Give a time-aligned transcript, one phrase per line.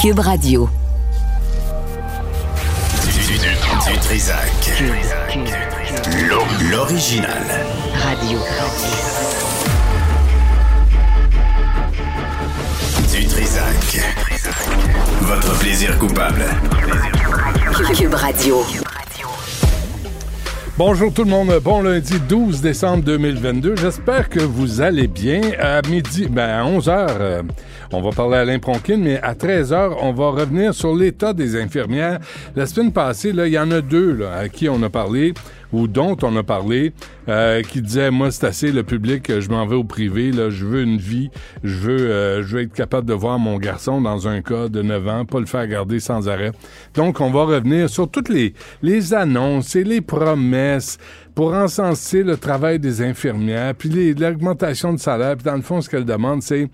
[0.00, 0.66] Cube Radio.
[3.86, 4.82] Du, Trisac.
[6.70, 7.28] L'original.
[8.02, 8.38] Radio.
[13.12, 14.00] Du Trisac.
[15.20, 16.46] Votre plaisir coupable.
[17.94, 18.64] Cube Radio.
[20.78, 23.76] Bonjour tout le monde, bon lundi 12 décembre 2022.
[23.76, 25.42] J'espère que vous allez bien.
[25.60, 27.42] À midi, ben à 11 h
[27.92, 28.58] on va parler à Alain
[28.98, 32.20] mais à 13 h on va revenir sur l'état des infirmières.
[32.54, 35.34] La semaine passée, là, il y en a deux à qui on a parlé
[35.72, 36.92] ou dont on a parlé,
[37.28, 40.66] euh, qui disaient moi c'est assez le public, je m'en vais au privé, là, je
[40.66, 41.30] veux une vie,
[41.62, 44.82] je veux, euh, je veux être capable de voir mon garçon dans un cas de
[44.82, 46.52] 9 ans, pas le faire garder sans arrêt.
[46.94, 50.98] Donc on va revenir sur toutes les les annonces et les promesses
[51.34, 55.88] pour encenser le travail des infirmières, puis l'augmentation de salaire, puis dans le fond ce
[55.88, 56.68] qu'elles demandent c'est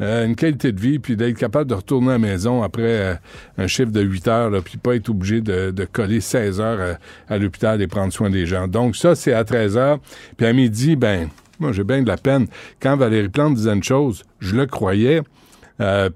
[0.00, 3.14] euh, une qualité de vie, puis d'être capable de retourner à la maison après euh,
[3.58, 6.80] un chiffre de 8 heures, là, puis pas être obligé de, de coller 16 heures
[6.80, 6.94] euh,
[7.28, 8.66] à, l'hôpital et prendre soin des gens.
[8.66, 9.98] Donc ça, c'est à 13 heures.
[10.36, 11.28] Puis à midi, ben,
[11.60, 12.48] moi j'ai bien de la peine.
[12.80, 15.22] Quand Valérie Plante disait une chose, je le croyais.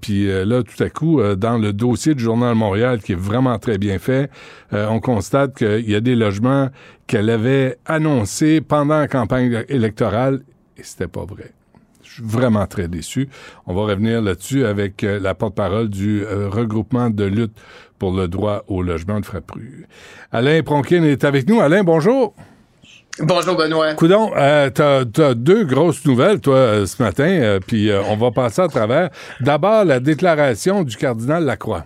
[0.01, 3.79] puis là, tout à coup, dans le dossier du Journal Montréal, qui est vraiment très
[3.79, 4.31] bien fait,
[4.73, 6.71] on constate qu'il y a des logements
[7.07, 10.43] qu'elle avait annoncés pendant la campagne électorale,
[10.77, 11.53] et c'était pas vrai
[12.23, 13.29] vraiment très déçu.
[13.67, 17.57] On va revenir là-dessus avec euh, la porte-parole du euh, regroupement de lutte
[17.99, 19.87] pour le droit au logement de Frappru.
[20.33, 21.61] Alain Pronkin est avec nous.
[21.61, 22.35] Alain, bonjour.
[23.21, 23.95] Bonjour Benoît.
[23.95, 28.63] Coudon, euh, t'as as deux grosses nouvelles toi euh, ce matin, puis on va passer
[28.63, 29.11] à travers.
[29.41, 31.85] D'abord la déclaration du cardinal Lacroix.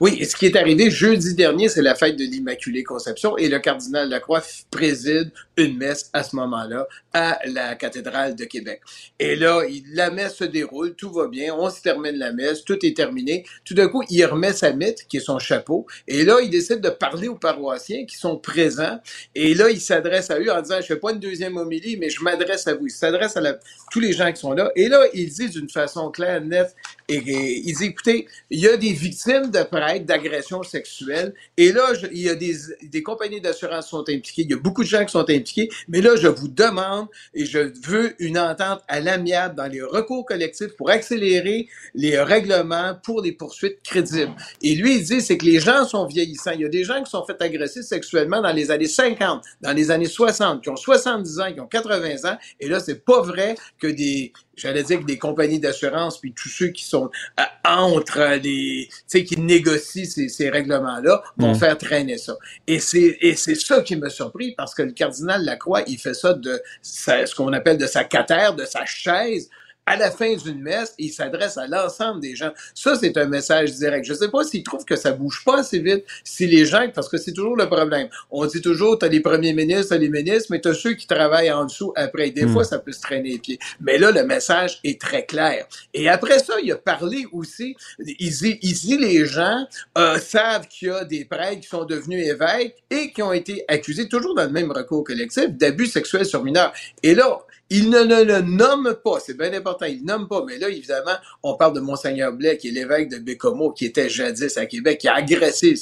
[0.00, 3.58] Oui, ce qui est arrivé jeudi dernier, c'est la fête de l'Immaculée Conception et le
[3.58, 8.80] cardinal Lacroix préside une messe à ce moment-là à la cathédrale de Québec.
[9.18, 12.84] Et là, la messe se déroule, tout va bien, on se termine la messe, tout
[12.84, 13.44] est terminé.
[13.64, 16.80] Tout d'un coup, il remet sa mythe, qui est son chapeau, et là, il décide
[16.80, 18.98] de parler aux paroissiens qui sont présents.
[19.34, 22.10] Et là, il s'adresse à eux en disant, je fais pas une deuxième homélie, mais
[22.10, 22.86] je m'adresse à vous.
[22.86, 23.42] Il s'adresse à
[23.90, 24.70] tous les gens qui sont là.
[24.76, 26.74] Et là, il dit d'une façon claire, nette,
[27.08, 31.92] et, il dit, écoutez, il y a des victimes de prêtres, d'agressions sexuelles, et là,
[32.10, 34.88] il y a des, des compagnies d'assurance qui sont impliquées, il y a beaucoup de
[34.88, 39.00] gens qui sont impliqués, mais là, je vous demande, et je veux une entente à
[39.00, 44.34] l'amiable dans les recours collectifs pour accélérer les règlements pour les poursuites crédibles.
[44.62, 46.52] Et lui, il dit, c'est que les gens sont vieillissants.
[46.52, 49.72] Il y a des gens qui sont fait agresser sexuellement dans les années 50, dans
[49.72, 53.20] les années 60, qui ont 70 ans, qui ont 80 ans, et là, c'est pas
[53.20, 57.42] vrai que des, j'allais dire que des compagnies d'assurance, puis tous ceux qui sont euh,
[57.64, 61.58] entre les, tu sais, qui négocient ces, ces règlements-là, vont mm.
[61.58, 62.36] faire traîner ça.
[62.66, 66.14] Et c'est, et c'est ça qui me surpris, parce que le cardinal Lacroix, il fait
[66.14, 69.48] ça de ce qu'on appelle de sa catère, de sa chaise,
[69.86, 72.52] à la fin d'une messe, il s'adresse à l'ensemble des gens.
[72.74, 74.06] Ça, c'est un message direct.
[74.06, 76.88] Je ne sais pas s'il trouve que ça bouge pas assez vite, si les gens,
[76.94, 78.08] parce que c'est toujours le problème.
[78.30, 80.74] On dit toujours, tu as les premiers ministres, tu as les ministres, mais tu as
[80.74, 82.30] ceux qui travaillent en dessous après.
[82.30, 82.52] Des hmm.
[82.52, 83.58] fois, ça peut se traîner les pieds.
[83.80, 85.66] Mais là, le message est très clair.
[85.92, 87.76] Et après ça, il a parlé aussi,
[88.18, 89.66] ici, ici les gens
[89.98, 93.64] euh, savent qu'il y a des prêtres qui sont devenus évêques et qui ont été
[93.68, 96.72] accusés, toujours dans le même recours collectif, d'abus sexuels sur mineurs.
[97.02, 97.38] Et là,
[97.70, 101.14] il ne, le nomme pas, c'est bien important, il ne nomme pas, mais là, évidemment,
[101.42, 104.98] on parle de Monseigneur Blais, qui est l'évêque de Bécomo, qui était jadis à Québec,
[104.98, 105.74] qui a agressé,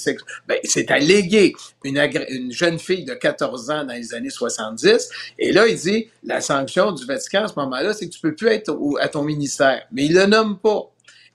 [0.47, 1.54] ben, c'est allégué
[1.84, 1.98] une,
[2.28, 6.41] une jeune fille de 14 ans dans les années 70, et là, il dit, la
[6.41, 9.82] sanction du Vatican à ce moment-là, c'est que tu peux plus être à ton ministère,
[9.91, 10.88] mais il le nomme pas.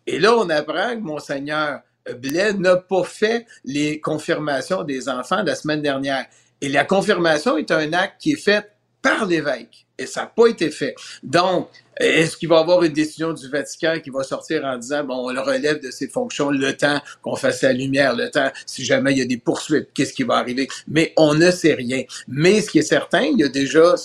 [0.05, 1.81] Et là, on apprend que Monseigneur
[2.15, 6.25] Blais n'a pas fait les confirmations des enfants la semaine dernière.
[6.61, 8.71] Et la confirmation est un acte qui est fait
[9.01, 9.86] par l'évêque.
[9.97, 10.95] Et ça n'a pas été fait.
[11.23, 11.69] Donc,
[11.99, 15.27] est-ce qu'il va y avoir une décision du Vatican qui va sortir en disant, bon,
[15.27, 18.85] on le relève de ses fonctions le temps qu'on fasse la lumière, le temps, si
[18.85, 20.67] jamais il y a des poursuites, qu'est-ce qui va arriver?
[20.87, 22.03] Mais on ne sait rien.
[22.27, 23.95] Mais ce qui est certain, il y a déjà,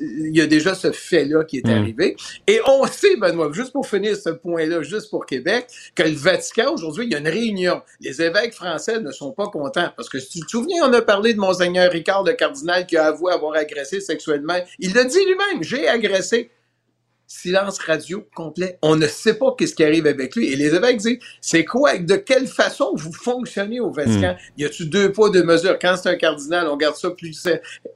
[0.00, 1.70] il y a déjà ce fait-là qui est mm.
[1.70, 2.16] arrivé.
[2.46, 6.72] Et on sait, Benoît, juste pour finir ce point-là, juste pour Québec, que le Vatican,
[6.72, 7.82] aujourd'hui, il y a une réunion.
[8.00, 9.90] Les évêques français ne sont pas contents.
[9.96, 12.96] Parce que si tu te souviens, on a parlé de Monseigneur Ricard, le cardinal, qui
[12.96, 14.58] a avoué avoir agressé sexuellement.
[14.78, 16.50] Il l'a dit lui-même, j'ai agressé
[17.32, 18.78] silence radio complet.
[18.82, 20.52] On ne sait pas qu'est-ce qui arrive avec lui.
[20.52, 24.34] Et les évêques disent, c'est quoi, de quelle façon vous fonctionnez au Vatican?
[24.34, 24.60] Hmm.
[24.60, 25.78] Y a-tu deux poids, deux mesures?
[25.80, 27.46] Quand c'est un cardinal, on garde ça plus,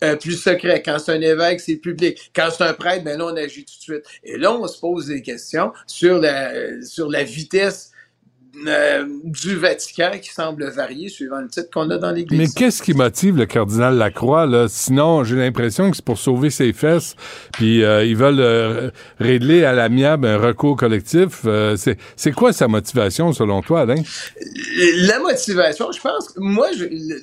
[0.02, 0.82] euh, plus secret.
[0.82, 2.30] Quand c'est un évêque, c'est public.
[2.34, 4.04] Quand c'est un prêtre, ben là, on agit tout de suite.
[4.24, 7.92] Et là, on se pose des questions sur la, sur la vitesse
[8.66, 12.38] euh, du Vatican qui semble varier suivant le titre qu'on a dans l'Église.
[12.38, 14.46] Mais qu'est-ce qui motive le cardinal Lacroix?
[14.46, 14.66] Là?
[14.68, 17.16] Sinon, j'ai l'impression que c'est pour sauver ses fesses,
[17.52, 21.44] puis euh, ils veulent euh, régler à l'amiable un recours collectif.
[21.76, 24.02] C'est, quoi sa motivation, selon toi, Alain?
[25.00, 26.68] La motivation, je pense, moi,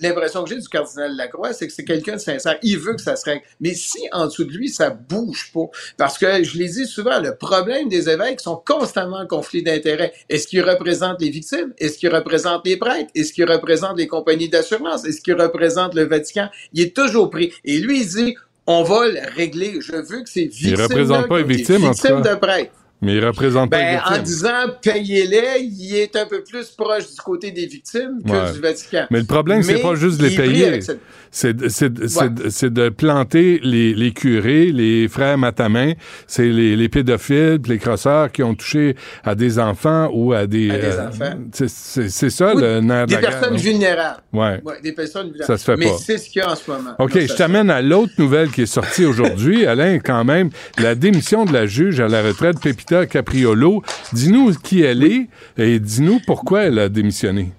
[0.02, 2.58] l'impression que j'ai du cardinal Lacroix, c'est que c'est quelqu'un de sincère.
[2.62, 3.44] Il veut que ça se règle.
[3.60, 5.66] Mais si en dessous de lui, ça bouge pas,
[5.98, 10.14] parce que je l'ai dit souvent, le problème des évêques sont constamment en conflit d'intérêts.
[10.30, 11.74] Est-ce qu'ils représentent les victimes?
[11.78, 13.10] Est-ce qu'ils représentent les prêtres?
[13.16, 15.06] Est-ce qu'ils représentent les compagnies d'assurance?
[15.06, 16.50] Est-ce qu'ils représentent le Vatican?
[16.74, 17.54] Il est toujours pris.
[17.66, 18.36] Et lui, il dit,
[18.68, 19.80] on va le régler.
[19.80, 20.70] Je veux que ces victimes.
[20.74, 22.72] Il représente pas les victimes, en de prêtres.
[23.04, 24.16] Mais il représente pas Ben, les victimes.
[24.16, 28.52] en disant payez-les, il est un peu plus proche du côté des victimes que Ouais.
[28.54, 29.06] du Vatican.
[29.12, 30.80] Mais le problème, c'est Mais pas juste de les payer.
[30.82, 31.00] cette-
[31.32, 32.92] C'est de- Ouais.
[32.92, 35.94] planter les, les curés, les frères Matamin,
[36.28, 40.70] c'est les, les pédophiles, les crosseurs qui ont touché à des enfants ou à des...
[40.70, 41.34] À des enfants.
[41.52, 43.30] c'est- ça le nerf de Des la guerre.
[43.32, 43.60] personnes non?
[43.60, 44.22] vulnérables.
[44.32, 44.62] Ouais.
[44.64, 45.46] Ouais, des personnes vulnérables.
[45.48, 45.98] Ça se fait Mais pas.
[45.98, 46.92] c'est ce qu'il y a en ce moment.
[47.00, 50.94] OK, Non, je t'amène à l'autre nouvelle qui est sortie aujourd'hui, Alain, quand même, la
[50.96, 52.60] démission de la juge à la retraite,
[53.06, 53.84] Capriolo.
[54.14, 57.52] Dis-nous qui elle est et dis-nous pourquoi elle a démissionné.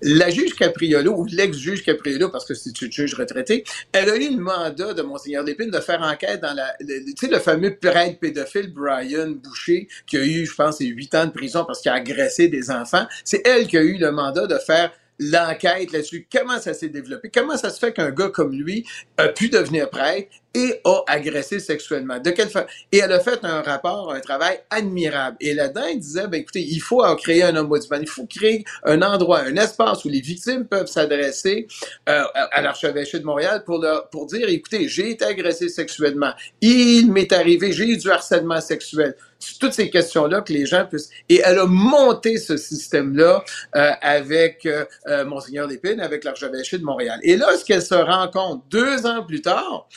[0.00, 4.30] La juge Capriolo, ou l'ex-juge Capriolo, parce que c'est une juge retraitée, elle a eu
[4.30, 8.20] le mandat de Monseigneur Lépine de faire enquête dans la, tu sais, le fameux prêtre
[8.20, 11.94] pédophile Brian Boucher, qui a eu, je pense, huit ans de prison parce qu'il a
[11.94, 13.06] agressé des enfants.
[13.24, 16.26] C'est elle qui a eu le mandat de faire l'enquête là-dessus.
[16.32, 17.30] Comment ça s'est développé?
[17.32, 18.86] Comment ça se fait qu'un gars comme lui
[19.16, 22.18] a pu devenir prêtre et a agressé sexuellement?
[22.18, 22.66] De quelle fa...
[22.92, 25.36] Et elle a fait un rapport, un travail admirable.
[25.40, 28.02] Et là-dedans, elle disait, ben, écoutez, il faut créer un ombudsman.
[28.02, 31.66] Il faut créer un endroit, un espace où les victimes peuvent s'adresser
[32.08, 36.32] euh, à l'archevêché de Montréal pour, leur, pour dire, écoutez, j'ai été agressé sexuellement.
[36.60, 39.16] Il m'est arrivé, j'ai eu du harcèlement sexuel.
[39.60, 41.10] Toutes ces questions-là que les gens puissent...
[41.28, 43.44] Et elle a monté ce système-là
[43.76, 47.20] euh, avec euh, euh, Monseigneur Lépine, avec l'archevêché de Montréal.
[47.22, 49.88] Et là, ce qu'elle se rend compte deux ans plus tard,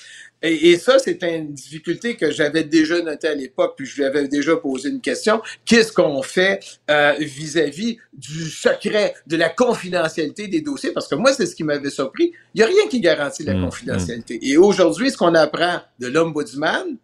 [0.44, 4.06] et, et ça, c'est une difficulté que j'avais déjà notée à l'époque, puis je lui
[4.06, 5.42] avais déjà posé une question.
[5.66, 6.60] Qu'est-ce qu'on fait
[6.90, 10.92] euh, vis-à-vis du secret, de la confidentialité des dossiers?
[10.92, 12.34] Parce que moi, c'est ce qui m'avait surpris.
[12.56, 14.40] Il n'y a rien qui garantit la Mm, confidentialité.
[14.42, 16.98] Et aujourd'hui, ce qu'on apprend de l'ombudsman,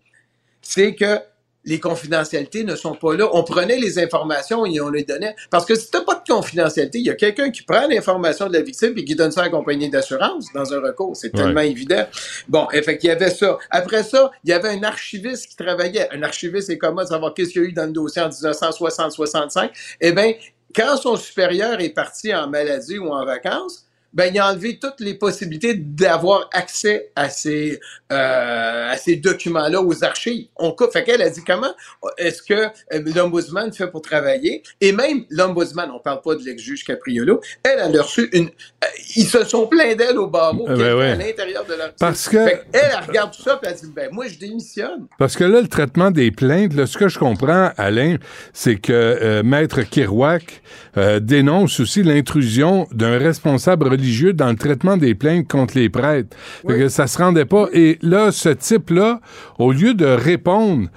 [0.62, 1.20] c'est que
[1.68, 3.30] les confidentialités ne sont pas là.
[3.34, 5.36] On prenait les informations et on les donnait.
[5.52, 8.54] Parce que si t'as pas de confidentialité, il y a quelqu'un qui prend l'information de
[8.54, 11.16] la victime et qui donne ça à la compagnie d'assurance dans un recours.
[11.16, 11.44] C'est Ouais.
[11.44, 12.08] tellement évident.
[12.48, 13.58] Bon, et fait qu'il y avait ça.
[13.70, 16.08] Après ça, il y avait un archiviste qui travaillait.
[16.14, 19.70] Un archiviste est comment savoir qu'est-ce qu'il y a eu dans le dossier en 1960-65.
[20.02, 20.34] Eh bien,
[20.76, 25.00] quand son supérieur est parti en maladie ou en vacances, ben, il a enlevé toutes
[25.00, 27.80] les possibilités d'avoir accès à ces,
[28.12, 30.48] euh, à ces documents-là, aux archives.
[30.56, 30.92] On coupe.
[30.92, 31.74] Fait qu'elle a dit comment
[32.18, 32.70] est-ce que euh,
[33.16, 34.64] l'ombudsman fait pour travailler?
[34.82, 38.88] Et même l'ombudsman, on parle pas de l'ex-juge Capriolo, elle, elle a reçu une, euh,
[39.16, 41.12] ils se sont plaints d'elle au barreau, Euh, ben ouais.
[41.12, 43.92] à l'intérieur de leur Parce que- Fait elle, elle regarde tout ça, puis elle dit,
[43.96, 45.08] ben, moi, je démissionne.
[45.20, 48.18] Parce que là, le traitement des plaintes, là, ce que je comprends, Alain,
[48.54, 50.62] c'est que euh, Maître Kirouac
[50.98, 56.36] euh, dénonce aussi l'intrusion d'un responsable religieux dans le traitement des plaintes contre les prêtres.
[56.62, 56.80] Fait Oui.
[56.80, 57.68] que ça se rendait pas.
[57.74, 59.20] Et là, ce type-là,
[59.60, 60.88] au lieu de répondre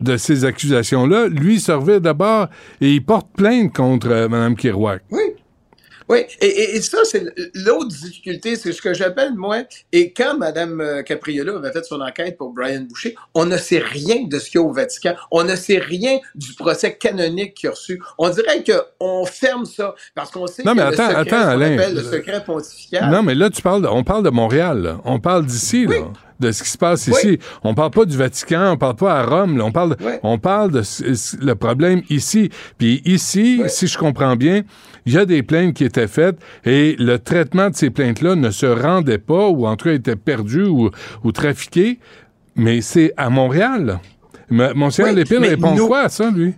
[0.00, 2.48] de ces accusations-là, lui servait d'abord
[2.80, 5.02] et il porte plainte contre euh, Mme Kirouac.
[5.12, 5.20] Oui.
[6.12, 7.24] Oui, et, et- et ça, c'est
[7.54, 9.58] l'autre difficulté, c'est ce que j'appelle, moi,
[9.92, 14.24] et quand Mme Capriolo avait fait son enquête pour Brian Boucher, on ne sait rien
[14.26, 15.14] de ce qu'il y a au Vatican.
[15.30, 18.00] On ne sait rien du procès canonique qu'il a reçu.
[18.18, 21.40] On dirait qu'on ferme ça, parce qu'on sait Non, que mais le attends, secret, attends,
[21.40, 21.78] ce qu'on Alain.
[21.78, 23.10] appelle le secret pontifical.
[23.10, 24.82] Non, mais là, tu parles de- on parle de Montréal.
[24.82, 25.00] là.
[25.04, 25.98] On parle d'ici, Oui.
[25.98, 26.06] là,
[26.42, 27.14] de ce qui se passe Oui.
[27.16, 27.38] ici.
[27.64, 29.56] On parle pas du Vatican, on parle pas à Rome.
[29.56, 29.64] là.
[29.64, 30.12] On parle, de- Oui.
[30.22, 32.50] on parle de ce- ce- le problème ici.
[32.76, 33.70] Puis ici, Oui.
[33.70, 34.62] si je comprends bien,
[35.06, 38.50] il y a des plaintes qui étaient faites et le traitement de ces plaintes-là ne
[38.50, 40.90] se rendait pas ou en tout cas était perdu ou,
[41.24, 41.98] ou trafiqué.
[42.56, 43.86] Mais c'est à Montréal.
[43.86, 44.00] là.
[44.50, 46.52] M- Monseigneur Oui, Lépine répond nous- quoi à ça, lui?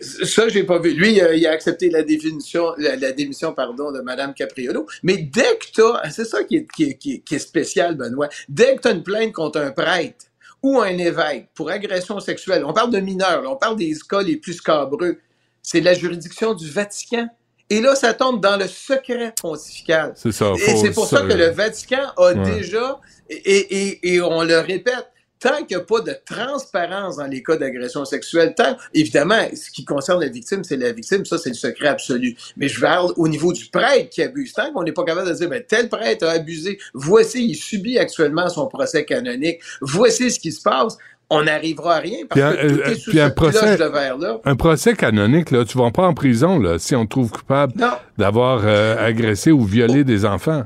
[0.00, 0.92] Ça, j'ai pas vu.
[0.94, 4.86] Lui, il a, il a accepté la définition, la, la démission, pardon, de Mme Capriolo.
[5.02, 7.94] Mais dès que t'as, c'est ça qui est, qui, est, qui est- qui est spécial,
[7.96, 8.28] Benoît.
[8.48, 10.26] Dès que t'as une plainte contre un prêtre
[10.62, 14.22] ou un évêque pour agression sexuelle, on parle de mineurs, là, on parle des cas
[14.22, 15.18] les plus scabreux.
[15.62, 17.28] C'est la juridiction du Vatican.
[17.70, 20.12] Et là, ça tombe dans le secret pontifical.
[20.16, 20.52] C'est ça.
[20.54, 22.56] Et c'est pour ça que le Vatican a Ouais.
[22.56, 25.06] déjà, et, et, et on le répète,
[25.44, 29.70] tant qu'il n'y a pas de transparence dans les cas d'agression sexuelle, tant, évidemment, ce
[29.70, 32.34] qui concerne la victime, c'est la victime, ça c'est le secret absolu.
[32.56, 34.52] Mais je parle au niveau du prêtre qui abuse.
[34.54, 37.98] Tant qu'on n'est pas capable de dire, ben, tel prêtre a abusé, voici, il subit
[37.98, 40.96] actuellement son procès canonique, voici ce qui se passe,
[41.30, 43.58] on n'arrivera à rien parce Puis un- que tout euh, est sous puis un procès-
[43.58, 44.40] cloche de verre-là.
[44.44, 47.72] Un procès canonique, là, tu vas pas en prison là, si on te trouve coupable
[48.18, 50.64] d'avoir euh, agressé ou violé des enfants.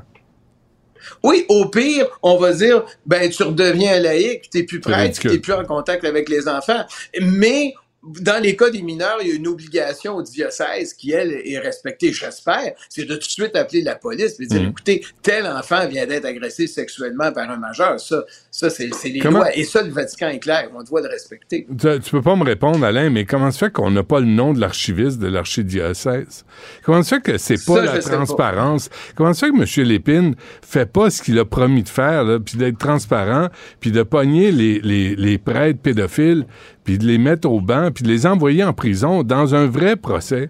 [1.23, 5.39] Oui, au pire, on va dire, ben, tu redeviens un laïc, t'es plus prêtre, t'es
[5.39, 6.83] plus en contact avec les enfants.
[7.21, 7.73] Mais,
[8.21, 11.59] dans les cas des mineurs, il y a une obligation au diocèse qui, elle, est
[11.59, 14.69] respectée, j'espère, c'est de tout de suite appeler la police et dire, Mhm.
[14.69, 17.99] écoutez, tel enfant vient d'être agressé sexuellement par un majeur.
[17.99, 19.55] Ça, ça c'est les Comment- lois.
[19.55, 21.67] Et ça, le Vatican est clair, on doit le respecter.
[21.69, 24.25] Tu, tu peux pas me répondre, Alain, mais comment se fait qu'on n'a pas le
[24.25, 26.45] nom de l'archiviste de l'archidiocèse?
[26.83, 27.99] Comment se fait que c'est pas Ça, la pas.
[27.99, 28.89] transparence?
[29.15, 29.87] Comment se fait que M.
[29.87, 34.51] Lépine fait pas ce qu'il a promis de faire, puis d'être transparent, puis de pogner
[34.51, 36.45] les, les, les prêtres pédophiles,
[36.83, 39.95] puis de les mettre au banc, puis de les envoyer en prison dans un vrai
[39.95, 40.49] procès?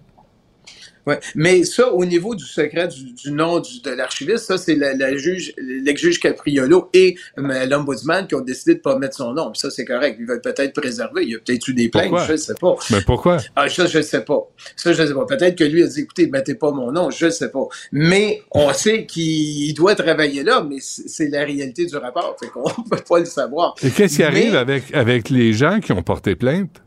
[1.10, 1.20] Ouais.
[1.36, 4.94] Mais ça, au niveau du secret du, du nom du- de l'archiviste, ça, c'est la,
[4.94, 9.52] la juge, l'ex-juge Capriolo et euh, l'ombudsman qui ont décidé de pas mettre son nom.
[9.52, 10.18] Puis ça, c'est correct.
[10.20, 11.24] Ils veulent peut-être préserver.
[11.24, 12.26] Il y a peut-être eu des plaintes, Pourquoi?
[12.28, 12.76] je ne sais pas.
[12.92, 13.38] Mais pourquoi?
[13.56, 14.48] Ah, ça, je ne sais pas.
[14.76, 15.26] Ça, je ne sais pas.
[15.26, 17.68] Peut-être que lui a dit, écoutez, mettez pas mon nom, je ne sais pas.
[17.92, 22.36] Mais on sait qu'il doit travailler là, mais c'est la réalité du rapport.
[22.40, 23.76] Fait qu'on peut pas le savoir.
[23.84, 26.82] Et qu'est-ce qui Mais- arrive avec, avec les gens qui ont porté plainte?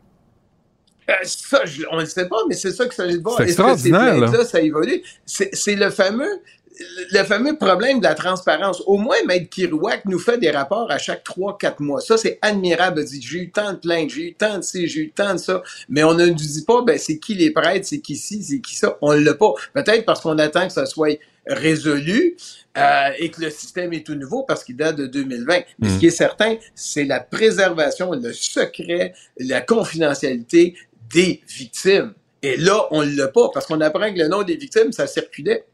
[1.09, 3.37] Euh, ça, je- on ne le sait pas, mais c'est ça qu'il s'agit de voir.
[3.37, 4.27] C'est que ces extraordinaire, là.
[4.27, 5.01] plaintes-là, ça évolue?
[5.25, 6.41] C'est le fameux
[7.11, 8.81] le fameux problème de la transparence.
[8.87, 12.01] Au moins, Maître Kirouac nous fait des rapports à chaque 3-4 mois.
[12.01, 13.05] Ça, c'est admirable.
[13.05, 15.37] Dit, j'ai eu tant de plaintes, j'ai eu tant de ci, j'ai eu tant de
[15.37, 15.61] ça.
[15.87, 18.59] Mais on ne nous dit pas, ben, c'est qui les prêtres, c'est qui ci, c'est
[18.59, 18.97] qui ça.
[19.01, 19.53] On l'a pas.
[19.75, 22.37] Peut-être parce qu'on attend que ça soit résolu
[22.75, 25.59] euh, et que le système est tout nouveau parce qu'il date de 2020.
[25.77, 25.99] Mais ce Mm.
[25.99, 30.75] qui est certain, c'est la préservation, le secret, la confidentialité
[31.13, 32.13] des victimes.
[32.41, 35.65] Et là, on l'a pas parce qu'on apprend que le nom des victimes, ça circulait.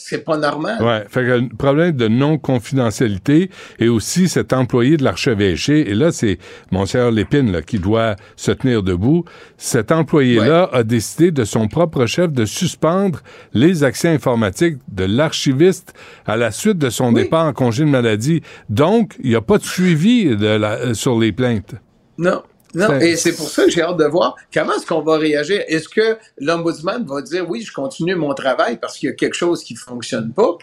[0.00, 0.80] C'est pas normal.
[0.80, 3.50] Ouais, fait que un problème de non-confidentialité
[3.80, 6.38] et aussi cet employé de l'archevêché, et là, c'est
[6.70, 9.24] Monseigneur Lépine là, qui doit se tenir debout.
[9.56, 13.20] Cet employé-là a décidé de son propre chef de suspendre
[13.54, 15.94] les accès informatiques de l'archiviste
[16.26, 17.24] à la suite de son Oui.
[17.24, 18.42] départ en congé de maladie.
[18.68, 21.74] Donc, il n'y a pas de suivi de la, euh, sur les plaintes.
[22.18, 22.42] Non.
[22.78, 25.62] Non, et c'est pour ça que j'ai hâte de voir comment est-ce qu'on va réagir.
[25.68, 29.34] Est-ce que l'ombudsman va dire oui, je continue mon travail parce qu'il y a quelque
[29.34, 30.56] chose qui fonctionne pas?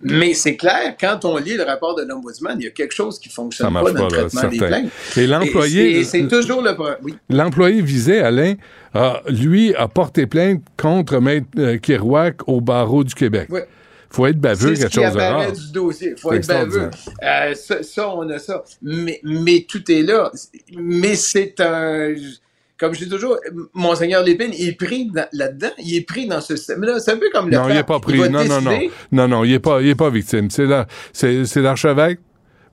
[0.00, 3.18] Mais c'est clair, quand on lit le rapport de l'ombudsman, il y a quelque chose
[3.18, 4.90] qui Ça fonctionne pas dans pas, le là, traitement des plaintes.
[5.16, 6.04] Et l'employé...
[6.04, 6.98] c'est- toujours le problème.
[7.02, 7.16] Oui.
[7.28, 8.54] L'employé visé, Alain,
[8.94, 13.48] a, lui, a porté plainte contre Maître euh, Kirouac au barreau du Québec.
[13.50, 13.66] Ouais.
[14.10, 15.52] Faut être baveux, quelque chose de rare.
[15.52, 16.14] du dossier.
[16.16, 16.90] faut être baveux.
[17.22, 18.64] Euh, ça, ça, on a ça.
[18.82, 20.30] Mais, mais tout est là.
[20.76, 22.14] Mais c'est un...
[22.78, 23.36] Comme je dis toujours,
[23.74, 25.70] Monseigneur Lépine il est pris dans- là-dedans.
[25.78, 27.00] Il est pris dans ce système-là.
[27.00, 28.18] C'est un peu comme le Non, il n'est pas pris.
[28.30, 28.78] Non, non, non.
[29.10, 30.48] Non, non, il n'est pas, il est pas victime.
[30.48, 32.20] C'est la- c'est c'est l'archevêque,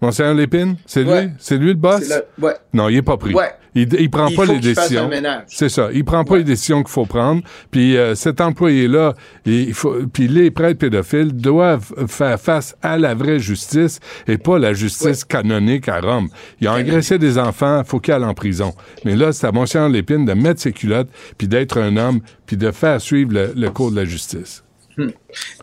[0.02, 0.76] Monseigneur Lépine?
[0.86, 1.32] C'est lui?
[1.40, 2.04] C'est lui le boss?
[2.04, 2.54] C'est le- ouais.
[2.72, 3.34] Non, il est pas pris.
[3.34, 3.50] Ouais.
[3.76, 5.10] Il, il prend Il pas faut les décisions.
[5.48, 5.90] C'est ça.
[5.94, 6.38] Il prend pas Ouais.
[6.40, 7.42] les décisions qu'il faut prendre.
[7.72, 9.14] Puis euh, cet employé-là,
[9.46, 14.58] il faut, puis les prêtres pédophiles doivent faire face à la vraie justice et pas
[14.60, 16.30] la justice canonique à Rome.
[16.62, 18.74] Ils ont agressé des enfants, faut qu'il aille en prison.
[19.06, 22.58] Mais là, c'est à Monseigneur Lépine de mettre ses culottes, puis d'être un homme, puis
[22.58, 24.64] de faire suivre le, le cours de la justice.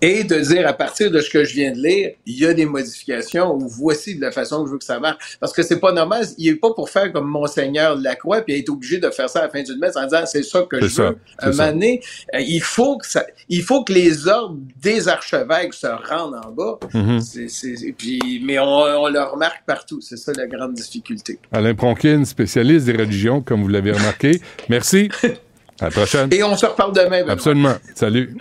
[0.01, 2.55] Et de dire, à partir de ce que je viens de lire, il y a
[2.55, 5.39] des modifications ou voici de la façon que je veux que ça marche.
[5.41, 6.27] Parce que c'est pas normal.
[6.39, 9.43] Il est pas pour faire comme Monseigneur Lacroix puis être obligé de faire ça à
[9.43, 11.19] la fin d'une messe en disant c'est ça que je ça, veux.
[11.39, 12.01] Un moment donné,
[12.35, 16.51] euh, il faut que ça, il faut que les ordres des archevêques se rendent en
[16.51, 16.79] bas.
[16.93, 17.21] Mhm.
[17.85, 20.01] Et puis, mais on, on le remarque partout.
[20.01, 21.39] C'est ça la grande difficulté.
[21.53, 24.41] Alain Pronkin, spécialiste des religions, comme vous l'avez remarqué.
[24.69, 25.09] Merci.
[25.81, 26.29] À la prochaine.
[26.33, 27.23] Et on se reparle demain.
[27.23, 27.33] Benoît.
[27.33, 27.75] Absolument.
[27.95, 28.37] Salut.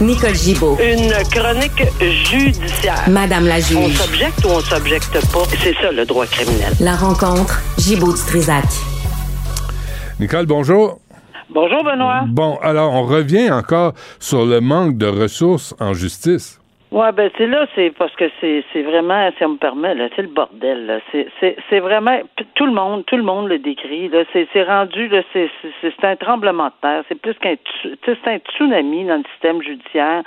[0.00, 0.76] Nicole Gibaud.
[0.78, 3.08] Une chronique judiciaire.
[3.08, 3.96] Madame la On juge.
[3.96, 5.42] s'objecte ou on s'objecte pas?
[5.62, 6.72] C'est ça le droit criminel.
[6.80, 7.62] La rencontre.
[7.78, 8.64] Gibaud du Trisac.
[10.20, 10.98] Nicole, bonjour.
[11.48, 12.24] Bonjour Benoît.
[12.28, 16.58] Bon, alors, on revient encore sur le manque de ressources en justice.
[16.92, 20.08] Ouais, ben c'est là, c'est parce que c'est c'est vraiment, si on me permet, là,
[20.14, 20.86] c'est le bordel.
[20.86, 21.00] Là.
[21.10, 22.20] C'est c'est c'est vraiment
[22.54, 24.08] tout le monde, tout le monde le décrit.
[24.08, 25.50] Là, c'est c'est rendu là, c'est
[25.80, 27.02] c'est un tremblement de terre.
[27.08, 27.56] C'est plus qu'un,
[28.04, 30.22] c'est un tsunami dans le système judiciaire.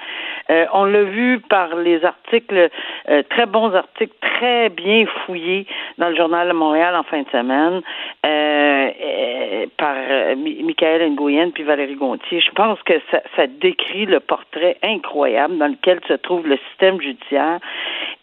[0.50, 2.70] Euh, on l'a vu par les articles,
[3.10, 7.30] euh, très bons articles, très bien fouillés dans le journal de Montréal en fin de
[7.30, 7.82] semaine
[8.26, 9.96] euh, euh, par
[10.38, 12.40] Mi- Michael Nguyen puis Valérie Gontier.
[12.42, 17.00] Je pense que ça, ça décrit le portrait incroyable dans lequel se trouve le système
[17.02, 17.60] judiciaire.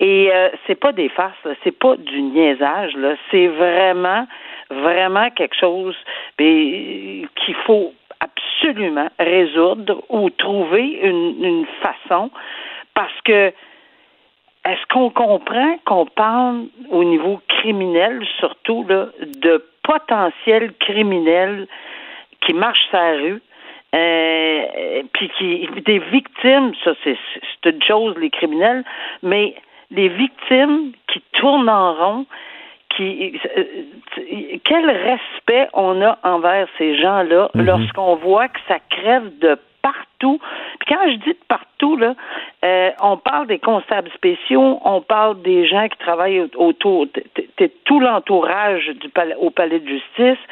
[0.01, 0.31] Et
[0.67, 2.93] c'est pas des farces, c'est pas du niaisage,
[3.31, 4.27] c'est vraiment,
[4.71, 5.97] vraiment quelque chose
[6.37, 7.93] qu'il faut
[8.57, 12.31] absolument résoudre ou trouver une, une façon
[12.95, 13.53] parce que
[14.65, 19.07] est-ce qu'on comprend qu'on parle au niveau criminel, surtout là,
[19.41, 21.69] de potentiels criminels
[22.41, 23.43] qui marchent la rue,
[23.95, 27.17] euh, puis qui des victimes, ça c'est
[27.65, 28.85] une chose les criminels,
[29.23, 29.55] mais
[29.93, 32.27] les victimes qui tournent en rond,
[32.97, 33.39] qui
[34.65, 40.41] quel respect on a envers ces gens-là lorsqu'on voit que ça crève de partout.
[40.81, 42.15] Puis quand je dis de partout, là,
[42.65, 47.07] euh, on parle des constables spéciaux, on parle des gens qui travaillent au- autour,
[47.85, 50.43] tout l'entourage du palais, au palais de justice,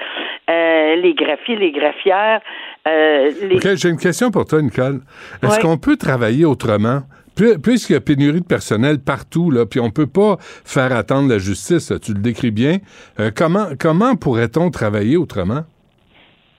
[0.51, 2.41] euh, les greffiers, les greffières,
[2.87, 3.59] euh, les...
[3.77, 5.01] J'ai une question pour toi, Nicole.
[5.43, 5.63] Est-ce Ouais.
[5.63, 7.01] qu'on peut travailler autrement?
[7.37, 11.29] Pu- Puisqu'il y a pénurie de personnel partout, là, puis on peut pas faire attendre
[11.29, 12.79] la justice, tu le décris bien,
[13.21, 15.62] euh, comment, comment pourrait-on travailler autrement?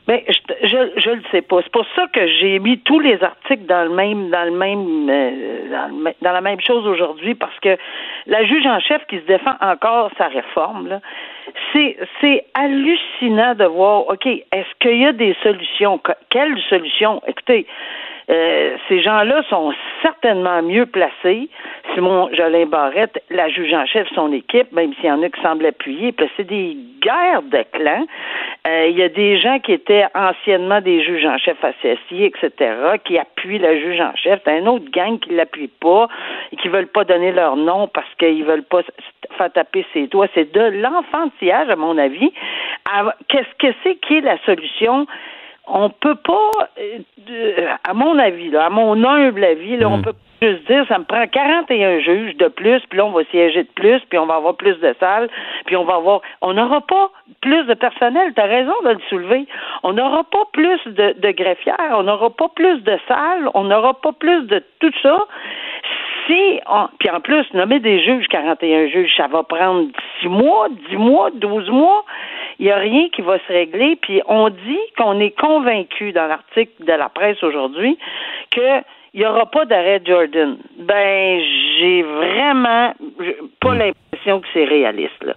[0.08, 1.62] Ben, je, je le sais pas.
[1.64, 5.10] C'est pour ça que j'ai mis tous les articles dans le même, dans le même,
[5.10, 7.76] euh, dans, la même chose aujourd'hui, parce que
[8.28, 11.00] la juge en chef qui se défend encore sa réforme,
[11.74, 14.08] c'est, c'est hallucinant de voir.
[14.10, 15.98] Ok, est-ce qu'il y a des solutions?
[15.98, 17.20] Que- Quelles solutions?
[17.28, 17.66] Écoutez.
[18.30, 21.50] Euh, ces gens-là sont certainement mieux placés.
[21.94, 25.40] Simon Jolin Barrette, la juge en chef, son équipe, même s'il y en a qui
[25.42, 28.06] semblent appuyer, puis c'est des guerres de clans.
[28.68, 32.74] Euh, Il y a des gens qui étaient anciennement des juges en chef associés, etc.,
[33.06, 34.40] qui appuient la juge en chef.
[34.44, 36.08] C'est un autre gang qui l'appuie pas
[36.52, 38.82] et qui veulent pas donner leur nom parce qu'ils veulent pas
[39.38, 40.28] faire taper ses doigts.
[40.34, 42.32] C'est de l'enfantillage, à mon avis.
[42.92, 45.06] À- Qu'est-ce que c'est qui est la solution?
[45.68, 50.14] On peut pas, euh, à mon avis, là, à mon humble avis, là, on peut
[50.14, 53.64] pas juste dire ça me prend 41 juges de plus, puis là on va siéger
[53.64, 55.30] de plus, puis on va avoir plus de salles,
[55.66, 57.10] puis on va avoir on n'aura pas
[57.42, 59.48] plus de personnel, tu as raison de le soulever.
[59.84, 63.94] On n'aura pas plus de, de greffières, on n'aura pas plus de salles, on n'aura
[63.96, 65.26] pas plus de tout ça.
[66.28, 69.90] Si on, puis en plus, nommer des juges, 41 juges, ça va prendre
[70.22, 72.04] 6 mois, 10 mois, 12 mois.
[72.60, 73.96] Il n'y a rien qui va se régler.
[73.98, 77.98] Puis on dit qu'on est convaincu dans l'article de la presse aujourd'hui
[78.52, 78.82] que
[79.14, 80.58] il n'y aura pas d'arrêt Jordan.
[80.78, 81.42] Ben,
[81.80, 82.94] j'ai vraiment
[83.62, 85.24] pas l'impression que c'est réaliste.
[85.24, 85.34] Là.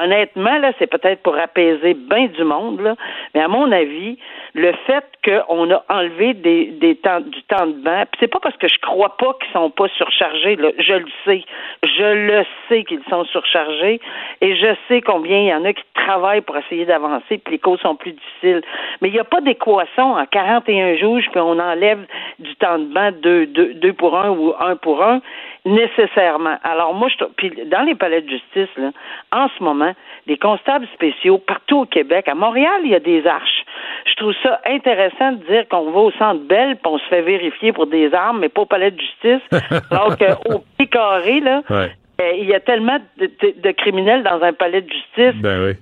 [0.00, 2.94] Honnêtement, là, c'est peut-être pour apaiser bien du monde, là,
[3.34, 4.18] mais à mon avis,
[4.54, 8.56] le fait qu'on a enlevé des, des temps, du temps de banc, c'est pas parce
[8.56, 11.44] que je crois pas qu'ils sont pas surchargés, là, je le sais.
[11.84, 14.00] Je le sais qu'ils sont surchargés
[14.40, 17.58] et je sais combien il y en a qui travaillent pour essayer d'avancer, puis les
[17.58, 18.62] causes sont plus difficiles.
[19.00, 22.04] Mais il n'y a pas d'équation en 41 juges, puis on enlève
[22.38, 25.20] du temps de banc deux, deux, deux pour un ou un pour un,
[25.64, 26.56] nécessairement.
[26.64, 28.90] Alors moi, je puis dans les palais de justice, là,
[29.32, 29.92] en ce moment,
[30.26, 33.64] les constables spéciaux partout au Québec, à Montréal, il y a des arches.
[34.06, 37.22] Je trouve ça intéressant de dire qu'on va au centre Belle, puis on se fait
[37.22, 39.42] vérifier pour des armes, mais pas au palais de justice.
[39.90, 41.92] alors qu'au pied carré, là, Ouais.
[42.20, 45.64] euh, il y a tellement de, de- de criminels dans un palais de justice Ben
[45.64, 45.74] oui.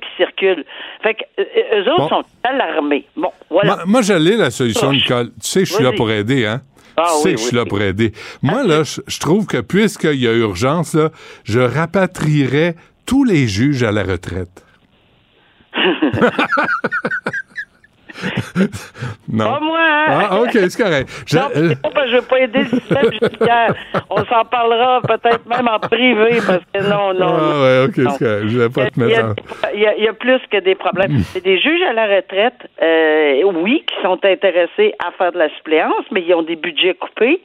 [0.00, 0.64] qui circulent.
[1.02, 1.44] Fait que euh,
[1.82, 2.08] eux autres Bon.
[2.08, 3.04] sont alarmés.
[3.16, 3.76] Bon, voilà.
[3.76, 4.96] Moi, moi j'allais la solution, Proche.
[4.96, 5.26] Nicole.
[5.26, 6.60] Tu sais, je suis là pour aider, hein?
[6.96, 8.12] Ah sais oui, que je suis là pour aider.
[8.42, 11.10] Moi, là, je, je trouve que puisqu'il y a urgence, là,
[11.44, 12.76] je rapatrierais
[13.06, 14.64] tous les juges à la retraite.
[19.32, 19.44] non.
[19.52, 20.26] Pas moi, hein?
[20.30, 21.08] Ah, OK, c'est correct.
[21.26, 23.74] Je- Non, c'est pas parce que je veux pas aider le système judiciaire.
[24.10, 27.34] On s'en parlera peut-être même en privé parce que non, non.
[27.38, 28.48] ah, ouais, OK, c'est correct.
[28.48, 29.34] Je vais pas te Il y, mettre a, en...
[29.74, 31.18] il, y a, il y a plus que des problèmes.
[31.32, 35.48] C'est des juges à la retraite, euh, oui, qui sont intéressés à faire de la
[35.56, 37.40] suppléance, mais ils ont des budgets coupés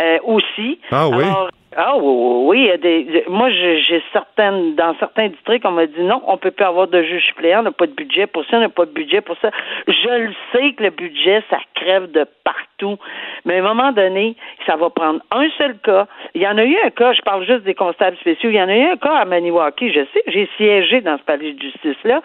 [0.00, 0.78] euh, aussi.
[0.90, 1.24] Ah oui?
[1.24, 5.70] Alors, ah oui, oui, il y a des, moi, j'ai certaines, dans certains districts, on
[5.70, 8.26] m'a dit non, on peut plus avoir de juges suppléants, on n'a pas de budget
[8.26, 9.50] pour ça, on n'a pas de budget pour ça.
[9.86, 12.98] Je le sais que le budget, ça crève de partout.
[13.44, 14.34] Mais à un moment donné,
[14.66, 16.08] ça va prendre un seul cas.
[16.34, 18.62] Il y en a eu un cas, je parle juste des constables spéciaux, il y
[18.62, 21.62] en a eu un cas à Maniwaki, je sais, j'ai siégé dans ce palais de
[21.62, 22.20] justice-là,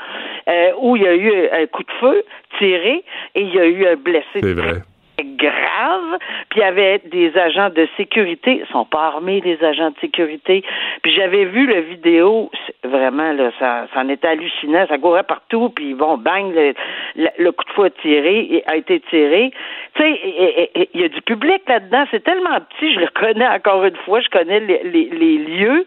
[0.47, 2.25] euh, où il y a eu un coup de feu
[2.57, 3.03] tiré
[3.35, 4.81] et il y a eu un blessé C'est vrai.
[5.23, 6.17] Grave,
[6.49, 9.95] puis il y avait des agents de sécurité, ils sont pas armés les agents de
[9.99, 10.63] sécurité.
[11.01, 12.51] Puis j'avais vu la vidéo,
[12.83, 16.73] vraiment là, ça, ça en était hallucinant, ça courait partout, puis bon, bang, le,
[17.15, 19.51] le- le coup de feu a tiré, a été tiré.
[19.95, 23.83] Tu sais, il y a du public là-dedans, c'est tellement petit, je le connais encore
[23.85, 25.85] une fois, je connais les, les- les lieux.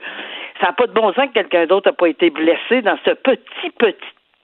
[0.60, 3.10] Ça n'a pas de bon sens que quelqu'un d'autre n'a pas été blessé dans ce
[3.10, 3.96] petit petit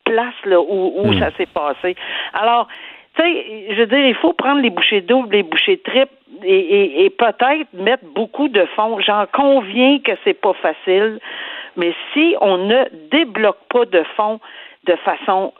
[0.04, 1.96] place là où, où ça s'est passé.
[2.34, 2.68] Alors,
[3.16, 6.54] tu sais, je veux dire, il faut prendre les bouchées doubles, les bouchées triples et,
[6.58, 8.98] et, et peut-être mettre beaucoup de fonds.
[9.00, 11.18] J'en conviens que c'est pas facile,
[11.76, 14.40] mais si on ne débloque pas de fonds
[14.86, 15.52] de façon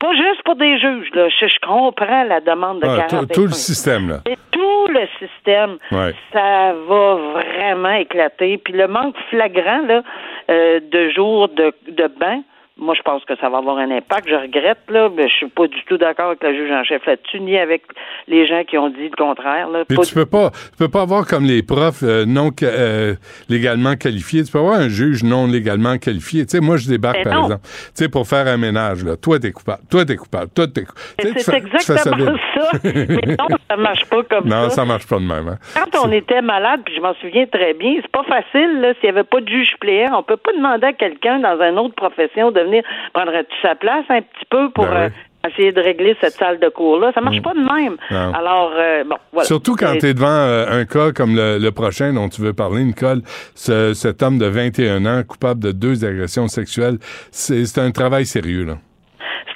[0.00, 1.28] pas juste pour des juges, là.
[1.28, 3.26] Je, je comprends la demande de Ah, tout- 41.
[3.34, 4.16] tout le système, là.
[4.24, 6.12] Tout tout le système, Ouais.
[6.32, 8.58] ça va vraiment éclater.
[8.58, 10.02] Puis le manque flagrant là,
[10.50, 12.40] euh, de jours de, de bain,
[12.78, 14.28] moi, je pense que ça va avoir un impact.
[14.28, 17.04] Je regrette, là, mais je suis pas du tout d'accord avec la juge en chef
[17.06, 17.82] là-dessus, ni avec
[18.28, 19.68] les gens qui ont dit le contraire.
[19.68, 19.84] Là.
[19.86, 23.14] Puis Pas tu peux pas, tu peux pas avoir comme les profs euh, non euh,
[23.48, 24.44] légalement qualifiés.
[24.44, 26.46] Tu peux avoir un juge non légalement qualifié.
[26.46, 27.42] Tu sais, moi, je débarque, Mais par non.
[27.44, 27.62] exemple.
[27.64, 29.16] Tu sais, pour faire un ménage, là.
[29.16, 29.82] Toi, t'es coupable.
[29.90, 30.50] Toi, t'es coupable.
[30.54, 31.34] Toi, t'es coupable.
[31.34, 32.42] C'est ça exactement vite.
[32.54, 32.70] ça.
[32.84, 34.70] Mais non, ça marche pas comme Non, ça.
[34.70, 35.48] ça marche pas de même.
[35.48, 35.58] hein.
[35.92, 39.16] Quand on était malade, puis je m'en souviens très bien, c'est pas facile, s'il n'y
[39.16, 40.18] avait pas de juge pléant.
[40.18, 44.04] On peut pas demander à quelqu'un dans une autre profession de venir prendre sa place
[44.08, 45.12] un petit peu pour Ben oui.
[45.46, 47.12] euh, essayer de régler cette salle de cours-là?
[47.14, 47.96] Ça marche pas de même.
[48.10, 48.34] Non.
[48.34, 49.46] Alors, euh, bon, voilà.
[49.46, 52.52] Surtout quand tu es devant euh, un cas comme le, le prochain dont tu veux
[52.52, 53.22] parler, Nicole,
[53.54, 56.98] ce- cet homme de 21 ans coupable de deux agressions sexuelles,
[57.30, 58.64] c'est c'est un travail sérieux.
[58.64, 58.78] Là.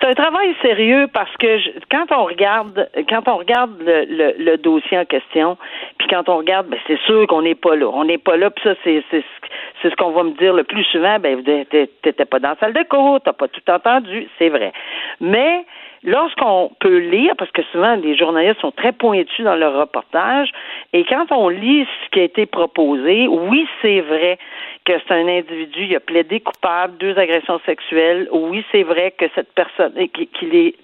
[0.02, 4.98] C'est un travail sérieux parce que quand on regarde quand on regarde le, le, dossier
[4.98, 5.56] en question,
[5.98, 7.86] puis quand on regarde, ben c'est sûr qu'on n'est pas là.
[7.92, 9.48] On n'est pas là, puis ça c'est c'est ce-
[9.80, 11.20] c'est ce qu'on va me dire le plus souvent.
[11.20, 14.72] Ben t'é- t'étais pas dans la salle de cours, t'as pas tout entendu, c'est vrai.
[15.20, 15.64] Mais
[16.02, 20.50] lorsqu'on peut lire, parce que souvent les journalistes sont très pointus dans leur reportage,
[20.92, 24.38] et quand on lit ce qui a été proposé, oui, c'est vrai
[24.84, 28.28] que c'est un individu, il a plaidé coupable, deux agressions sexuelles.
[28.32, 30.74] Oui, c'est vrai que cette personne, qu'il est,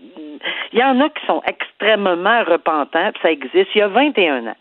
[0.72, 3.74] il y en a qui sont extrêmement repentants, puis ça existe.
[3.74, 4.56] Il y a 21 ans.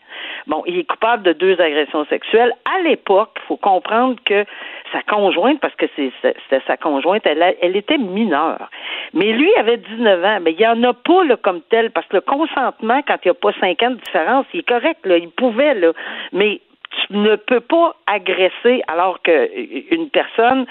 [0.46, 2.52] Bon, il est coupable de deux agressions sexuelles.
[2.64, 4.44] À l'époque, il faut comprendre que
[4.92, 8.68] sa conjointe, parce que c'était sa conjointe, elle, elle était mineure.
[9.12, 10.38] Mais lui avait 19 ans.
[10.42, 13.28] Mais il n'y en a pas là, comme tel, parce que le consentement, quand il
[13.28, 15.92] n'y a pas 5 ans de différence, il est correct, là, il pouvait, là.
[16.32, 20.66] Mais tu ne peux pas agresser alors que une personne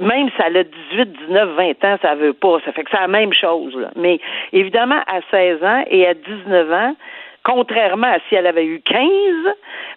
[0.00, 2.58] même si elle a 18, 19, 20 ans, ça veut pas.
[2.64, 3.74] Ça fait que c'est la même chose.
[3.76, 3.90] Là.
[3.94, 4.20] Mais
[4.52, 6.96] évidemment, à 16 ans et à 19 ans,
[7.44, 9.00] contrairement à si elle avait eu 15,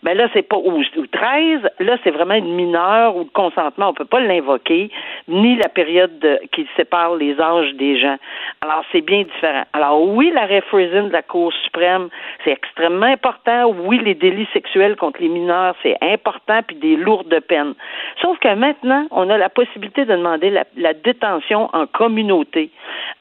[0.03, 3.89] ben là, c'est pas ou, ou 13, là, c'est vraiment une mineure où le consentement,
[3.89, 4.89] on peut pas l'invoquer,
[5.27, 8.17] ni la période de- qui sépare les âges des gens.
[8.61, 9.63] Alors, c'est bien différent.
[9.73, 12.09] Alors, oui, l'arrêt Friesen de la Cour suprême,
[12.43, 13.65] c'est extrêmement important.
[13.85, 17.73] Oui, les délits sexuels contre les mineurs, c'est important, puis des lourdes peines.
[18.21, 22.69] Sauf que maintenant, on a la possibilité de demander la, la détention en communauté.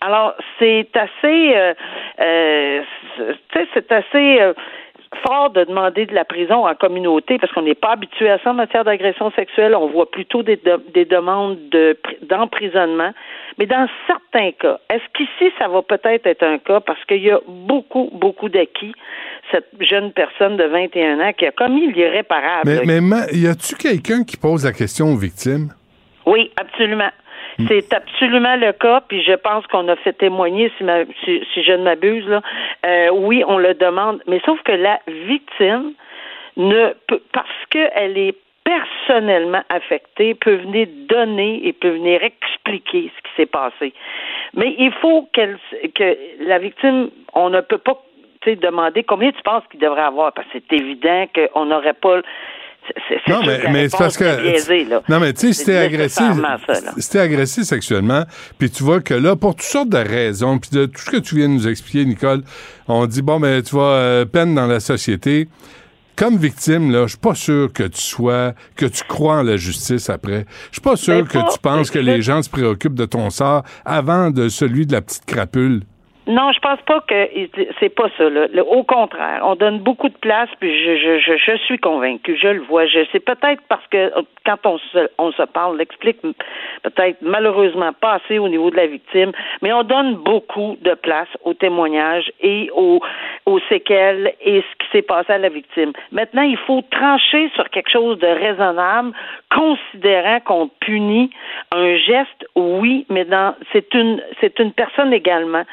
[0.00, 1.74] Alors, c'est assez, euh,
[2.20, 2.82] euh,
[3.52, 4.53] c'est- c'est assez euh,
[5.27, 8.50] fort de demander de la prison en communauté parce qu'on n'est pas habitué à ça
[8.50, 9.74] en matière d'agression sexuelle.
[9.74, 13.12] On voit plutôt des, de- des demandes de, pri- d'emprisonnement.
[13.59, 16.81] Mais dans certains cas, est-ce qu'ici, ça va peut-être être un cas?
[16.81, 18.92] Parce qu'il y a beaucoup, beaucoup d'acquis,
[19.53, 22.62] cette jeune personne de 21 ans qui a commis l'irréparable.
[22.68, 25.68] Mais, mais ma- y a-tu quelqu'un qui pose la question aux victimes?
[26.27, 27.11] Oui, absolument.
[27.58, 27.66] Hmm.
[27.68, 31.62] C'est absolument le cas, puis je pense qu'on a fait témoigner, si, ma- si, si
[31.62, 32.42] je ne m'abuse, là.
[32.84, 35.92] Euh, oui, on le demande, mais sauf que la victime
[36.56, 43.22] ne peut, parce qu'elle est personnellement affectée, peut venir donner et peut venir expliquer ce
[43.22, 43.92] qui s'est passé.
[44.54, 45.58] Mais il faut qu'elle,
[45.94, 48.00] que la victime, on ne peut pas
[48.46, 52.20] demander combien tu penses qu'il devrait avoir, parce que c'est évident qu'on n'aurait pas.
[53.29, 55.11] Non, mais, mais c'est parce biaisée, que.
[55.12, 56.92] Non, mais tu sais, si t'es agressé, là.
[56.99, 58.25] si agressé sexuellement,
[58.59, 61.16] puis tu vois que là, pour toutes sortes de raisons, puis de tout ce que
[61.16, 62.42] tu viens de nous expliquer, Nicole,
[62.88, 65.49] on dit, bon, ben, tu vas euh, peine dans la société.
[66.16, 69.57] Comme victime, là, je suis pas sûr que tu sois, que tu crois en la
[69.57, 70.47] justice après.
[70.70, 73.05] Je suis pas sûr Ben, que pas- tu penses que les gens se préoccupent de
[73.07, 75.83] ton sort avant de celui de la petite crapule.
[76.26, 77.28] Non, je pense pas que
[77.80, 78.30] c'est pas ça.
[78.30, 78.46] Là.
[78.66, 82.62] Au contraire, on donne beaucoup de place, puis je, je, je, suis convaincue, je le
[82.62, 82.87] vois.
[82.87, 86.22] Je c'est peut-être parce que euh, quand on se, on se parle, l'explique
[86.82, 91.28] peut-être malheureusement pas assez au niveau de la victime, mais on donne beaucoup de place
[91.44, 93.00] aux témoignages et aux,
[93.44, 95.92] aux séquelles et ce qui s'est passé à la victime.
[96.10, 99.12] Maintenant, il faut trancher sur quelque chose de raisonnable,
[99.54, 101.30] considérant qu'on punit
[101.70, 105.64] un geste, oui, mais dans c'est une c'est une personne également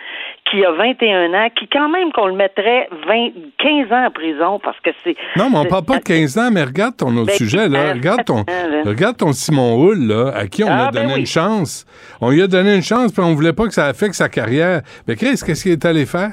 [0.50, 4.60] qui a 21 ans, qui quand même qu'on le mettrait 20, 15 ans en prison
[4.64, 5.16] parce que c'est.
[5.38, 7.94] Non, mais on parle pas de 15 ans, mais regarde ton autre Ben, sujet, là.
[7.94, 8.44] Regarde ton,
[8.86, 11.20] regarde ton Simon Hull, là, à qui on Ah, a ben donné oui.
[11.22, 11.86] une chance.
[12.20, 14.82] On lui a donné une chance, puis on voulait pas que ça affecte sa carrière.
[15.08, 16.32] Mais Chris, qu'est-ce qu'il est allé faire?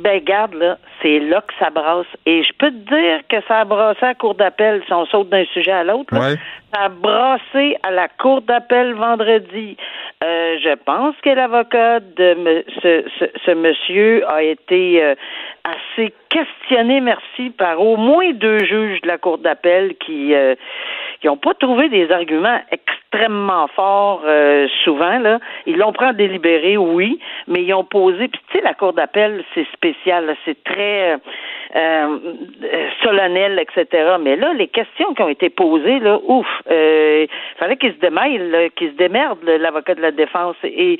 [0.00, 2.06] Ben, garde, là, c'est là que ça brasse.
[2.26, 5.04] Et je peux te dire que ça a brassé à la cour d'appel si on
[5.06, 6.12] saute d'un sujet à l'autre.
[6.12, 6.36] Ouais.
[6.74, 9.76] Ça a brassé à la cour d'appel vendredi.
[10.22, 15.14] Euh, je pense que l'avocat de me- ce, ce, ce monsieur a été euh,
[15.64, 20.54] assez questionné, merci, par au moins deux juges de la cour d'appel qui euh,
[21.20, 23.09] qui n'ont pas trouvé des arguments extrêmement
[23.74, 25.18] forts euh, souvent.
[25.18, 25.38] Là.
[25.66, 28.28] Ils l'ont pris en délibéré, oui, mais ils ont posé.
[28.28, 30.36] Puis tu sais, la cour d'appel, c'est spécial.
[30.44, 31.12] C'est très.
[31.12, 31.16] euh,
[31.76, 32.18] euh,
[33.02, 34.16] solennelle, etc.
[34.20, 37.26] Mais là, les questions qui ont été posées, là, ouf, euh,
[37.58, 40.56] fallait qu'il se démêle, qu'il se démerde, l'avocat de la défense.
[40.64, 40.98] Et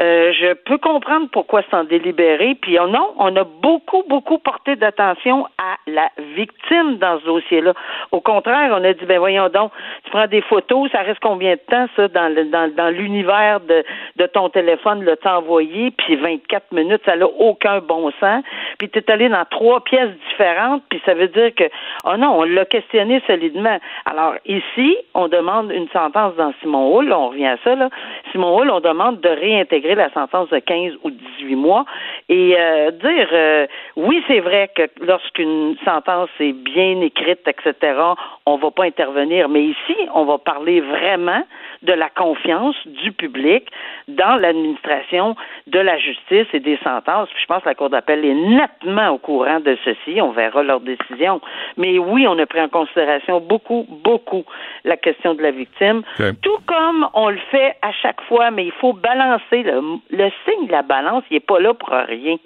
[0.00, 2.56] euh, je peux comprendre pourquoi c'est en délibéré.
[2.60, 7.74] Puis oh non, on a beaucoup, beaucoup porté d'attention à la victime dans ce dossier-là.
[8.10, 9.70] Au contraire, on a dit, ben voyons donc,
[10.04, 15.02] tu prends des photos, ça reste combien de temps, ça, dans, l'univers de, ton téléphone,
[15.02, 18.42] le temps envoyé, puis 24 minutes, ça n'a aucun bon sens.
[18.78, 21.64] Puis tu es allé dans trois pièces différentes, puis ça veut dire que,
[22.04, 23.78] oh non, on l'a questionné solidement.
[24.04, 27.88] Alors ici, on demande une sentence dans Simon Hull, on revient à ça, là.
[28.32, 31.84] Simon Hull, on demande de réintégrer la sentence de 15 ou 18 mois
[32.28, 37.98] et euh, dire, euh, oui, c'est vrai que lorsqu'une sentence est bien écrite, etc.,
[38.46, 41.37] on va pas intervenir, mais ici, on va parler vraiment
[41.82, 43.68] de la confiance du public
[44.08, 47.28] dans l'administration de la justice et des sentences.
[47.30, 50.20] Puis je pense que la Cour d'appel est nettement au courant de ceci.
[50.20, 51.40] On verra leur décision.
[51.76, 54.44] Mais oui, on a pris en considération beaucoup, beaucoup
[54.84, 56.02] la question de la victime.
[56.42, 59.62] Tout comme on le fait à chaque fois, mais il faut balancer.
[59.62, 62.36] Le, le signe de la balance, il n'est pas là pour rien.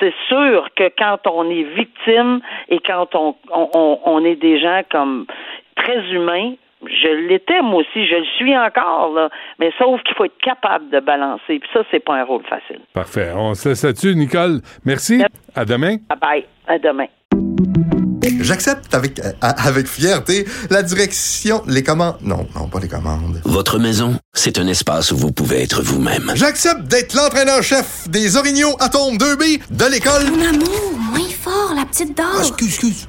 [0.00, 4.82] C'est sûr que quand on est victime et quand on, on, on est des gens
[4.90, 5.26] comme
[5.76, 6.54] très humains,
[6.88, 9.28] je l'étais moi aussi, je le suis encore, là.
[9.58, 11.58] mais sauf qu'il faut être capable de balancer.
[11.58, 12.80] Puis ça, c'est pas un rôle facile.
[12.92, 13.32] Parfait.
[13.34, 14.60] On se laisse là-dessus, Nicole.
[14.84, 15.22] Merci.
[15.54, 15.96] À demain.
[16.08, 16.44] Bye bye.
[16.66, 17.06] À demain.
[18.40, 22.16] J'accepte avec, euh, avec fierté la direction, les commandes.
[22.22, 23.40] Non, non, pas les commandes.
[23.44, 26.30] Votre maison, c'est un espace où vous pouvez être vous-même.
[26.34, 30.30] J'accepte d'être l'entraîneur-chef des Orignaux Atomes 2B de l'école.
[30.30, 32.26] Mon amour, moins fort, la petite dame.
[32.34, 33.08] Ah, excuse, excuse.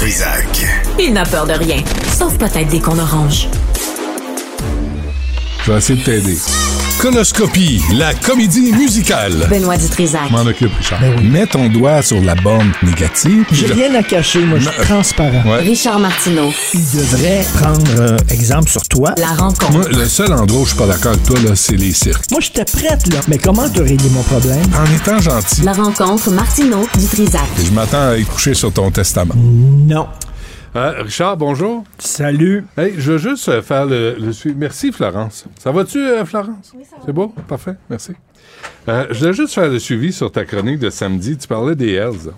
[0.00, 0.66] Trisac.
[0.98, 1.76] Il n'a peur de rien,
[2.18, 3.48] sauf peut-être des qu'on orange.
[5.62, 6.38] Je vais essayer de t'aider.
[7.04, 9.46] Conoscopie, la comédie musicale.
[9.48, 10.30] Benoît Dutrisac.
[10.30, 11.00] M'en occupe, Richard.
[11.22, 13.46] Mets ton doigt sur la bande négative.
[13.50, 15.42] J'ai Je- rien à cacher, moi, je suis transparent.
[15.46, 15.60] Ouais.
[15.60, 16.52] Richard Martineau.
[16.74, 19.14] Il devrait prendre euh, exemple sur toi.
[19.16, 19.72] La rencontre.
[19.72, 22.30] Moi, le seul endroit où je suis pas d'accord avec toi, là, c'est les cirques.
[22.32, 23.20] Moi, j'étais prête, là.
[23.28, 24.60] Mais comment te régler mon problème?
[24.78, 27.40] En étant gentil, La rencontre Martineau Dutrisac.
[27.64, 29.34] je m'attends à y coucher sur ton testament.
[29.36, 30.06] Non.
[30.76, 31.84] Euh, Richard, bonjour.
[31.98, 32.64] Salut.
[32.78, 34.54] Hey, je veux juste euh, faire le, le suivi.
[34.56, 35.44] Merci, Florence.
[35.58, 36.72] Ça va-tu, euh, Florence?
[36.76, 37.02] Oui, ça va.
[37.04, 37.34] C'est beau?
[37.48, 37.74] Parfait.
[37.88, 38.12] Merci.
[38.88, 41.36] Euh, je voulais juste faire le suivi sur ta chronique de samedi.
[41.36, 42.30] Tu parlais des Hells.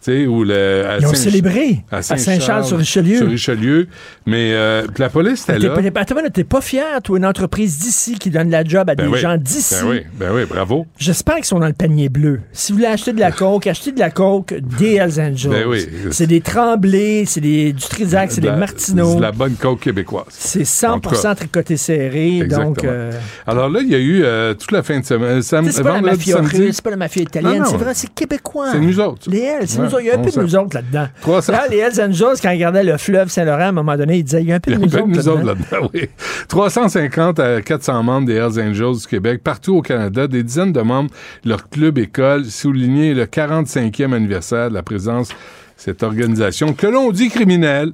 [0.00, 0.84] Sais, le.
[0.86, 3.18] à Ils ont célébré à Saint-Charles-sur-Richelieu.
[3.18, 3.86] Sur Richelieu.
[4.26, 5.74] Mais euh, la police était là.
[5.96, 9.12] attends, t'es pas fier, toi, une entreprise d'ici qui donne la job à Ben des
[9.12, 9.18] oui.
[9.18, 9.74] gens d'ici?
[9.82, 10.86] Ben oui, ben oui, bravo.
[10.98, 12.40] J'espère qu'ils sont dans le panier bleu.
[12.52, 15.50] Si vous voulez acheter de la coke, achetez de la coke des Hells Angels.
[15.50, 15.86] Ben oui.
[16.10, 19.10] C'est des Tremblés, c'est des du Trisac, c'est De des Martineaux.
[19.10, 20.26] C'est de la bonne coke québécoise.
[20.30, 21.34] C'est En tout 100% cas.
[21.34, 22.38] tricoté serré.
[22.38, 22.66] Exactement.
[22.70, 23.12] Donc, euh,
[23.46, 25.42] Alors là, il y a eu euh, toute la fin de semaine.
[25.42, 26.80] Sam, c'est pas la mafia samedi.
[26.82, 28.68] pas la mafia italienne, c'est vrai, c'est québécois.
[28.72, 29.30] C'est nous autres.
[29.30, 29.89] Les Hells, c'est Ouais, nous autres.
[30.00, 31.06] Il y a un peu de nous autres là-dedans.
[31.22, 31.52] 300.
[31.52, 34.24] Là, les Hells Angels, quand ils regardaient le fleuve Saint-Laurent, à un moment donné, ils
[34.24, 35.90] disaient, il y a un peu de nous nous autres là-dedans.
[35.94, 36.08] oui.
[36.48, 40.80] 350 à 400 membres des Hells Angels du Québec, partout au Canada, des dizaines de
[40.82, 41.10] membres
[41.44, 45.34] leur club école, souligner le 45e anniversaire de la présence de
[45.76, 47.92] cette organisation que l'on dit criminelle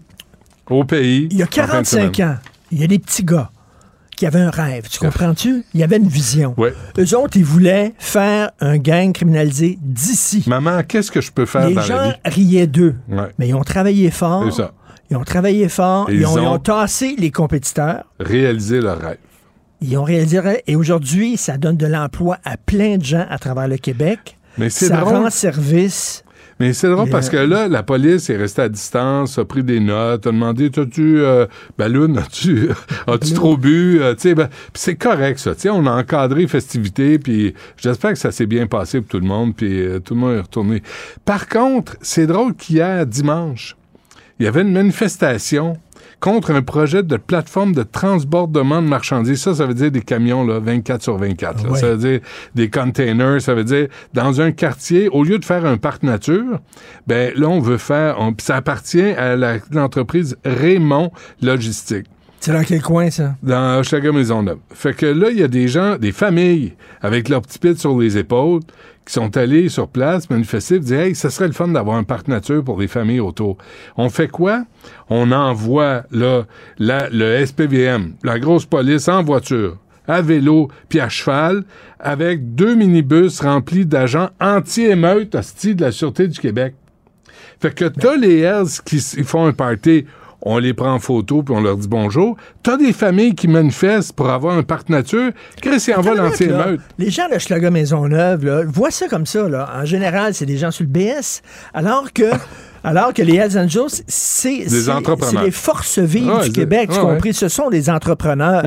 [0.68, 1.28] au pays.
[1.30, 2.28] Il y a en fin de 45 semaine.
[2.30, 2.36] ans,
[2.72, 3.50] il y a des petits gars
[4.16, 4.88] qui avaient un rêve.
[4.90, 5.64] Tu comprends-tu?
[5.74, 6.54] Il y avait une vision.
[6.56, 6.72] Ouais.
[6.98, 10.42] Eux autres, ils voulaient faire un gang criminalisé d'ici.
[10.46, 12.14] Maman, qu'est-ce que je peux faire Les dans la gens vie?
[12.24, 12.94] riaient d'eux.
[13.08, 13.28] Ouais.
[13.38, 14.44] Mais ils ont travaillé fort.
[14.50, 14.72] C'est ça.
[15.10, 16.10] Ils ont travaillé fort.
[16.10, 18.04] Ils, ils ont, ils ont- ont tassé les compétiteurs.
[18.18, 19.18] Réaliser leur rêve.
[19.82, 20.40] Ils ont réalisé.
[20.66, 24.36] Et aujourd'hui, ça donne de l'emploi à plein de gens à travers le Québec.
[24.58, 25.14] Mais c'est ça drôle.
[25.16, 26.24] rend service.
[26.58, 29.78] Mais c'est drôle parce que là, la police est restée à distance, a pris des
[29.78, 32.70] notes, a demandé T'as-tu, euh, Balloon, as-tu,
[33.06, 35.54] as-tu trop bu Euh, tu sais, ben, c'est correct, ça.
[35.54, 39.10] Tu sais, on a encadré les festivités, puis j'espère que ça s'est bien passé pour
[39.10, 40.82] tout le monde, puis euh, tout le monde est retourné.
[41.24, 43.76] Par contre, c'est drôle qu'hier, dimanche,
[44.38, 45.78] il y avait une manifestation
[46.20, 49.40] contre un projet de plateforme de transbordement de marchandises.
[49.42, 51.64] Ça, ça veut dire des camions, là, 24 sur 24.
[51.64, 51.70] là.
[51.70, 51.78] Ouais.
[51.78, 52.20] Ça veut dire
[52.54, 53.40] des containers.
[53.40, 56.60] Ça veut dire, dans un quartier, au lieu de faire un parc nature,
[57.06, 58.16] ben là, on veut faire...
[58.18, 59.36] on- ça appartient à
[59.70, 61.10] l'entreprise Raymond
[61.42, 62.06] Logistique.
[62.40, 63.34] C'est dans quel coin, ça?
[63.42, 64.58] dans Hochelaga Maisonneuve.
[64.72, 67.98] Fait que là, il y a des gens, des familles, avec leurs petits pits sur
[67.98, 68.60] les épaules,
[69.04, 72.28] qui sont allés sur place manifester, dire Hey, ça serait le fun d'avoir un parc
[72.28, 73.56] nature pour les familles autour.
[73.96, 74.64] On fait quoi?
[75.08, 76.44] On envoie là,
[76.78, 81.64] la- le SPVM, la grosse police en voiture, à vélo puis à cheval,
[82.00, 86.74] avec deux minibus remplis d'agents anti-émeute hostie de la Sûreté du Québec.
[87.60, 90.04] Fait que t'as les Hells qui font un party,
[90.48, 92.36] on les prend en photo puis on leur dit bonjour.
[92.62, 95.32] T'as des familles qui manifestent pour avoir un parc nature.
[95.60, 96.80] Chris, ils envoient l'anti-émeute.
[96.98, 99.48] Les gens de Schlager Maisonneuve, là, voient ça comme ça.
[99.48, 99.68] Là.
[99.74, 101.42] En général, c'est des gens sur le BS.
[101.74, 102.30] Alors que,
[102.84, 104.64] alors que les Hells Angels, c'est
[105.44, 107.34] les forces vives du Québec, tu compris?
[107.34, 108.64] Ce sont des entrepreneurs.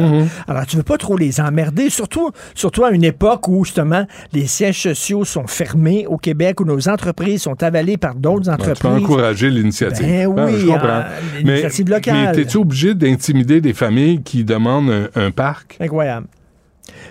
[0.48, 4.48] Alors, tu veux pas trop les emmerder, surtout, surtout à une époque où, justement, les
[4.48, 8.63] sièges sociaux sont fermés au Québec, où nos entreprises sont avalées par d'autres Ouais, tu
[8.65, 9.04] peux entreprises.
[9.04, 10.06] encourager l'initiative.
[10.06, 11.04] Ben Ah, oui, je comprends.
[11.38, 12.15] l'initiative mais, locale.
[12.15, 15.78] Mais t'es-tu obligé d'intimider des familles qui demandent un, un parc?
[15.80, 16.28] Incroyable.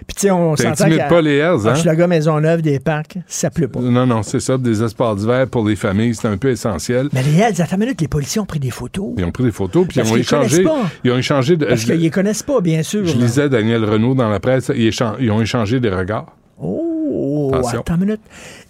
[0.06, 1.72] Puis, tu sais, on s'entend qu'à pas les Hells, hein?
[1.72, 3.80] Hochelaga Maisonneuve, des parcs, ça pleut pas.
[3.80, 4.56] Non, non, c'est ça.
[4.58, 7.08] Des espaces d'hiver pour les familles, c'est un peu essentiel.
[7.12, 9.10] Mais les Hells, attends une minute, les policiers ont pris des photos.
[9.18, 10.62] Ils ont pris des photos, puis ils ont échangé.
[10.62, 10.90] connaissent pas.
[11.04, 11.66] Ils ont échangé de.
[11.66, 13.04] Parce qu'ils les connaissent pas, bien sûr.
[13.06, 13.20] Je là.
[13.24, 16.34] lisais Daniel Renault dans la presse, ils, échan- ils ont échangé des regards.
[16.60, 17.80] Oh, Attention.
[17.80, 18.20] attends une minute.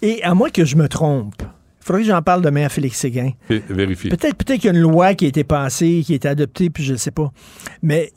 [0.03, 2.99] Et à moins que je me trompe, il faudrait que j'en parle demain à Félix
[2.99, 3.31] Séguin.
[3.51, 4.09] Vé- Vérifie.
[4.11, 6.69] Peut-être peut qu'il y a une loi qui a été passée, qui a été adoptée,
[6.71, 7.33] puis je ne sais pas.
[7.83, 8.13] Mais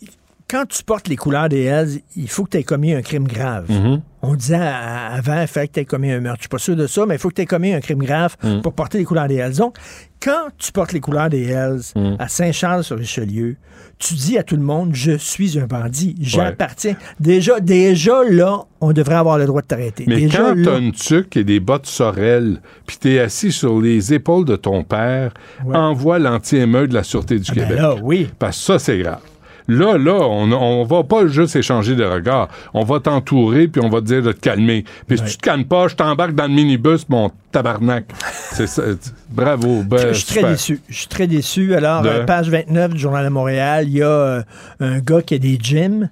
[0.52, 3.26] quand tu portes les couleurs des Hells, il faut que tu aies commis un crime
[3.26, 3.66] grave.
[3.72, 4.02] Mhm.
[4.22, 6.40] On disait avant, il fallait que tu aies commis un meurtre.
[6.40, 8.04] Je suis pas sûr de ça, mais il faut que tu aies commis un crime
[8.04, 8.62] grave Mm.
[8.62, 9.56] pour porter les couleurs des Hells.
[9.56, 9.78] Donc,
[10.22, 12.16] quand tu portes les couleurs des Hells Mm.
[12.20, 13.56] à Saint-Charles-sur-Richelieu,
[13.98, 16.96] tu dis à tout le monde, je suis un bandit, j'appartiens.
[17.20, 20.04] Déjà, déjà, là, on devrait avoir le droit de t'arrêter.
[20.08, 24.14] Mais Déjà, quand t'as une tuque et des bottes sorel, puis t'es assis sur les
[24.14, 25.34] épaules de ton père,
[25.66, 25.76] Ouais.
[25.76, 27.80] envoie l'anti-émeute de la Sûreté du ben Québec.
[27.80, 28.28] là, oui.
[28.38, 29.20] Parce que ça, c'est grave.
[29.68, 32.48] Là, là, on, on va pas juste échanger des regards.
[32.74, 34.84] On va t'entourer, puis on va te dire de te calmer.
[35.08, 38.06] Puis si tu te calmes pas, je t'embarque dans le minibus, mon tabarnak.
[38.52, 38.84] c'est ça.
[39.30, 39.84] Bravo.
[39.84, 40.82] ben, Je suis très déçu.
[40.90, 41.74] Je suis très déçu.
[41.76, 44.44] Alors, De- euh, page 29 du Journal de Montréal, il y a euh,
[44.80, 46.10] un gars qui a des gyms.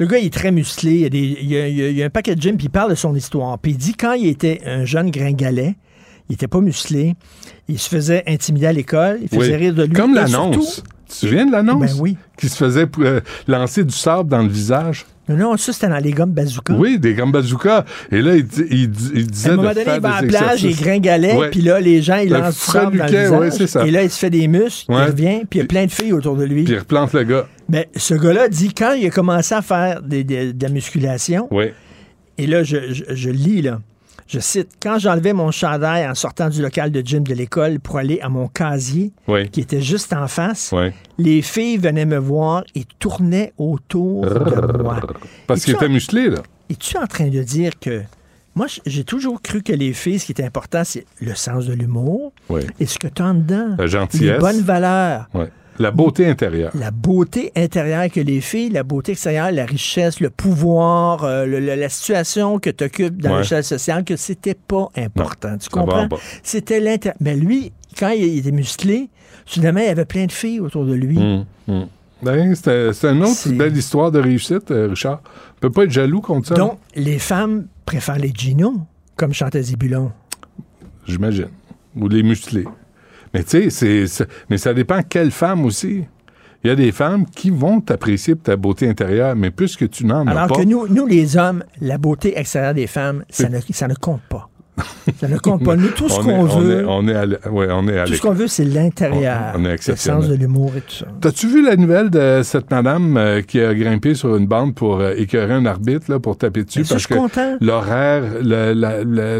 [0.00, 0.92] Le gars, il est très musclé.
[0.92, 2.34] Il y a, des, il y a- il y a- il y a un paquet
[2.36, 3.58] de gyms, puis il parle de son histoire.
[3.58, 5.74] Puis il dit quand il était un jeune gringalet,
[6.30, 7.14] il était pas musclé,
[7.68, 9.56] il se faisait intimider à l'école, il faisait Oui.
[9.56, 9.92] rire de lui.
[9.92, 10.82] Comme l'annonce.
[11.08, 11.94] Tu te souviens de l'annonce?
[11.96, 12.16] Ben oui.
[12.36, 15.06] Qui se faisait euh, lancer du sable dans le visage?
[15.28, 16.72] Non, non, ça, c'était dans les gommes bazooka.
[16.74, 17.84] Oui, des gommes bazooka.
[18.10, 20.62] Et là, il, il il disait À un moment donné, il va à la plage,
[20.62, 23.30] il gringalait, puis là, les gens, ils Le lancent du sable dans le visage.
[23.60, 23.86] ouais, ça.
[23.86, 25.02] Et là, il se fait des muscles, Ouais.
[25.06, 26.64] il revient, puis il y a plein de filles autour de lui.
[26.64, 27.46] Puis il replante le gars.
[27.68, 31.46] Mais ce gars-là dit, quand il a commencé à faire des- des- de la musculation,
[31.50, 31.66] Oui.
[32.38, 33.80] et là, je, je- je lis, là,
[34.28, 37.96] je cite, quand j'enlevais mon chandail en sortant du local de gym de l'école pour
[37.96, 39.48] aller à mon casier, Oui.
[39.48, 40.90] qui était juste en face, Oui.
[41.18, 45.00] les filles venaient me voir et tournaient autour de moi.
[45.46, 46.42] Parce Et qu'il tu était musclé, là.
[46.70, 48.02] Es-tu en train de dire que...
[48.54, 51.72] Moi, j'ai toujours cru que les filles, ce qui était important, c'est le sens de
[51.74, 52.62] l'humour Oui.
[52.80, 53.76] et ce que tu as en dedans.
[53.78, 54.32] La gentillesse.
[54.34, 55.28] Les bonnes valeurs.
[55.32, 55.48] Ouais.
[55.78, 56.72] La beauté intérieure.
[56.74, 61.60] la beauté intérieure que les filles, la beauté extérieure, la richesse, le pouvoir, euh, le-
[61.60, 63.38] le- la situation que tu occupes dans Ouais.
[63.38, 65.56] l'échelle sociale, que c'était pas important.
[65.58, 66.08] tu comprends?
[66.42, 67.16] C'était l'intérêt.
[67.20, 69.08] Mais lui, quand il était musclé,
[69.46, 71.16] soudainement, il y avait plein de filles autour de lui.
[71.18, 71.86] Hum, hum.
[72.20, 75.20] Ben, c'était une autre C'est- belle histoire de réussite, euh, Richard.
[75.56, 76.54] On peut pas être jaloux contre ça.
[76.56, 78.74] Donc, les femmes préfèrent les Gino,
[79.14, 80.10] comme chantait Zébulon.
[81.06, 81.48] J'imagine.
[81.96, 82.64] Ou les musclés.
[83.38, 86.04] Mais tu sais, mais ça dépend quelle femme aussi.
[86.64, 89.84] Il y a des femmes qui vont t'apprécier pour ta beauté intérieure, mais plus que
[89.84, 90.56] tu n'en as Alors pas.
[90.56, 94.22] que nous, nous, les hommes, la beauté extérieure des femmes, ça ne, ça ne compte
[94.28, 94.48] pas.
[95.20, 95.76] Ça ne compte pas.
[95.76, 97.98] Nous, tout ce on qu'on on veut, est- on est à l- ouais, on est
[97.98, 99.52] à tout ce qu'on veut, c'est l'intérieur.
[99.56, 101.06] On- on est le sens de l'humour et tout ça.
[101.20, 105.00] T'as-tu vu la nouvelle de cette madame euh, qui a grimpé sur une bande pour
[105.00, 106.80] euh, écœurer un arbitre, là, pour taper dessus?
[106.80, 107.56] Mais ça, parce je suis que content.
[107.60, 108.22] l'horaire,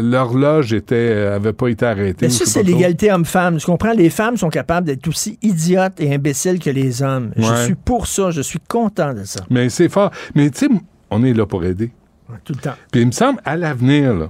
[0.01, 2.25] l'horloge était, euh, avait pas été arrêtée.
[2.27, 3.57] Mais ça, c'est l'égalité homme-femme.
[3.57, 3.93] Tu comprends?
[3.93, 7.31] Les femmes sont capables d'être aussi idiotes et imbéciles que les hommes.
[7.37, 8.31] Je suis pour ça.
[8.31, 9.41] Je suis content de ça.
[9.49, 10.11] Mais c'est fort.
[10.35, 10.71] Mais tu sais,
[11.09, 11.91] on est là pour aider.
[12.43, 12.73] Tout le temps.
[12.91, 14.29] Puis il me semble, à l'avenir, là,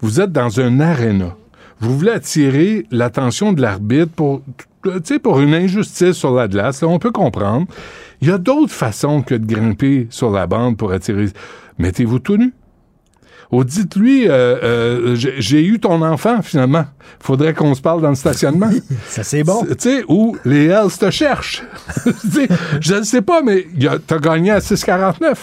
[0.00, 1.36] vous êtes dans un aréna.
[1.80, 4.42] Vous voulez attirer l'attention de l'arbitre pour,
[4.82, 6.82] tu sais, pour une injustice sur la glace.
[6.82, 7.66] Là, on peut comprendre.
[8.20, 11.26] Il y a d'autres façons que de grimper sur la bande pour attirer.
[11.78, 12.52] Mettez-vous tout nu.
[13.50, 16.84] Ou dites-lui, euh, euh, j'ai eu ton enfant, finalement.
[17.18, 18.70] Faudrait qu'on se parle dans le stationnement.
[19.08, 19.64] Ça, c'est bon.
[19.64, 21.64] Tu sais, où les Hells te cherchent.
[22.80, 23.66] Je ne sais pas, mais
[24.06, 25.34] t'as gagné à 6,49.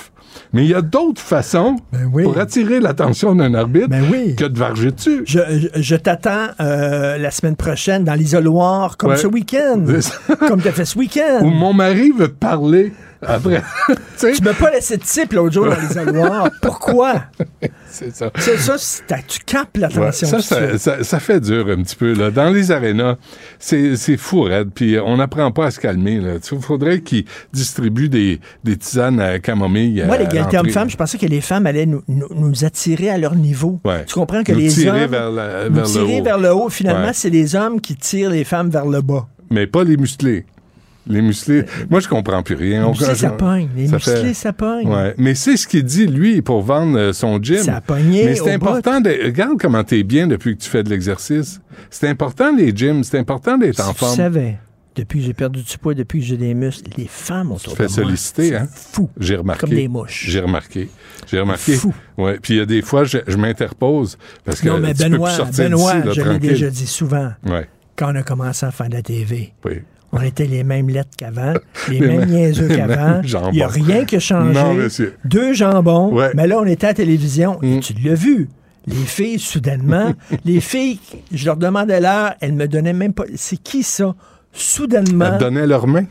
[0.54, 2.24] Mais il y a d'autres façons Ben oui.
[2.24, 4.36] pour attirer l'attention d'un arbitre Ben oui.
[4.36, 5.24] que de varger dessus.
[5.26, 5.40] Je,
[5.76, 9.18] je- je t'attends euh, la semaine prochaine dans l'isoloir, comme Ouais.
[9.18, 9.84] ce week-end.
[10.48, 11.40] Comme tu as fait ce week-end.
[11.42, 15.54] Où mon mari veut parler Après, tu sais, Tu m'as pas laissé de type l'autre
[15.54, 16.50] jour dans les alloirs.
[16.62, 17.24] Pourquoi?
[17.90, 18.32] c'est ça.
[18.38, 18.76] C'est ça,
[19.08, 20.28] t'as- tu capes Ouais, l'attention.
[20.28, 22.14] ça, de ça, ça- ça fait dur un petit peu.
[22.14, 22.30] Là.
[22.32, 23.16] Dans les arénas,
[23.60, 26.22] c'est fou, raide, puis on n'apprend pas à se calmer.
[26.52, 30.04] Il faudrait qu'ils distribuent des, des tisanes à camomille.
[30.06, 33.36] Moi, l'égalité homme-femme, je pensais que les femmes allaient nous, nous- nous attirer à leur
[33.36, 33.80] niveau.
[33.84, 34.06] Ouais.
[34.06, 36.24] Tu comprends que Nous les tirer hommes vers, la- vers le tirer haut.
[36.24, 36.70] vers le haut.
[36.70, 37.14] Finalement, Ouais.
[37.14, 39.28] c'est les hommes qui tirent les femmes vers le bas.
[39.50, 40.46] Mais pas les musclés.
[41.08, 41.64] Les musclés.
[41.90, 42.84] Moi, je comprends plus rien.
[42.84, 43.70] Les musclés, ça pogne.
[43.76, 44.88] Les ça musclés, fait- ça pogne.
[44.88, 45.14] Ouais.
[45.18, 47.58] Mais c'est ce qu'il dit, lui, pour vendre euh, son gym.
[47.64, 49.10] Ça a pogné Mais c'est important de.
[49.26, 51.60] Regarde comment t'es bien depuis que tu fais de l'exercice.
[51.90, 53.04] C'est important, les gyms.
[53.04, 54.16] C'est important d'être en Si tu forme.
[54.16, 54.58] savais,
[54.96, 57.84] depuis que j'ai perdu du poids, depuis que j'ai des muscles, les femmes autour fais
[57.86, 58.68] de moi, solliciter, hein?
[58.74, 59.10] fou.
[59.20, 59.62] J'ai remarqué.
[59.62, 60.26] Comme des mouches.
[60.28, 60.90] J'ai remarqué.
[61.32, 61.74] J'ai remarqué.
[61.76, 61.94] Fou.
[62.18, 62.40] Ouais.
[62.42, 65.10] Puis il y a des fois, je, je m'interpose parce que Non, mais tu peux
[65.10, 67.68] Benoît, plus sortir Benoît, là, je l'ai déjà dit souvent, Ouais.
[67.96, 69.82] quand on a commencé à faire de la TV, Oui.
[70.18, 71.54] On était les mêmes lettres qu'avant,
[71.90, 73.22] les, Les mêmes niaiseux qu'avant.
[73.52, 74.54] Il n'y a rien qui a changé.
[74.54, 74.76] Non.
[75.26, 76.14] Deux jambons.
[76.14, 76.32] Ouais.
[76.36, 77.80] Mais là, on était à la télévision et Mm.
[77.82, 78.50] tu l'as vu.
[78.88, 80.14] Les filles, soudainement,
[80.46, 81.00] les filles,
[81.34, 83.26] je leur demandais l'heure, elles me donnaient même pas.
[83.36, 84.16] C'est qui ça?
[84.54, 86.06] Soudainement, Elle donnait leurs mains.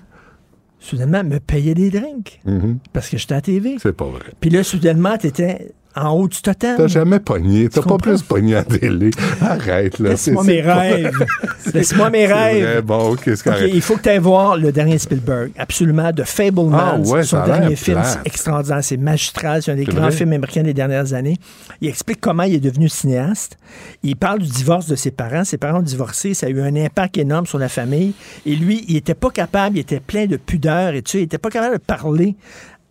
[0.78, 2.78] soudainement, elles me payaient des drinks Mhm.
[2.92, 3.76] parce que j'étais à la TV.
[3.82, 4.20] C'est pas vrai.
[4.40, 6.76] Puis là, soudainement, tu étais en haut du totem.
[6.76, 7.68] T'as jamais pogné.
[7.68, 9.10] T'as pas plus pogné à la télé.
[9.40, 10.10] Arrête, là.
[10.16, 11.26] Laisse-moi mes rêves.
[11.72, 12.82] Laisse-moi mes rêves.
[12.82, 16.80] Bon, il faut que tu ailles voir le dernier Spielberg, absolument, de Fableman.
[16.80, 20.12] Ah ouais, son dernier film, c'est extraordinaire, c'est magistral, c'est un des grands vrai?
[20.12, 21.38] films américains des dernières années.
[21.80, 23.58] Il explique comment il est devenu cinéaste.
[24.02, 25.44] Il parle du divorce de ses parents.
[25.44, 28.12] Ses parents ont divorcé, ça a eu un impact énorme sur la famille.
[28.44, 31.24] Et lui, il était pas capable, il était plein de pudeur et tu sais, il
[31.24, 32.36] était pas capable de parler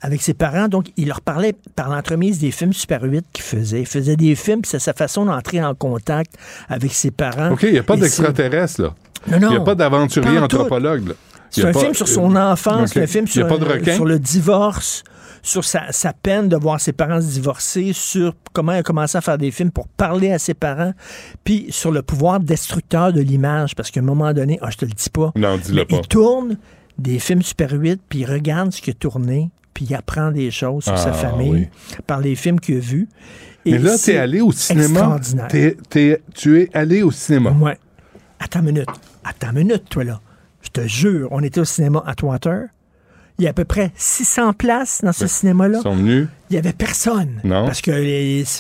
[0.06, 3.80] avec ses parents, donc il leur parlait par l'entremise des films Super 8 qu'il faisait.
[3.80, 6.36] Il faisait des films, puis c'est sa façon d'entrer en contact
[6.70, 7.52] avec ses parents.
[7.52, 8.94] OK, il n'y a pas d'extraterrestre, là.
[9.32, 9.48] Non, non.
[9.48, 11.14] Il n'y a pas d'aventurier anthropologue, là.
[11.50, 12.94] C'est un pas- film sur son enfance, OK.
[12.94, 13.46] c'est un film sur,
[14.06, 15.04] le divorce,
[15.42, 19.18] sur sa, sa peine de voir ses parents se divorcer, sur comment il a commencé
[19.18, 20.94] à faire des films pour parler à ses parents,
[21.44, 24.86] puis sur le pouvoir destructeur de l'image, parce qu'à un moment donné, ah, je te
[24.86, 25.96] le dis pas, Non, dis-le mais pas.
[25.96, 26.58] il tourne
[27.00, 30.50] des films Super 8, puis il regarde ce qu'il a tourné, puis il apprend des
[30.50, 31.68] choses sur Ah, sa famille oui.
[32.08, 33.08] par les films qu'il a vus.
[33.66, 34.88] Et Mais là, c'est t'es allé au cinéma.
[34.88, 35.48] extraordinaire.
[35.50, 37.52] T'es- t'es- tu es allé au cinéma.
[37.52, 37.78] Ouais.
[38.40, 38.88] Attends une minute.
[39.24, 40.22] Attends une minute, toi, là.
[40.62, 42.68] Je te jure, on était au cinéma Atwater.
[43.38, 45.80] Il y a à peu près 600 places dans ce cinéma-là.
[45.80, 46.28] Ils sont venus.
[46.50, 47.42] Il n'y avait personne.
[47.44, 47.66] Non.
[47.66, 47.94] Parce qu'il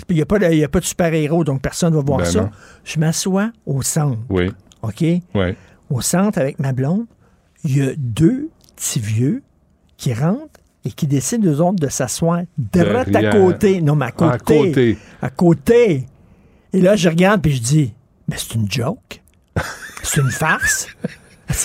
[0.09, 2.41] n'y a, pas de- de super-héros, donc personne ne va voir Ben ça.
[2.41, 2.49] non.
[2.83, 4.19] Je m'assois au centre.
[4.29, 4.51] Oui.
[4.81, 5.01] OK?
[5.01, 5.55] Oui.
[5.89, 7.05] Au centre avec ma blonde.
[7.63, 9.43] Il y a deux petits vieux
[9.97, 10.54] qui rentrent
[10.85, 13.81] et qui décident, eux autres, de s'asseoir direct à côté.
[13.81, 14.33] Non, mais à côté.
[14.33, 14.97] À côté.
[15.21, 16.05] À côté.
[16.73, 17.93] Et là, je regarde puis je dis,
[18.27, 19.21] mais c'est une joke.
[20.03, 20.87] C'est une farce.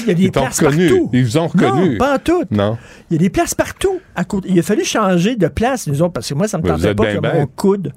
[0.00, 0.88] Il y a des Ils places reconnu.
[0.88, 1.10] partout.
[1.12, 1.90] Ils vous ont reconnu.
[1.92, 2.44] Non, pas en tout.
[2.50, 2.78] Non.
[3.10, 3.98] Il y a des places partout.
[4.14, 4.48] À côté.
[4.50, 6.76] Il a fallu changer de place, nous autres, parce que moi, ça me Mais vous
[6.76, 7.92] tentait pas bien que mon coude.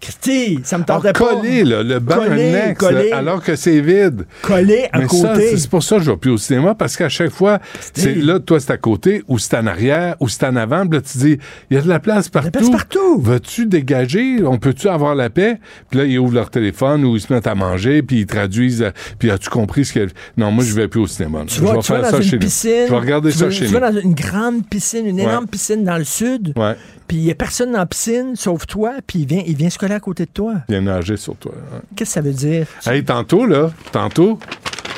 [0.00, 1.18] Christy, ça me tentait pas.
[1.18, 4.26] collé, là, le banc annexe, alors que c'est vide.
[4.42, 5.56] Collé à Mais côté.
[5.56, 7.58] c'est pour ça que je vais plus au cinéma, parce qu'à chaque fois,
[7.94, 10.98] c'est là, toi, c'est à côté, ou c'est en arrière, ou c'est en avant, puis
[10.98, 11.38] là, tu dis,
[11.70, 12.50] il y a de la place partout.
[12.50, 13.20] place partout.
[13.20, 14.44] Vas-tu dégager?
[14.44, 15.58] On peut-tu avoir la paix?
[15.90, 18.82] Puis là, ils ouvrent leur téléphone, ou ils se mettent à manger, puis ils traduisent,
[18.82, 20.08] euh, puis as-tu compris ce que...
[20.36, 21.44] Non, moi, je vais plus au cinéma.
[21.46, 22.70] Tu je vas, vais tu vas dans ça une chez piscine.
[22.82, 22.86] nous.
[22.88, 23.80] Je vais regarder tu ça vas- chez Tu nous.
[23.80, 25.22] vas dans une grande piscine, une Ouais.
[25.22, 26.52] énorme piscine dans le sud.
[26.56, 26.76] Ouais,
[27.06, 29.70] Puis il n'y a personne dans la piscine, sauf toi, puis il vient, il vient
[29.70, 30.54] se coller à côté de toi.
[30.68, 31.52] viens nager sur toi.
[31.94, 32.66] Qu'est-ce que ça veut dire?
[32.84, 34.38] Hey, tantôt, là, tantôt,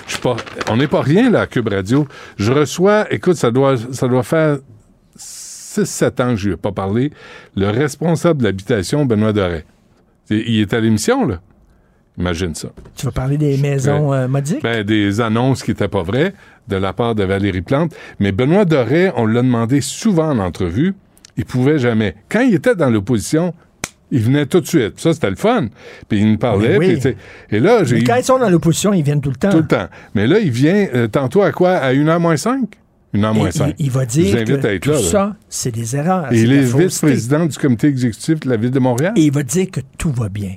[0.06, 0.36] je pas,
[0.70, 2.06] on n'est pas rien, là, à Cube Radio.
[2.36, 4.58] Je reçois, écoute, ça doit, ça doit faire
[5.18, 7.12] 6-7 ans que je lui ai pas parlé,
[7.56, 9.64] le responsable de l'habitation, Benoît Doré.
[10.30, 11.40] Il il est à l'émission, là.
[12.18, 12.70] Imagine ça.
[12.96, 14.62] Tu vas parler des maisons euh, modiques?
[14.62, 16.34] Ben, des annonces qui n'étaient pas vraies
[16.66, 17.94] de la part de Valérie Plante.
[18.18, 20.94] Mais Benoît Doré, on l'a demandé souvent en entrevue,
[21.38, 22.14] il pouvait jamais.
[22.28, 23.54] Quand il était dans l'opposition,
[24.10, 24.98] il venait tout de suite.
[25.00, 25.68] Ça, c'était le fun.
[26.08, 26.76] Puis il nous parlait.
[26.76, 26.98] Oui.
[26.98, 27.14] puis,
[27.50, 29.50] et là, j'ai Mais quand ils sont dans l'opposition, ils viennent tout le temps.
[29.50, 29.86] tout le temps.
[30.14, 31.72] Mais là, il vient euh, tantôt à quoi?
[31.76, 32.68] À 1h moins 5?
[33.14, 33.74] 1h Et moins 5.
[33.78, 36.32] il, il va dire que à être tout là, ça, c'est des erreurs.
[36.32, 39.12] Et il est vice-président du comité exécutif de la Ville de Montréal?
[39.16, 40.54] Et il va dire que tout va bien.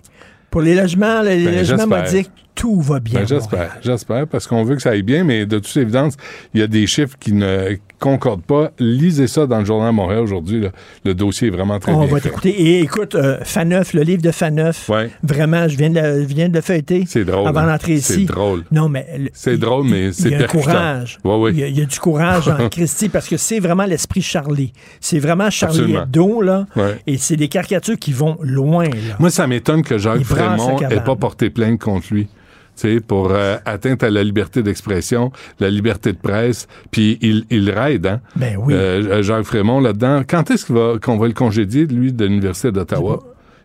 [0.49, 2.03] Pour les logements, les Ben, logements j'espère.
[2.03, 3.21] modiques, tout va bien.
[3.21, 6.15] Ben, j'espère, j'espère, parce qu'on veut que ça aille bien, mais de toute évidence,
[6.53, 8.71] il y a des chiffres qui ne concordent pas.
[8.79, 10.63] Lisez ça dans le Journal de Montréal aujourd'hui.
[11.05, 12.49] Le dossier est vraiment très On bien va t'écouter.
[12.49, 15.09] Et écoute, euh, Faneuf, le livre de Faneuf, Ouais.
[15.23, 17.47] vraiment, je viens de, le- je viens de le feuilleter C'est drôle.
[17.47, 17.67] avant hein.
[17.67, 18.13] d'entrer ici.
[18.13, 18.63] C'est drôle.
[18.71, 19.05] Non, mais...
[19.33, 20.63] C'est drôle, mais c'est Il y a un percutant.
[20.63, 21.19] courage.
[21.23, 21.51] Ouais, ouais.
[21.51, 24.21] Il, y a, il y a du courage en Christie parce que c'est vraiment l'esprit
[24.21, 24.73] Charlie.
[24.99, 25.95] C'est vraiment Charlie.
[25.95, 26.65] Hebdo, là.
[26.75, 26.99] Ouais.
[27.07, 29.15] Et c'est des caricatures qui vont loin, là.
[29.19, 32.27] Moi, ça m'étonne que Jacques Frémont n'ait pas porté plainte contre lui.
[33.07, 38.05] Pour euh, atteinte à la liberté d'expression, la liberté de presse, puis il, il raide,
[38.07, 38.21] hein?
[38.35, 38.73] Ben oui.
[38.73, 40.23] Euh, Jacques Frémont là-dedans.
[40.27, 43.19] Quand est-ce qu'on va, qu'on va le congédier, lui, de l'Université d'Ottawa?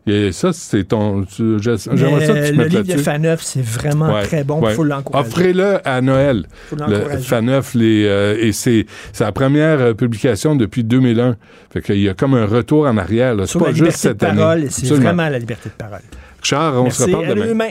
[0.08, 1.24] Et ça, c'est ton.
[1.36, 2.96] J'aimerais ça que tu le livre de.
[2.96, 4.60] Faneuf, c'est vraiment Ouais, très bon.
[4.60, 4.74] Il ouais.
[4.74, 5.28] faut l'encourager.
[5.28, 6.46] Offrez-le à Noël.
[6.68, 7.22] Faut Le l'encourager.
[7.24, 11.34] Faneuf, les, euh, et c'est sa première euh, publication depuis 2001.
[11.72, 13.34] Fait qu'il y a comme un retour en arrière.
[13.46, 16.02] C'est pas la juste cette de parole, c'est vraiment la liberté de parole.
[16.40, 17.02] Richard, on Merci.
[17.02, 17.70] se reparle demain.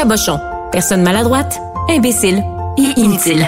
[0.00, 0.40] Cabochon.
[0.72, 2.42] Personne maladroite, imbécile
[2.78, 3.46] et inutile.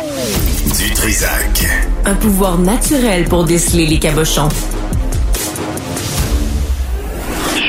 [0.78, 1.66] Du Trisac.
[2.04, 4.50] Un pouvoir naturel pour déceler les cabochons.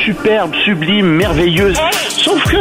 [0.04, 1.78] superbe, sublime, merveilleuse.
[2.10, 2.58] Sauf que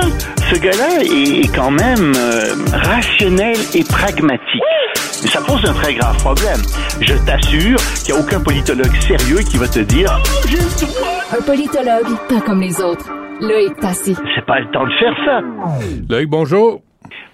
[0.48, 4.62] ce gars-là est quand même euh, rationnel et pragmatique.
[5.24, 6.62] Mais ça pose un très grave problème.
[7.00, 10.22] Je t'assure qu'il n'y a aucun politologue sérieux qui va te dire
[11.36, 13.10] Un politologue, pas comme les autres.
[13.42, 14.14] Loïc Tassi.
[14.34, 15.40] c'est pas le temps de faire ça.
[16.08, 16.80] Loïc, bonjour.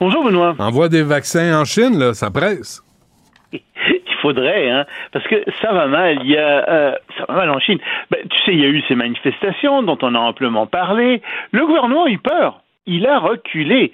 [0.00, 0.54] Bonjour, Benoît.
[0.58, 2.82] Envoie des vaccins en Chine, là, ça presse.
[3.52, 3.62] Il
[4.22, 6.18] faudrait, hein, parce que ça va mal.
[6.24, 7.78] Il y a, euh, ça va mal en Chine.
[8.10, 11.22] Ben, tu sais, il y a eu ces manifestations dont on a amplement parlé.
[11.52, 12.62] Le gouvernement a eu peur.
[12.86, 13.92] Il a reculé.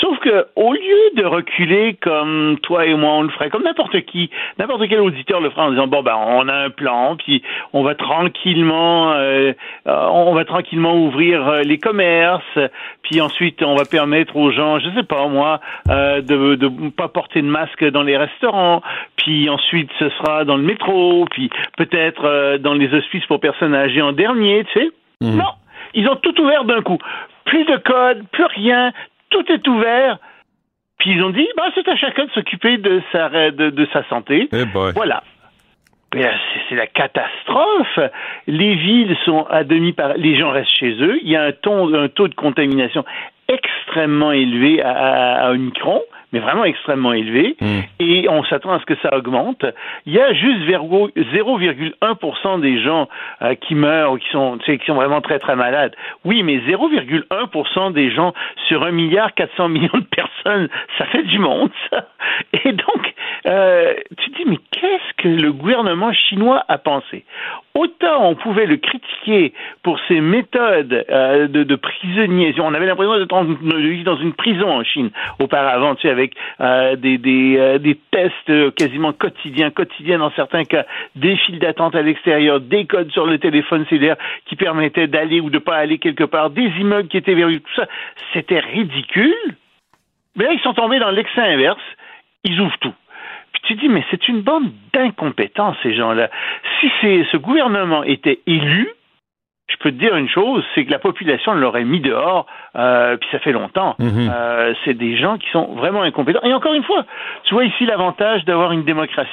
[0.00, 4.00] Sauf que, au lieu de reculer comme toi et moi on le ferait, comme n'importe
[4.02, 7.42] qui, n'importe quel auditeur le ferait en disant bon ben on a un plan, puis
[7.72, 9.52] on va tranquillement, euh,
[9.86, 12.58] euh, on va tranquillement ouvrir euh, les commerces,
[13.02, 17.08] puis ensuite on va permettre aux gens, je sais pas moi, euh, de de pas
[17.08, 18.82] porter de masque dans les restaurants,
[19.16, 23.74] puis ensuite ce sera dans le métro, puis peut-être euh, dans les hospices pour personnes
[23.74, 24.90] âgées en dernier, tu sais.
[25.22, 25.52] Non,
[25.94, 26.98] ils ont tout ouvert d'un coup.
[27.46, 28.92] Plus de code, plus rien,
[29.44, 30.18] tout est ouvert.
[30.98, 34.02] Puis ils ont dit, bah, c'est à chacun de s'occuper de sa, de, de sa
[34.08, 34.48] santé.
[34.52, 34.92] Eh boy.
[34.94, 35.22] Voilà.
[36.14, 36.30] Mais là,
[36.68, 37.98] c'est- la catastrophe.
[38.46, 40.14] Les villes sont à demi par...
[40.16, 41.18] Les gens restent chez eux.
[41.22, 43.04] Il y a un, ton- un taux de contamination
[43.48, 46.02] extrêmement élevé à, à, à Omicron,
[46.32, 47.56] mais vraiment extrêmement élevé.
[48.00, 49.64] Et on s'attend à ce que ça augmente.
[50.06, 53.08] Il y a juste vergo- 0,1% des gens
[53.42, 55.94] euh, qui meurent ou qui sont, tu sais, qui sont vraiment très très malades.
[56.24, 58.32] Oui, mais 0,1% des gens
[58.68, 60.68] sur 1 milliard 400 millions de personnes,
[60.98, 62.08] ça fait du monde, ça.
[62.64, 63.14] Et donc,
[63.46, 67.24] euh, tu te dis, mais qu'est-ce que le gouvernement chinois a pensé?
[67.76, 69.52] Autant on pouvait le critiquer
[69.82, 72.54] pour ses méthodes euh, de, de prisonniers.
[72.58, 75.10] On avait l'impression d'être dans une prison en Chine
[75.40, 81.36] auparavant, tu sais, avec euh, euh, des tests quasiment quotidiens, quotidiens dans certains cas, des
[81.36, 84.16] files d'attente à l'extérieur, des codes sur le téléphone cellulaire
[84.46, 87.74] qui permettaient d'aller ou de pas aller quelque part, des immeubles qui étaient verrouillés, tout
[87.76, 87.86] ça.
[88.32, 89.34] C'était ridicule.
[90.34, 91.82] Mais là, ils sont tombés dans l'excès inverse.
[92.42, 92.94] Ils ouvrent tout.
[93.66, 96.30] Tu dis, mais c'est une bande d'incompétents, ces gens-là.
[96.80, 98.88] Si ce gouvernement était élu,
[99.68, 102.46] je peux te dire une chose, c'est que la population l'aurait mis dehors,
[102.76, 103.96] euh, puis ça fait longtemps.
[103.98, 104.30] Mhm.
[104.32, 106.42] Euh, c'est des gens qui sont vraiment incompétents.
[106.44, 107.04] Et encore une fois,
[107.44, 109.30] tu vois ici l'avantage d'avoir une démocratie.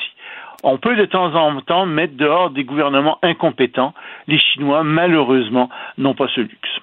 [0.64, 3.94] On peut de temps en temps mettre dehors des gouvernements incompétents.
[4.28, 6.80] Les Chinois, malheureusement, n'ont pas ce luxe.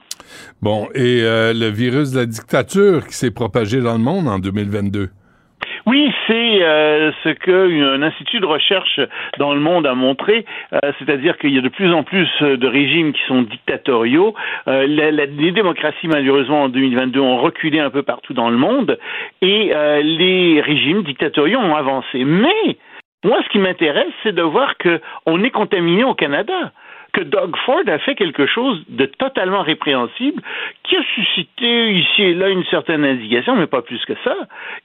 [0.62, 4.38] Bon, et euh, le virus de la dictature qui s'est propagé dans le monde en
[4.38, 5.08] 2022.
[5.86, 9.00] Oui, c'est euh, ce qu'un institut de recherche
[9.38, 12.66] dans le monde a montré, euh, c'est-à-dire qu'il y a de plus en plus de
[12.66, 14.34] régimes qui sont dictatoriaux.
[14.68, 18.98] Euh, les démocraties, malheureusement, en 2022, ont reculé un peu partout dans le monde,
[19.42, 19.72] et
[20.02, 22.24] les régimes dictatoriaux ont avancé.
[22.24, 22.76] Mais
[23.24, 26.72] moi, ce qui m'intéresse, c'est de voir que on est contaminé au Canada
[27.12, 30.42] que Doug Ford a fait quelque chose de totalement répréhensible
[30.84, 34.36] qui a suscité ici et là une certaine indignation, mais pas plus que ça.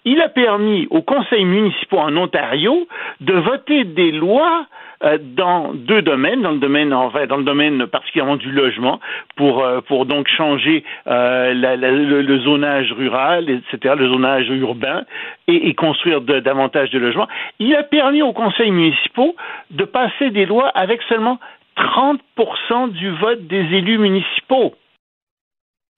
[0.06, 2.88] Il a permis aux conseils municipaux en Ontario
[3.22, 4.66] de voter des lois
[5.04, 9.00] euh, dans deux domaines, dans le domaine enfin dans le domaine particulièrement du logement,
[9.36, 14.48] pour euh, pour donc changer euh, la- la- le, le zonage rural, etc., le zonage
[14.50, 15.04] urbain,
[15.48, 17.28] et, et construire de- davantage de logements.
[17.60, 19.36] Il a permis aux conseils municipaux
[19.72, 21.40] de passer des lois avec seulement
[21.78, 24.76] 30% du vote des élus municipaux.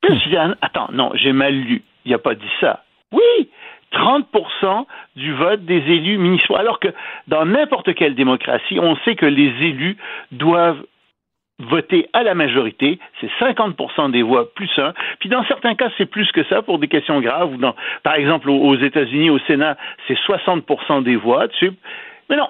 [0.04, 1.84] Je ah, attends, non, j'ai mal lu.
[2.06, 2.84] Il n'a pas dit ça.
[3.12, 3.50] Oui,
[3.94, 6.56] 30% du vote des élus municipaux.
[6.56, 6.90] Alors que
[7.28, 9.98] dans n'importe quelle démocratie, on sait que les élus
[10.32, 10.84] doivent
[11.60, 14.94] voter à la majorité, c'est 50% des voix plus un.
[15.20, 17.54] Puis dans certains cas, c'est plus que ça pour des questions graves.
[17.54, 21.48] Ou dans, par exemple, aux États-Unis, au Sénat, c'est 60% des voix.
[21.48, 21.72] Dessus.
[22.30, 22.50] Mais non,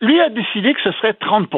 [0.00, 1.48] lui a décidé que ce serait 30%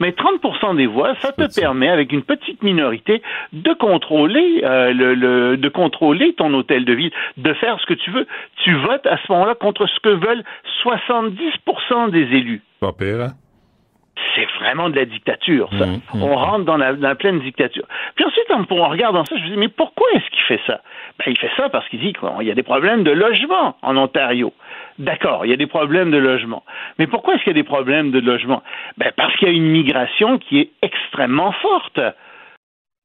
[0.00, 3.22] Mais 30% des voix, ça te permet, avec une petite minorité,
[3.52, 8.10] de contrôler euh, le, de contrôler ton hôtel de ville, de faire ce que tu
[8.10, 8.26] veux.
[8.62, 10.44] Tu votes à ce moment-là contre ce que veulent
[10.84, 12.62] 70% des élus.
[12.80, 13.32] Pas pire, hein?
[14.34, 15.86] C'est vraiment de la dictature, ça.
[15.86, 16.22] Mmh, mmh.
[16.22, 17.84] On rentre dans la, pleine dictature.
[18.14, 20.80] Puis ensuite, en, en regardant ça, je me dis, mais pourquoi est-ce qu'il fait ça?
[21.18, 23.96] Ben, il fait ça parce qu'il dit qu'il y a des problèmes de logement en
[23.96, 24.52] Ontario.
[24.98, 26.62] D'accord, il y a des problèmes de logement.
[26.98, 28.62] Mais pourquoi est-ce qu'il y a des problèmes de logement?
[28.98, 32.00] Ben, parce qu'il y a une migration qui est extrêmement forte.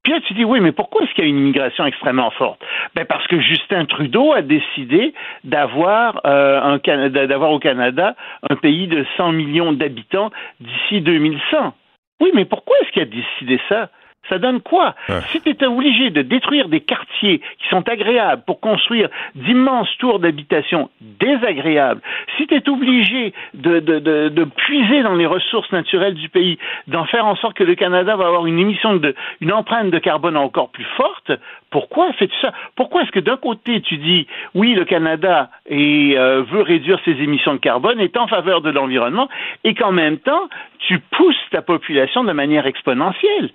[0.03, 2.61] Puis là, tu dis, oui, mais pourquoi est-ce qu'il y a une immigration extrêmement forte?
[2.95, 8.15] Ben parce que Justin Trudeau a décidé d'avoir euh, au Canada
[8.49, 11.73] un pays de 100 millions d'habitants d'ici 2100.
[12.21, 13.89] Oui, mais pourquoi est-ce qu'il a décidé ça?
[14.27, 14.95] Ça donne quoi
[15.31, 20.19] Si tu étais obligé de détruire des quartiers qui sont agréables pour construire d'immenses tours
[20.19, 22.01] d'habitation désagréables,
[22.37, 26.59] si tu es obligé de, de, de, de, puiser dans les ressources naturelles du pays,
[26.87, 29.99] d'en faire en sorte que le Canada va avoir une émission de, une empreinte de
[29.99, 31.31] carbone encore plus forte,
[31.71, 32.53] pourquoi fais-tu ça?
[32.75, 37.53] Pourquoi est-ce que d'un côté tu dis oui le Canada euh, veut réduire ses émissions
[37.53, 39.29] de carbone, est en faveur de l'environnement,
[39.63, 40.49] et qu'en même temps
[40.79, 43.51] tu pousses ta population de manière exponentielle?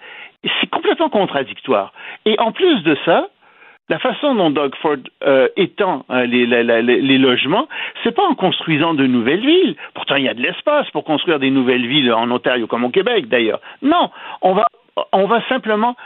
[0.61, 1.93] C'est complètement contradictoire.
[2.25, 3.29] Et en plus de ça,
[3.89, 7.69] la façon dont Doug Ford euh, étend euh, les, les, logements,
[8.03, 9.77] c'est pas en construisant de nouvelles villes.
[9.93, 12.91] Pourtant, il y a de l'espace pour construire des nouvelles villes en Ontario, comme au
[12.91, 13.61] Québec d'ailleurs.
[13.83, 15.97] Non, on va simplement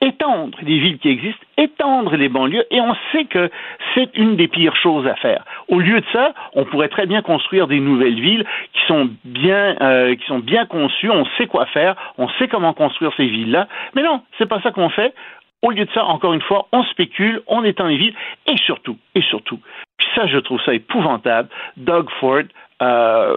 [0.00, 3.50] étendre les villes qui existent, étendre les banlieues, et on sait que
[3.94, 5.44] c'est une des pires choses à faire.
[5.68, 9.76] Au lieu de ça, on pourrait très bien construire des nouvelles villes qui sont bien,
[9.80, 13.66] euh, qui sont bien conçues, on sait quoi faire, on sait comment construire ces villes-là,
[13.94, 15.14] mais non, c'est pas ça qu'on fait.
[15.62, 18.14] Au lieu de ça, encore une fois, on spécule, on étend les villes,
[18.46, 19.58] et surtout, et surtout,
[19.98, 22.44] puis ça, je trouve ça épouvantable, Doug Ford,
[22.82, 23.36] euh,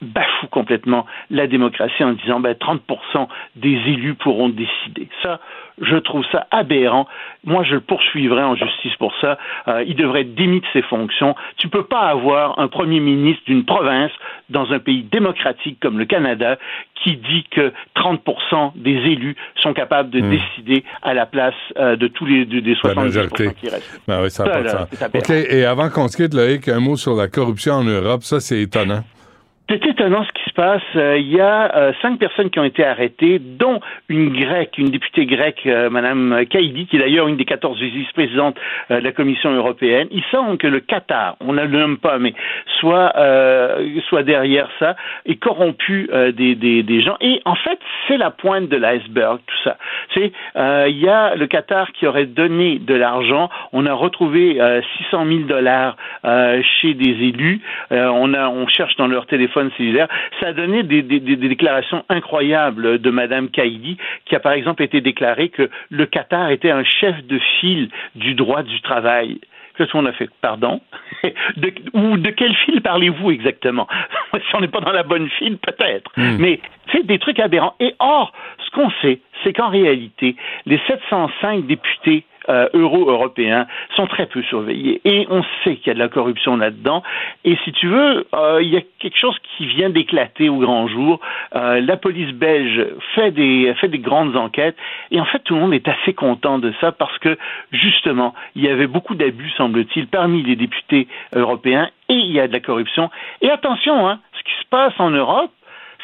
[0.00, 5.08] bafoue complètement la démocratie en disant ben, 30% des élus pourront décider.
[5.22, 5.40] Ça,
[5.80, 7.06] je trouve ça aberrant.
[7.44, 9.38] Moi, je le poursuivrai en justice pour ça.
[9.68, 11.34] Euh, il devrait être démis de ses fonctions.
[11.56, 14.10] Tu peux pas avoir un premier ministre d'une province
[14.50, 16.58] dans un pays démocratique comme le Canada
[17.02, 20.30] qui dit que 30% des élus sont capables de hmm.
[20.30, 24.00] décider à la place euh, de tous les des 70% qui restent.
[24.06, 24.86] Ben oui, ça, ça, là,
[25.50, 28.22] et avant qu'on se quitte, Loïc, un mot sur la corruption en Europe.
[28.22, 29.02] Ça, c'est étonnant.
[29.70, 30.82] C'est étonnant ce qui se passe.
[30.96, 34.90] Euh, il y a euh, cinq personnes qui ont été arrêtées, dont une grecque, une
[34.90, 38.56] députée grecque, euh, Madame Kaidi, qui est d'ailleurs une des 14 vice-présidentes
[38.90, 40.08] de la Commission européenne.
[40.10, 42.34] Il semble que le Qatar, on ne le nomme pas, mais
[42.80, 43.12] soit
[44.08, 44.96] soit derrière ça
[45.26, 47.16] et corrompu des, des, des, gens.
[47.20, 49.76] Et en fait, c'est la pointe de l'iceberg, tout ça.
[50.14, 53.50] C'est il y a le Qatar qui aurait donné de l'argent.
[53.72, 54.58] On a retrouvé
[55.10, 55.96] 600 000 dollars
[56.80, 57.60] chez des élus.
[57.90, 59.59] on a on cherche dans leur téléphone
[60.40, 65.48] Ça a donné des, déclarations incroyables de Madame Kaidi, qui a par exemple été déclaré
[65.48, 69.40] que le Qatar était un chef de file du droit du travail.
[69.76, 70.80] Qu'est-ce qu'on a fait Pardon?
[71.56, 73.88] De, Ou de quel fil parlez-vous exactement?
[74.32, 76.10] Si on n'est pas dans la bonne file, peut-être.
[76.16, 76.36] Hmm.
[76.38, 76.60] Mais
[76.92, 77.74] c'est des trucs aberrants.
[77.80, 78.32] Et or,
[78.64, 80.36] ce qu'on sait, c'est qu'en réalité,
[80.66, 83.66] les 705 députés euh, euro-européens
[83.96, 85.00] sont très peu surveillés.
[85.04, 87.02] Et on sait qu'il y a de la corruption là-dedans.
[87.44, 90.88] Et si tu veux, euh, il y a quelque chose qui vient d'éclater au grand
[90.88, 91.20] jour.
[91.54, 94.76] Euh, la police belge fait des, fait des grandes enquêtes.
[95.10, 97.36] Et en fait, tout le monde est assez content de ça parce que,
[97.72, 101.90] justement, il y avait beaucoup d'abus, semble-t-il, parmi les députés européens.
[102.08, 103.10] Et il y a de la corruption.
[103.42, 105.50] Et attention, hein, ce qui se passe en Europe,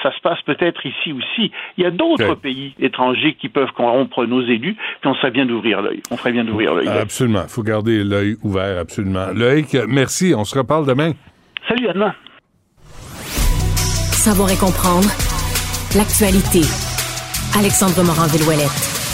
[0.03, 1.51] ça se passe peut-être ici aussi.
[1.77, 5.47] Il y a d'autres pays étrangers qui peuvent corrompre nos élus, puis on serait bien
[5.47, 6.03] d'ouvrir l'œil.
[6.11, 6.89] On ferait bien d'ouvrir l'œil.
[6.89, 7.43] Absolument.
[7.45, 9.27] Il faut garder l'œil ouvert, absolument.
[9.35, 10.35] Loïc, merci.
[10.37, 11.13] On se reparle demain.
[11.69, 12.15] Salut, Anna.
[14.13, 15.09] Savoir et comprendre
[15.97, 16.61] l'actualité.
[17.57, 19.06] Alexandre Morin-Villouellette.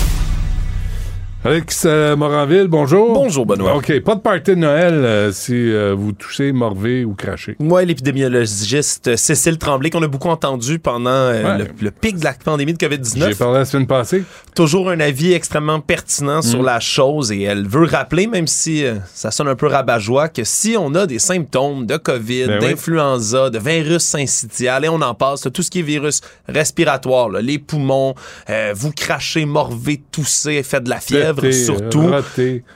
[1.45, 3.15] Alex euh, Moranville, bonjour.
[3.15, 3.75] Bonjour, Benoît.
[3.75, 7.57] OK, pas de party de Noël euh, si euh, vous toussez, morvez ou crachez.
[7.59, 12.79] Moi, l'épidémiologiste Cécile Tremblay, qu'on a beaucoup entendu pendant le, pic de la pandémie de
[12.79, 13.31] COVID-19.
[13.31, 14.23] J'ai parlé la semaine passée.
[14.55, 16.67] Toujours un avis extrêmement pertinent sur mm.
[16.67, 20.77] la chose et elle veut rappeler, même si ça sonne un peu rabat-joie, que si
[20.79, 25.49] on a des symptômes de COVID, ben d'influenza, de virus syncytial, et on en passe,
[25.53, 28.15] tout ce qui est virus respiratoire, les poumons,
[28.75, 32.11] vous crachez, morvez, toussez, faites de la fièvre, surtout,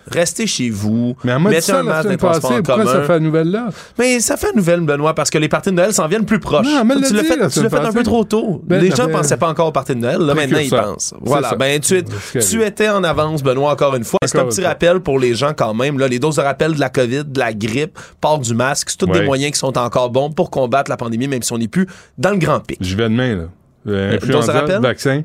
[0.09, 1.17] restez chez vous.
[1.25, 2.87] Mais mettez ça un masque Pourquoi commun.
[2.87, 3.69] ça fait la nouvelle là?
[3.99, 6.41] Mais ça fait une nouvelle, Benoît, parce que les parties de Noël s'en viennent plus
[6.41, 6.67] proches.
[6.67, 8.63] Non, tu l'as fait, tu fait un peu trop tôt.
[8.65, 10.19] Ben, les gens belle- pensaient pas encore aux parties de Noël.
[10.21, 11.15] Là, maintenant, ils pensent.
[11.21, 11.55] Voilà.
[11.55, 12.03] Ben, tu,
[12.41, 14.19] tu étais en avance, Benoît, encore une fois.
[14.25, 15.99] C'est un petit rappel pour les gens quand même.
[15.99, 18.99] Là, les doses de rappel de la COVID, de la grippe, port du masque, c'est
[18.99, 21.69] tous des moyens qui sont encore bons pour combattre la pandémie, même si on n'est
[21.69, 21.87] plus
[22.19, 22.79] dans le grand pic.
[22.81, 23.43] J'y vais demain, là.
[23.89, 24.81] Euh, rappel?
[24.81, 25.23] vaccin,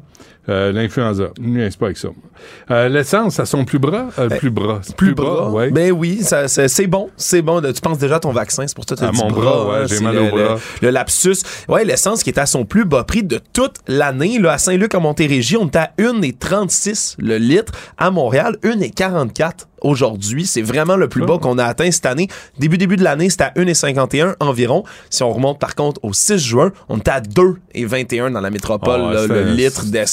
[0.49, 1.25] euh, l'influenza.
[1.39, 2.09] Ne pas avec ça.
[2.71, 4.07] Euh, L'essence, à son plus bras?
[4.17, 4.79] Euh, plus bras.
[4.81, 5.49] C'est Plus bras?
[5.51, 5.69] ouais.
[5.71, 7.61] Ben oui, ça- ça- c'est bon, c'est bon.
[7.61, 9.29] Tu penses déjà à ton vaccin, c'est pour ça que tu as À dit mon
[9.29, 10.55] bras, bras, ouais, hein, j'ai c'est mal le, au bras.
[10.81, 11.35] Le, le lapsus.
[11.69, 14.39] Ouais, l'essence qui est à son plus bas prix de toute l'année.
[14.39, 17.71] Là, à Saint-Luc, à Montérégie, on est à 1,36 le litre.
[17.97, 20.45] À Montréal, 1,44 aujourd'hui.
[20.45, 22.27] C'est vraiment le plus bas qu'on a atteint cette année.
[22.59, 24.83] Début, début de l'année, c'était à 1,51 environ.
[25.09, 29.01] Si on remonte par contre au 6 juin, on était à 2,21 dans la métropole,
[29.09, 30.10] Ah, là, c'est le litre d'essence.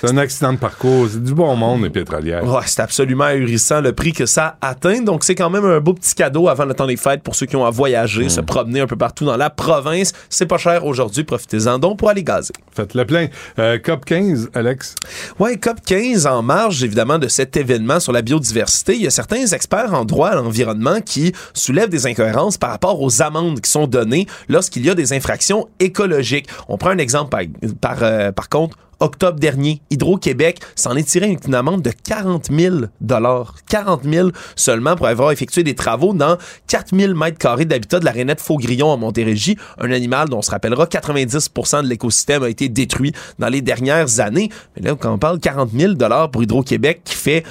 [0.00, 1.06] C'est un accident de parcours.
[1.10, 2.44] C'est du bon monde, les pétrolières.
[2.44, 5.00] Ouais, c'est absolument ahurissant le prix que ça atteint.
[5.02, 7.46] Donc, c'est quand même un beau petit cadeau avant le temps des fêtes pour ceux
[7.46, 8.28] qui ont à voyager, Hmm.
[8.30, 10.12] se promener un peu partout dans la province.
[10.28, 11.24] C'est pas cher aujourd'hui.
[11.24, 12.52] Profitez-en donc pour aller gazer.
[12.72, 13.26] Faites le plein.
[13.58, 14.94] Euh, COP 15, Alex?
[15.38, 18.94] Ouais, COP 15 en marge évidemment de cet événement sur la biodiversité.
[18.94, 23.00] Il y a certains experts en droit à l'environnement qui soulèvent des incohérences par rapport
[23.00, 26.48] aux amendes qui sont données lorsqu'il y a des infractions écologiques.
[26.68, 27.40] On prend un exemple par,
[27.80, 28.76] par, euh, par contre.
[29.00, 33.54] Octobre dernier, Hydro-Québec s'en est tiré une amende de 40 000 dollars.
[33.68, 36.36] 40 000 seulement pour avoir effectué des travaux dans
[36.68, 40.42] 4 000 mètres carrés d'habitat de la rainette Faugrillon à Montérégie, un animal dont on
[40.42, 44.50] se rappellera 90% de l'écosystème a été détruit dans les dernières années.
[44.76, 47.44] Mais là, quand on parle 40 000 dollars pour Hydro-Québec qui fait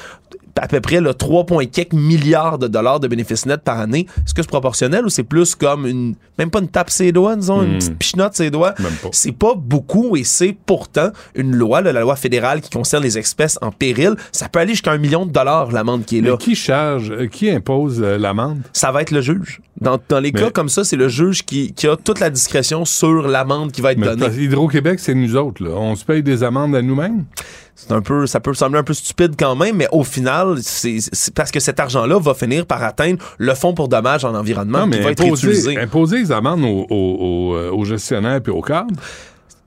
[0.62, 4.05] à peu près le 3,4 milliards de dollars de bénéfices nets par année.
[4.26, 7.36] Est-ce que c'est proportionnel ou c'est plus comme une, même pas une tape ses doigts,
[7.36, 7.78] disons, une Hmm.
[7.80, 8.74] petite pichenote ses doigts?
[8.80, 9.10] Même pas.
[9.12, 13.18] C'est pas beaucoup et c'est pourtant une loi, là, la loi fédérale qui concerne les
[13.18, 14.16] espèces en péril.
[14.32, 16.32] Ça peut aller jusqu'à un million de dollars, l'amende qui est là.
[16.32, 18.60] Mais qui charge, euh, qui impose euh, l'amende?
[18.74, 19.62] Ça va être le juge.
[19.82, 22.30] Dans, dans les Mais- cas comme ça, c'est le juge qui, qui a toute la
[22.30, 24.28] discrétion sur l'amende qui va être Mais donnée.
[24.43, 25.64] Hydro-Québec, c'est nous autres.
[25.64, 25.72] Là.
[25.72, 27.24] On se paye des amendes à nous-mêmes?
[27.88, 31.00] C'est un peu, ça peut sembler un peu stupide quand même, mais au final, c'est
[31.34, 34.84] parce que cet argent-là va finir par atteindre le fonds pour dommages en environnement Non,
[34.92, 35.80] qui mais va être imposer, utilisé.
[35.80, 38.94] imposer les amendes aux, aux- aux, euh, aux gestionnaires et aux cadres.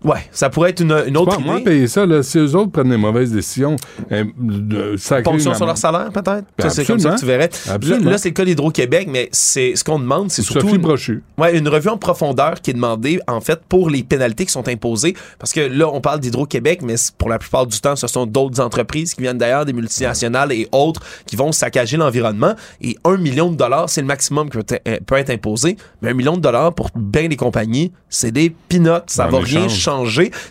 [0.04, 1.64] Ouais, ça pourrait être une, une autre pas à moi idée.
[1.70, 2.04] payer ça.
[2.06, 3.76] Là, si eux autres prennent des mauvaises décisions,
[4.10, 6.44] euh, de sacrer Ponction une sur leur salaire, peut-être?
[6.58, 7.50] Ben, Ça, c'est comme ça que tu verrais.
[7.66, 8.10] Là, Absolument.
[8.10, 11.22] là, c'est le cas d'Hydro-Québec, mais c'est ce qu'on demande, c'est surtout Sophie une, Brochu.
[11.38, 14.66] ouais, une revue en profondeur qui est demandée, en fait, pour les pénalités qui sont
[14.68, 15.14] imposées.
[15.38, 18.60] Parce que là, on parle d'Hydro-Québec, mais pour la plupart du temps, ce sont d'autres
[18.60, 22.54] entreprises qui viennent d'ailleurs, des multinationales et autres, qui vont saccager l'environnement.
[22.80, 25.76] Et un million de dollars, c'est le maximum qui peut être, euh, peut être imposé.
[26.00, 28.88] Mais un million de dollars pour bien des compagnies, c'est des peanuts.
[29.06, 29.70] Ça En va rien échange.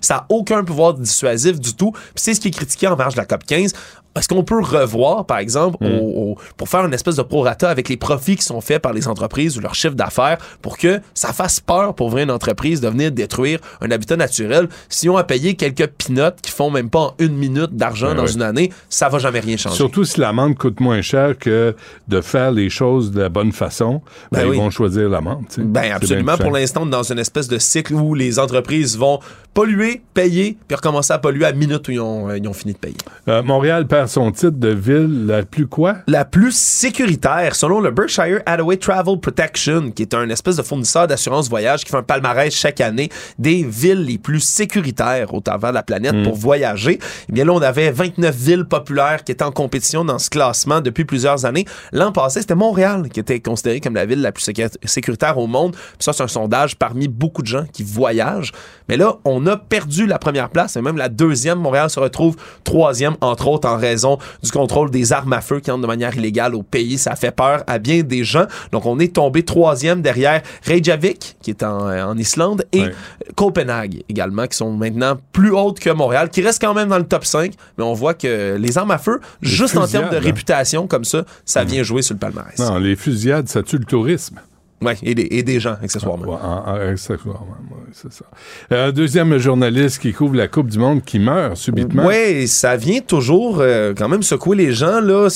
[0.01, 1.93] Ça n'a aucun pouvoir dissuasif du tout.
[2.15, 3.73] C'est ce qui est critiqué en marge de la COP 15.
[4.17, 7.87] Est-ce qu'on peut revoir, par exemple, au- au- pour faire une espèce de prorata avec
[7.87, 11.31] les profits qui sont faits par les entreprises ou leur chiffre d'affaires pour que ça
[11.31, 14.67] fasse peur pour ouvrir une entreprise de venir détruire un habitat naturel?
[14.89, 18.15] Si on a payé quelques pinottes qui font même pas en une minute d'argent Ouais,
[18.15, 18.31] dans ouais.
[18.33, 19.75] une année, ça va jamais rien changer.
[19.77, 21.75] Surtout si l'amende coûte moins cher que
[22.07, 24.01] de faire les choses de la bonne façon,
[24.31, 24.57] ben, Ben oui.
[24.57, 25.45] ils vont choisir l'amende.
[25.49, 25.61] tu sais.
[25.61, 26.35] Ben absolument.
[26.37, 29.19] Pour l'instant, dans une espèce de cycle où les entreprises vont
[29.53, 32.73] polluer, payer, puis recommencer à polluer à minute où ils ont, euh, ils ont fini
[32.73, 32.95] de payer.
[33.27, 35.97] Euh, Montréal perd son titre de ville la plus quoi?
[36.07, 41.05] la plus sécuritaire selon le Berkshire Hathaway Travel Protection, qui est un espèce de fournisseur
[41.05, 45.69] d'assurance voyage qui fait un palmarès chaque année des villes les plus sécuritaires au travers
[45.69, 46.23] de la planète Mm.
[46.23, 46.97] pour voyager.
[47.29, 50.81] Eh bien là, on avait 29 villes populaires qui étaient en compétition dans ce classement
[50.81, 51.65] depuis plusieurs années.
[51.91, 55.45] L'an passé, c'était Montréal qui était considérée comme la ville la plus sécu- sécuritaire au
[55.45, 55.73] monde.
[55.73, 58.51] Puis ça, c'est un sondage parmi beaucoup de gens qui voyagent.
[58.89, 61.59] Mais là, on a perdu la première place et même la deuxième.
[61.59, 65.71] Montréal se retrouve troisième, entre autres en raison du contrôle des armes à feu qui
[65.71, 66.97] entrent de manière illégale au pays.
[66.97, 68.45] Ça fait peur à bien des gens.
[68.71, 72.93] Donc, on est tombé troisième derrière Reykjavik, qui est en, en Islande, et Ouais.
[73.35, 77.05] Copenhague également, qui sont maintenant plus hautes que Montréal, qui reste quand même dans le
[77.05, 77.53] top 5.
[77.77, 80.21] Mais on voit que les armes à feu, juste en termes de hein.
[80.21, 82.57] réputation comme ça, ça vient jouer sur le palmarès.
[82.59, 84.39] Non, les fusillades, ça tue le tourisme.
[84.81, 86.25] Ouais, et, des, et des gens, accessoirement.
[86.25, 88.25] Ouais, en- en- accessoirement, ouais, c'est ça.
[88.71, 92.03] Euh, deuxième journaliste qui couvre la Coupe du Monde qui meurt subitement.
[92.07, 94.99] Oui, ça vient toujours euh, quand même secouer les gens.
[95.01, 95.27] Là.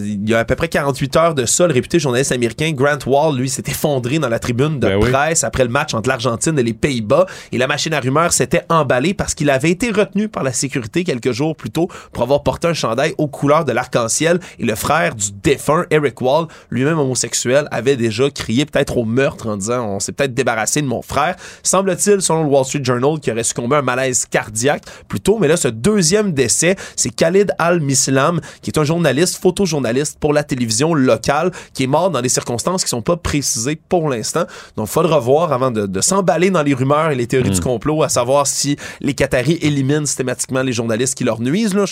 [0.00, 2.98] Il y a à peu près 48 heures de ça, le réputé journaliste américain Grant
[3.06, 5.10] Wall, lui, s'est effondré dans la tribune de Ben oui.
[5.10, 7.26] presse après le match entre l'Argentine et les Pays-Bas.
[7.52, 11.04] Et la machine à rumeurs s'était emballée parce qu'il avait été retenu par la sécurité
[11.04, 14.40] quelques jours plus tôt pour avoir porté un chandail aux couleurs de l'arc-en-ciel.
[14.58, 19.04] Et le frère du défunt, Eric Wall, lui-même homosexuel, avait déjà crié peut-être peut-être au
[19.04, 21.36] meurtre en disant on s'est peut-être débarrassé de mon frère.
[21.62, 25.38] Semble-t-il, selon le Wall Street Journal, qui aurait succombé à un malaise cardiaque plus tôt.
[25.38, 30.42] Mais là, ce deuxième décès, c'est Khalid Al-Mislam, qui est un journaliste, photojournaliste pour la
[30.42, 34.44] télévision locale, qui est mort dans des circonstances qui sont pas précisées pour l'instant.
[34.76, 38.02] Donc, faudra voir avant de, de s'emballer dans les rumeurs et les théories du complot,
[38.02, 41.74] à savoir si les Qataris éliminent systématiquement les journalistes qui leur nuisent.
[41.74, 41.84] Là.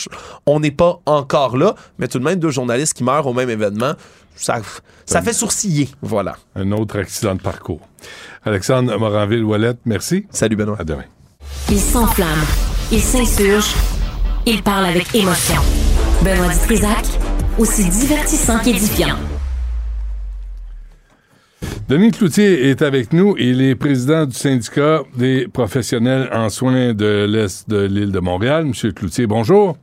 [0.47, 3.51] On n'est pas encore là, mais tout de même, deux journalistes qui meurent au même
[3.51, 3.95] événement,
[4.37, 4.61] ça,
[5.05, 5.89] ça fait sourciller.
[6.03, 6.37] Voilà.
[6.55, 7.81] Un autre accident de parcours.
[8.45, 10.27] Alexandre Moranville-Ouellette, merci.
[10.31, 10.77] Salut Benoît.
[10.79, 11.05] À demain.
[11.71, 12.45] Il s'enflamme,
[12.93, 13.75] il s'insurge,
[14.47, 15.61] il parle avec émotion.
[16.23, 17.05] Benoît Dutrisac,
[17.59, 19.17] aussi divertissant qu'édifiant.
[21.89, 23.37] Denis Cloutier est avec nous.
[23.39, 28.65] Il est président du syndicat des professionnels en soins de l'Est de l'île de Montréal.
[28.65, 29.77] Monsieur Cloutier, bonjour.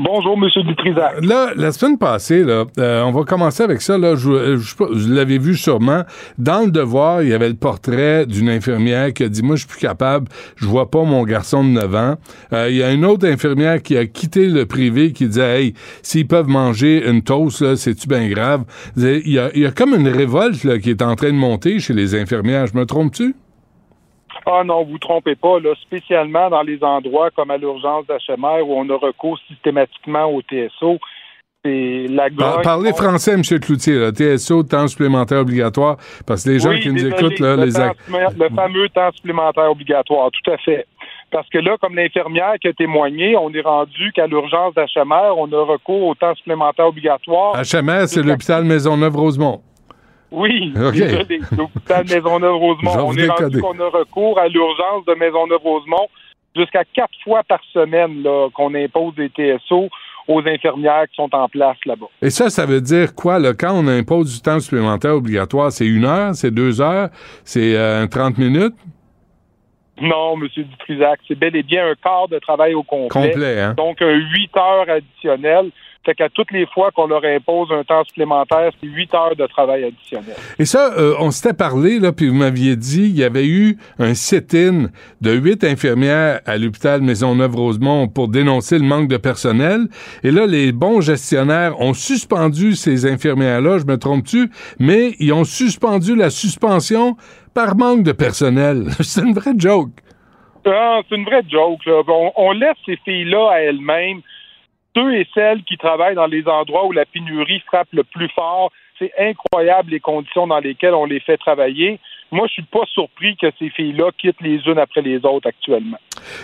[0.00, 1.24] Bonjour, Monsieur Dutrisac.
[1.24, 3.98] Là, la semaine passée, là, euh, on va commencer avec ça.
[3.98, 6.04] Là, je, l'avais vu sûrement.
[6.38, 9.62] Dans le devoir, il y avait le portrait d'une infirmière qui a dit Moi, je
[9.62, 12.14] suis plus capable, je vois pas mon garçon de 9 ans.
[12.52, 15.74] Euh, il y a une autre infirmière qui a quitté le privé qui disait Hey,
[16.02, 18.66] s'ils peuvent manger une toast, c'est-tu bien grave?
[18.96, 21.32] Il y, a, il y a comme une révolte là, qui est en train de
[21.32, 22.68] monter chez les infirmières.
[22.68, 23.34] Je me trompe-tu?
[24.50, 28.74] Ah non, vous trompez pas, là, spécialement dans les endroits comme à l'urgence d'HMR où
[28.74, 30.98] on a recours systématiquement au TSO.
[31.64, 33.42] C'est la Par, Parlez français, M.
[33.42, 34.12] Cloutier, là.
[34.12, 35.96] TSO, temps supplémentaire obligatoire,
[36.26, 39.10] parce que les gens Oui, qui nous écoutent, là, le, les temps le fameux temps
[39.12, 40.86] supplémentaire obligatoire, tout à fait.
[41.30, 45.52] Parce que là, comme l'infirmière qui a témoigné, on est rendu qu'à l'urgence d'HMR, on
[45.52, 47.54] a recours au temps supplémentaire obligatoire.
[47.56, 49.60] HMS, c'est l'hôpital Maisonneuve-Rosemont.
[50.30, 50.92] Oui, OK.
[50.92, 53.06] désolé, l'hôpital Maisonneuve-Rosemont.
[53.06, 56.08] On est rendu qu'on a recours à l'urgence de Maisonneuve-Rosemont
[56.54, 58.24] jusqu'à quatre fois par semaine
[58.54, 59.88] qu'on impose des TSO
[60.26, 62.06] aux infirmières qui sont en place là-bas.
[62.20, 63.54] Et ça, ça veut dire quoi, là?
[63.54, 67.08] Quand on impose du temps supplémentaire obligatoire, c'est une heure, c'est deux heures,
[67.44, 68.74] c'est euh, 30 minutes?
[70.00, 70.46] Non, M.
[70.54, 73.30] Dutrisac, c'est bel et bien un quart de travail au complet.
[73.30, 73.74] Complet, hein?
[73.76, 75.70] Donc, huit heures additionnelles.
[76.08, 79.46] Fait qu'à toutes les fois qu'on leur impose un temps supplémentaire, c'est huit heures de
[79.46, 80.36] travail additionnel.
[80.58, 83.76] Et ça, euh, on s'était parlé, là, puis vous m'aviez dit, il y avait eu
[83.98, 84.86] un sit-in
[85.20, 89.88] de huit infirmières à l'hôpital Maisonneuve-Rosemont pour dénoncer le manque de personnel.
[90.24, 95.44] Et là, les bons gestionnaires ont suspendu ces infirmières-là, je me trompe-tu, mais ils ont
[95.44, 97.18] suspendu la suspension
[97.52, 98.84] par manque de personnel.
[99.00, 99.90] C'est une vraie joke.
[100.64, 101.84] Ah, c'est une vraie joke.
[101.86, 102.02] Là.
[102.08, 104.20] On, on laisse ces filles-là à elles-mêmes.
[104.98, 108.72] Ceux et celles qui travaillent dans les endroits où la pénurie frappe le plus fort,
[108.98, 112.00] c'est incroyable les conditions dans lesquelles on les fait travailler.
[112.30, 115.96] Moi, je suis pas surpris que ces filles-là quittent les unes après les autres actuellement.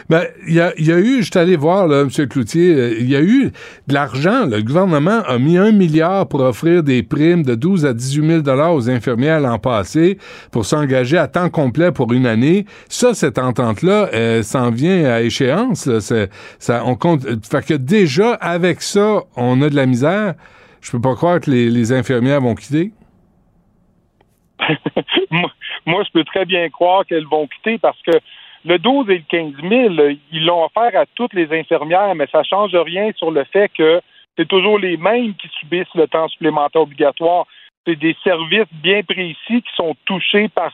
[0.09, 2.29] Ben, il y a, y a eu, je suis allé voir, là, M.
[2.29, 3.51] Cloutier, euh, il y a eu
[3.87, 4.47] de l'argent.
[4.47, 8.75] Le gouvernement a mis un milliard pour offrir des primes de 12 à 18 000
[8.75, 10.19] aux infirmières l'an passé
[10.53, 12.65] pour s'engager à temps complet pour une année.
[12.89, 15.87] Ça, cette entente-là, euh, s'en vient à échéance.
[15.87, 16.01] Là.
[16.01, 20.35] Ça, on compte, fait que déjà, avec ça, on a de la misère.
[20.81, 22.93] Je peux pas croire que les infirmières vont quitter.
[25.31, 25.51] moi,
[25.87, 28.13] moi, je peux très bien croire qu'elles vont quitter parce que
[28.65, 32.27] le 12 et le 15 000, euh, ils l'ont offert à toutes les infirmières, mais
[32.33, 34.01] ça ne change rien sur le fait que
[34.37, 37.47] c'est toujours les mêmes qui subissent le temps supplémentaire obligatoire.
[37.87, 40.73] C'est des services bien précis qui sont touchés par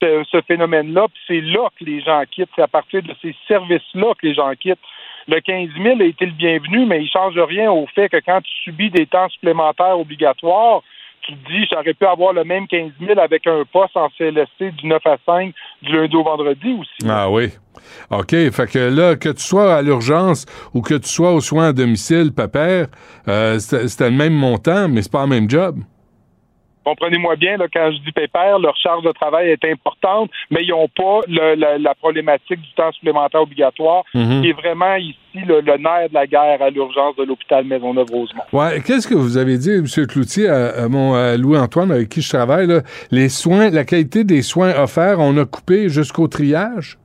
[0.00, 2.48] ce, ce phénomène-là, puis c'est là que les gens quittent.
[2.56, 4.78] C'est à partir de ces services-là que les gens quittent.
[5.26, 8.16] Le 15 000 a été le bienvenu, mais il ne change rien au fait que
[8.24, 10.82] quand tu subis des temps supplémentaires obligatoires,
[11.28, 14.74] tu te dis, j'aurais pu avoir le même 15 000 avec un poste en CLSC
[14.76, 17.08] du 9 à 5, du lundi au vendredi aussi.
[17.08, 17.48] Ah oui.
[18.10, 18.30] OK.
[18.30, 21.72] Fait que là, que tu sois à l'urgence ou que tu sois aux soins à
[21.72, 22.86] domicile, papa,
[23.28, 25.76] euh, c'était le même montant, mais c'est pas le même job.
[26.84, 30.70] Comprenez-moi bien, là, quand je dis pépère, leur charge de travail est importante, mais ils
[30.70, 34.40] n'ont pas le- la, la problématique du temps supplémentaire obligatoire, Mhm.
[34.40, 38.42] qui est vraiment ici le, le nerf de la guerre à l'urgence de l'hôpital Maisonneuve-Rosemont.
[38.52, 38.80] Ouais.
[38.84, 40.06] Qu'est-ce que vous avez dit, M.
[40.06, 42.80] Cloutier, à, à mon à Louis-Antoine avec qui je travaille, là?
[43.10, 46.98] Les soins, la qualité des soins offerts, on a coupé jusqu'au triage?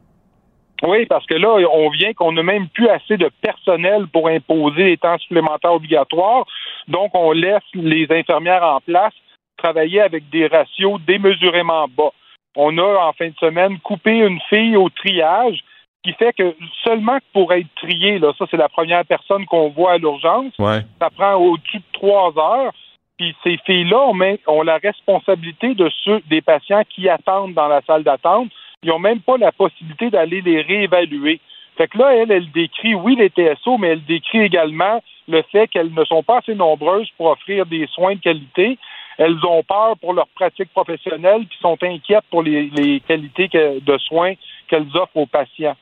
[0.85, 4.83] Oui, parce que là, on vient qu'on n'a même plus assez de personnel pour imposer
[4.83, 6.45] les temps supplémentaires obligatoires.
[6.89, 9.13] Donc, on laisse les infirmières en place
[9.57, 12.11] travailler avec des ratios démesurément bas.
[12.57, 15.63] On a, en fin de semaine, coupé une fille au triage,
[16.03, 19.93] qui fait que seulement pour être triée, là, ça, c'est la première personne qu'on voit
[19.93, 20.81] à l'urgence, Ouais.
[20.99, 22.73] ça prend au-dessus de trois heures.
[23.17, 24.11] Puis ces filles-là
[24.47, 28.49] ont, la responsabilité de ceux des patients qui attendent dans la salle d'attente.
[28.81, 31.39] Ils n'ont même pas la possibilité d'aller les réévaluer.
[31.77, 35.67] Fait que là, elle, elle décrit, oui, les TSO, mais elle décrit également le fait
[35.69, 38.77] qu'elles ne sont pas assez nombreuses pour offrir des soins de qualité.
[39.19, 43.79] elles ont peur pour leur pratique professionnelle, puis sont inquiètes pour les, les qualités que-
[43.79, 44.33] de soins
[44.67, 45.75] qu'elles offrent aux patients.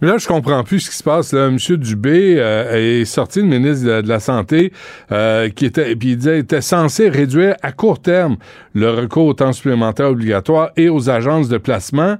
[0.00, 1.32] Mais là, je comprends plus ce qui se passe.
[1.32, 1.46] Là.
[1.46, 1.56] M.
[1.76, 4.72] Dubé euh, est sorti, le ministre de, de la Santé,
[5.10, 8.36] euh, qui était, puis il disait, était censé réduire à court terme
[8.74, 12.16] le recours au temps supplémentaire obligatoire et aux agences de placement.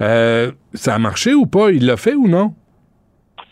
[0.00, 1.70] Euh, ça a marché ou pas?
[1.70, 2.54] Il l'a fait ou non?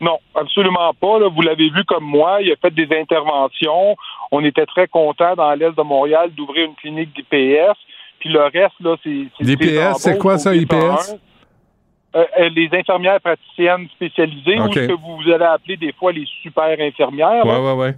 [0.01, 1.19] Non, absolument pas.
[1.19, 1.29] là.
[1.35, 3.97] Vous l'avez vu comme moi, il a fait des interventions.
[4.31, 7.77] On était très contents dans l'Est de Montréal d'ouvrir une clinique d'IPS.
[8.21, 9.27] Puis le reste, là, c'est...
[9.41, 10.95] L'IPS, c'est quoi ça, 801.
[10.95, 11.28] IPS?
[12.17, 16.25] Euh, euh, les infirmières praticiennes spécialisées, ou ce que vous allez appeler des fois les
[16.43, 17.45] super infirmières.
[17.45, 17.95] Ouais, ouais, ouais.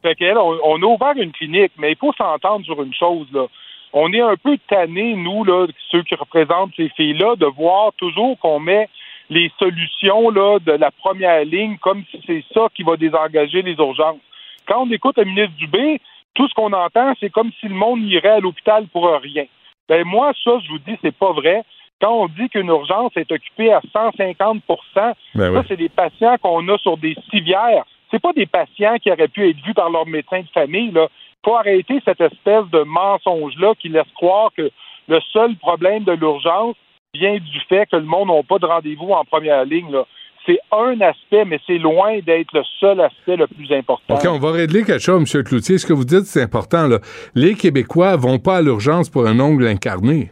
[0.00, 3.26] Fait qu'elle, on, on a ouvert une clinique, mais il faut s'entendre sur une chose,
[3.32, 3.46] là.
[3.92, 8.38] On est un peu tannés, nous, là, ceux qui représentent ces filles-là, de voir toujours
[8.38, 8.88] qu'on met
[9.28, 13.74] les solutions là, de la première ligne comme si c'est ça qui va désengager les
[13.74, 14.20] urgences.
[14.66, 16.00] Quand on écoute le ministre Dubé,
[16.34, 19.44] tout ce qu'on entend, c'est comme si le monde irait à l'hôpital pour rien.
[19.88, 21.62] Ben moi, ça, je vous dis, c'est pas vrai.
[22.02, 25.60] Quand on dit qu'une urgence est occupée à 150 ça, Ben oui.
[25.68, 27.84] c'est des patients qu'on a sur des civières.
[28.10, 30.90] C'est pas des patients qui auraient pu être vus par leur médecin de famille.
[30.90, 31.06] Là.
[31.44, 34.70] faut arrêter cette espèce de mensonge-là qui laisse croire que
[35.08, 36.74] le seul problème de l'urgence
[37.14, 39.90] vient du fait que le monde n'a pas de rendez-vous en première ligne.
[39.92, 40.04] là.
[40.44, 44.14] C'est un aspect, mais c'est loin d'être le seul aspect le plus important.
[44.16, 45.44] OK, on va régler quelque chose, M.
[45.44, 45.78] Cloutier.
[45.78, 46.88] Ce que vous dites, c'est important.
[46.88, 46.98] Là.
[47.36, 50.30] Les Québécois vont pas à l'urgence pour un ongle incarné.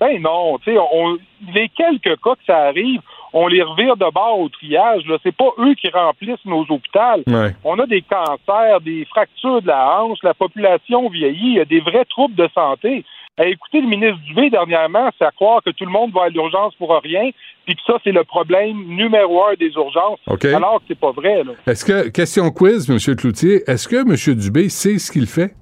[0.00, 1.18] Ben non, tu sais, on,
[1.54, 3.00] les quelques cas que ça arrive,
[3.32, 5.04] on les revire de bord au triage.
[5.06, 7.22] Là, c'est pas eux qui remplissent nos hôpitaux.
[7.26, 7.54] Ouais.
[7.64, 11.64] On a des cancers, des fractures de la hanche, la population vieillit, il y a
[11.64, 13.04] des vrais troubles de santé.
[13.40, 16.28] Eh, écoutez, le ministre Dubé, dernièrement, c'est à croire que tout le monde va à
[16.28, 17.30] l'urgence pour rien,
[17.64, 21.44] puis que ça, c'est le problème numéro un des urgences, alors que c'est pas vrai.
[21.66, 23.16] Est-ce que, question quiz, M.
[23.16, 24.36] Cloutier, est-ce que M.
[24.36, 25.52] Dubé sait ce qu'il fait?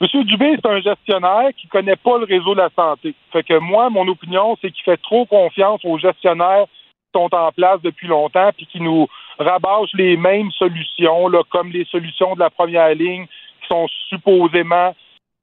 [0.00, 0.24] M.
[0.24, 3.14] Dubé, c'est un gestionnaire qui connaît pas le réseau de la santé.
[3.32, 7.50] Fait que moi, mon opinion, c'est qu'il fait trop confiance aux gestionnaires qui sont en
[7.52, 9.06] place depuis longtemps puis qui nous
[9.38, 14.94] rabâchent les mêmes solutions, là, comme les solutions de la première ligne qui sont supposément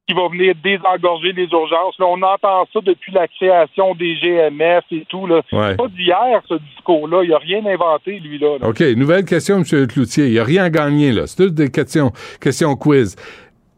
[0.08, 1.97] qui va venir désengorger les urgences.
[1.97, 5.28] Là, on entend ça depuis la création des GMF et tout.
[5.28, 5.41] Là.
[5.51, 5.70] Ouais.
[5.70, 7.24] C'est pas d'hier, ce discours-là.
[7.24, 8.58] Il n'a rien inventé, lui-là.
[8.60, 8.68] là.
[8.68, 9.88] OK, nouvelle question, M.
[9.88, 10.26] Cloutier.
[10.26, 11.26] Il n'y a rien à gagner, là.
[11.26, 13.16] C'est toutes des questions, questions quiz.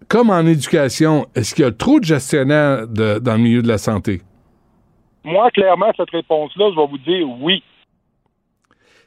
[0.08, 3.68] Comme en éducation, est-ce qu'il y a trop de gestionnaires de- dans le milieu de
[3.68, 4.22] la santé?
[5.24, 7.64] Moi, clairement, cette réponse-là, je vais vous dire oui.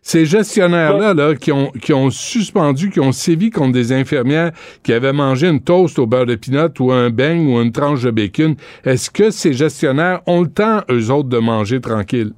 [0.03, 4.93] Ces gestionnaires-là, là, qui ont, qui ont suspendu, qui ont sévi contre des infirmières qui
[4.93, 8.11] avaient mangé une toast au beurre de pinot ou un beigne ou une tranche de
[8.11, 12.33] bacon, est-ce que ces gestionnaires ont le temps, eux autres, de manger tranquille?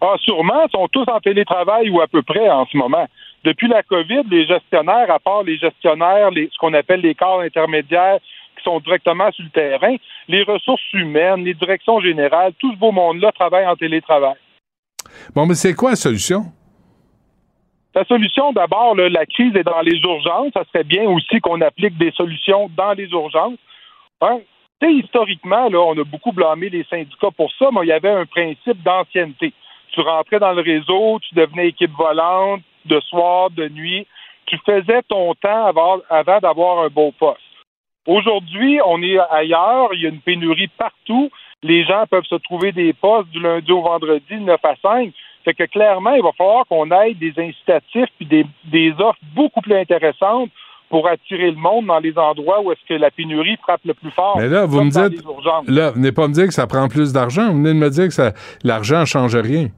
[0.00, 3.06] Ah, sûrement, ils sont tous en télétravail ou à peu près en ce moment.
[3.46, 7.42] Depuis la COVID, les gestionnaires, à part les gestionnaires, les, ce qu'on appelle les corps
[7.42, 8.18] intermédiaires
[8.56, 9.94] qui sont directement sur le terrain,
[10.26, 14.34] les ressources humaines, les directions générales, tout ce beau monde-là travaille en télétravail.
[15.32, 16.46] Bon, mais c'est quoi la solution?
[17.94, 20.52] La solution, d'abord, la crise est dans les urgences.
[20.52, 23.60] Ça serait bien aussi qu'on applique des solutions dans les urgences.
[24.22, 24.40] Hein?
[24.80, 27.92] Tu sais, historiquement, là, on a beaucoup blâmé les syndicats pour ça, mais il y
[27.92, 29.52] avait un principe d'ancienneté.
[29.92, 34.06] Tu rentrais dans le réseau, tu devenais équipe volante, de soir, de nuit.
[34.46, 37.40] Tu faisais ton temps avant, avant d'avoir un beau poste.
[38.06, 41.30] Aujourd'hui, on est ailleurs, il y a une pénurie partout.
[41.62, 45.12] Les gens peuvent se trouver des postes du lundi au vendredi, de 9 à 5.
[45.44, 49.60] Fait que clairement, il va falloir qu'on ait des incitatifs puis des, des offres beaucoup
[49.60, 50.50] plus intéressantes
[50.88, 54.10] pour attirer le monde dans les endroits où est-ce que la pénurie frappe le plus
[54.10, 54.38] fort.
[54.38, 55.22] Mais là, vous me dites,
[55.68, 57.48] là, venez pas me dire que ça prend plus d'argent.
[57.48, 58.32] Vous venez de me dire que
[58.62, 59.68] l'argent change rien.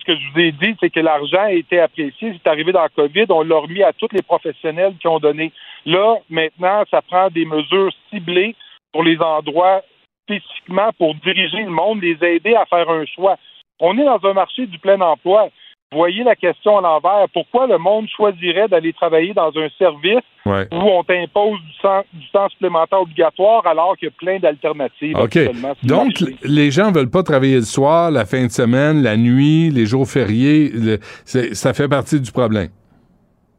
[0.00, 2.32] Ce que je vous ai dit, c'est que l'argent a été apprécié.
[2.32, 5.52] C'est arrivé dans la COVID, on l'a remis à tous les professionnels qui ont donné.
[5.84, 8.54] Là, maintenant, ça prend des mesures ciblées
[8.92, 9.82] pour les endroits
[10.24, 13.36] spécifiquement pour diriger le monde, les aider à faire un choix.
[13.80, 15.48] On est dans un marché du plein emploi.
[15.92, 17.26] Voyez la question à l'envers.
[17.32, 20.66] Pourquoi le monde choisirait d'aller travailler dans un service Ouais.
[20.72, 25.16] où on t'impose du temps, du temps supplémentaire obligatoire alors qu'il y a plein d'alternatives?
[25.18, 25.36] OK.
[25.82, 26.12] Donc,
[26.44, 30.06] les gens veulent pas travailler le soir, la fin de semaine, la nuit, les jours
[30.06, 30.70] fériés.
[30.72, 32.68] Le- ça fait partie du problème.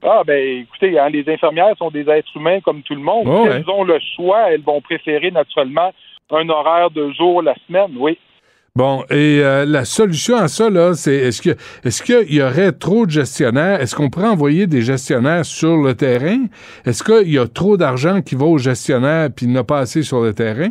[0.01, 3.25] Ah, ben, écoutez, hein, les infirmières sont des êtres humains comme tout le monde.
[3.27, 3.57] Oh, ouais.
[3.57, 5.91] elles ont le choix, elles vont préférer naturellement
[6.31, 8.17] un horaire de jour la semaine, oui.
[8.77, 11.49] Bon, et euh, la solution à ça, là, c'est est-ce que
[11.85, 13.81] est-ce qu'il y aurait trop de gestionnaires?
[13.81, 16.45] Est-ce qu'on pourrait envoyer des gestionnaires sur le terrain?
[16.85, 19.63] Est-ce qu'il y a trop d'argent qui va aux gestionnaires puis il n'y en a
[19.65, 20.69] pas assez sur le terrain?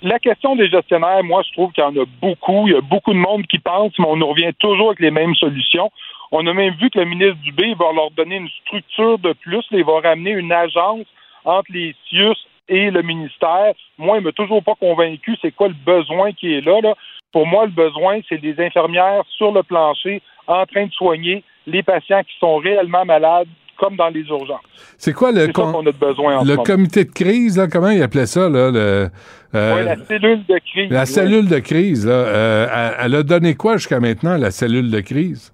[0.00, 2.66] La question des gestionnaires, moi, je trouve qu'il y en a beaucoup.
[2.68, 5.10] Il y a beaucoup de monde qui pense, mais on nous revient toujours avec les
[5.10, 5.90] mêmes solutions.
[6.32, 9.62] On a même vu que le ministre Dubé va leur donner une structure de plus,
[9.72, 11.04] il va ramener une agence
[11.44, 12.36] entre les CIUS
[12.70, 13.74] et le ministère.
[13.98, 16.94] Moi, il m'a toujours pas convaincu c'est quoi le besoin qui est là, là.
[17.32, 21.82] Pour moi, le besoin, c'est des infirmières sur le plancher en train de soigner les
[21.82, 23.46] patients qui sont réellement malades,
[23.76, 24.60] comme dans les urgences.
[24.98, 25.46] C'est quoi le,
[25.92, 28.48] besoin le comité de crise, là, comment il appelait ça?
[28.48, 29.08] Là, le,
[29.54, 30.90] euh, Ouais, la cellule de crise.
[30.90, 35.00] la cellule de crise, là, euh, elle a donné quoi jusqu'à maintenant, la cellule de
[35.00, 35.52] crise?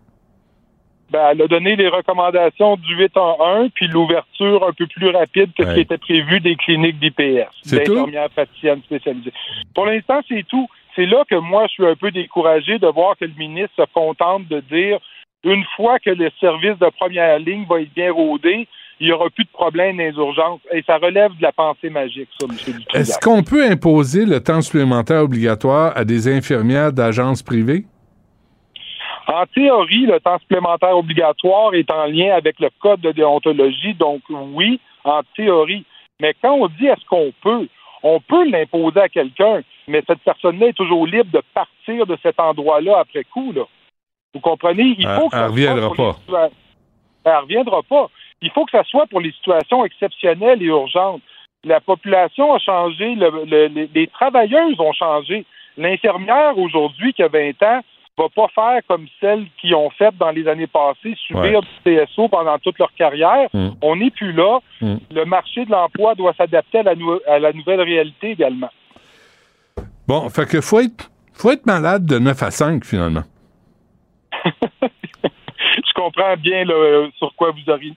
[1.11, 5.09] Ben, elle a donné les recommandations du 8 en 1, puis l'ouverture un peu plus
[5.11, 7.95] rapide que ce qui était prévu des cliniques d'IPS, C'est tout?
[7.95, 9.33] d'infirmières praticiennes spécialisées.
[9.75, 10.67] Pour l'instant, c'est tout.
[10.97, 13.85] C'est là que moi, je suis un peu découragé de voir que le ministre se
[13.93, 14.99] contente de dire
[15.45, 18.67] une fois que le service de première ligne va être bien rodé,
[18.99, 20.61] il n'y aura plus de problème dans les urgences.
[20.73, 22.81] Et ça relève de la pensée magique, ça, M.
[22.95, 27.85] Est-ce qu'on peut imposer le temps supplémentaire obligatoire à des infirmières d'agences privées?
[29.29, 34.23] En théorie, le temps supplémentaire obligatoire est en lien avec le code de déontologie, donc
[34.29, 35.85] oui, en théorie.
[36.21, 37.67] Mais quand on dit est-ce qu'on peut,
[38.03, 42.39] on peut l'imposer à quelqu'un, mais cette personne-là est toujours libre de partir de cet
[42.39, 43.53] endroit-là après coup.
[43.53, 43.63] Là.
[44.33, 44.95] Vous comprenez?
[44.99, 46.19] Il faut que elle reviendra soit pour les pas.
[46.49, 46.51] situa-
[47.25, 48.07] Elle reviendra pas.
[48.43, 51.23] Il faut que ça soit pour les situations exceptionnelles et urgentes.
[51.65, 55.45] La population a changé, le- le- les, les travailleuses ont changé.
[55.77, 57.81] L'infirmière aujourd'hui qui a 20 ans
[58.19, 61.97] va pas faire comme celles qui ont fait dans les années passées, subir Ouais.
[62.01, 63.49] du TSO pendant toute leur carrière.
[63.53, 63.69] Mm.
[63.83, 64.61] On n'est plus là.
[64.81, 64.97] Mm.
[65.11, 68.71] Le marché de l'emploi doit s'adapter à, la nou- à la nouvelle réalité également.
[70.09, 73.25] Bon, fait que faut être, faut être malade de 9 à 5, finalement.
[74.83, 77.93] je comprends bien là, sur quoi vous auriez,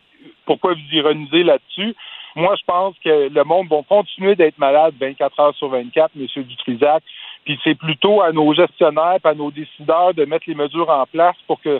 [0.45, 1.95] pourquoi vous ironisez là-dessus.
[2.35, 6.43] Moi, je pense que le monde va continuer d'être malade 24 heures sur 24, M.
[6.43, 7.03] Dutrisac.
[7.45, 11.35] Puis c'est plutôt à nos gestionnaires, à nos décideurs de mettre les mesures en place
[11.47, 11.79] pour que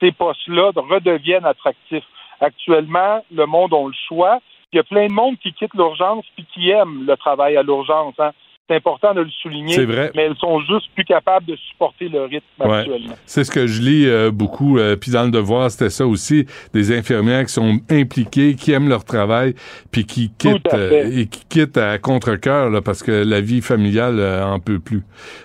[0.00, 2.04] ces postes-là redeviennent attractifs.
[2.40, 4.38] Actuellement, le monde a le choix.
[4.72, 7.62] Il y a plein de monde qui quitte l'urgence puis qui aime le travail à
[7.62, 8.14] l'urgence.
[8.18, 8.32] hein.
[8.70, 9.74] C'est important de le souligner.
[9.74, 10.12] C'est vrai.
[10.14, 12.78] Mais elles sont juste plus capables de supporter le rythme Ouais.
[12.78, 13.14] actuellement.
[13.26, 14.78] C'est ce que je lis euh, beaucoup.
[14.78, 16.46] euh, puis dans le devoir, c'était ça aussi.
[16.72, 19.54] Des infirmières qui sont impliquées, qui aiment leur travail,
[19.90, 24.20] puis qui quittent euh, et qui quittent à contre-cœur là, parce que la vie familiale
[24.20, 25.02] euh, en peut plus.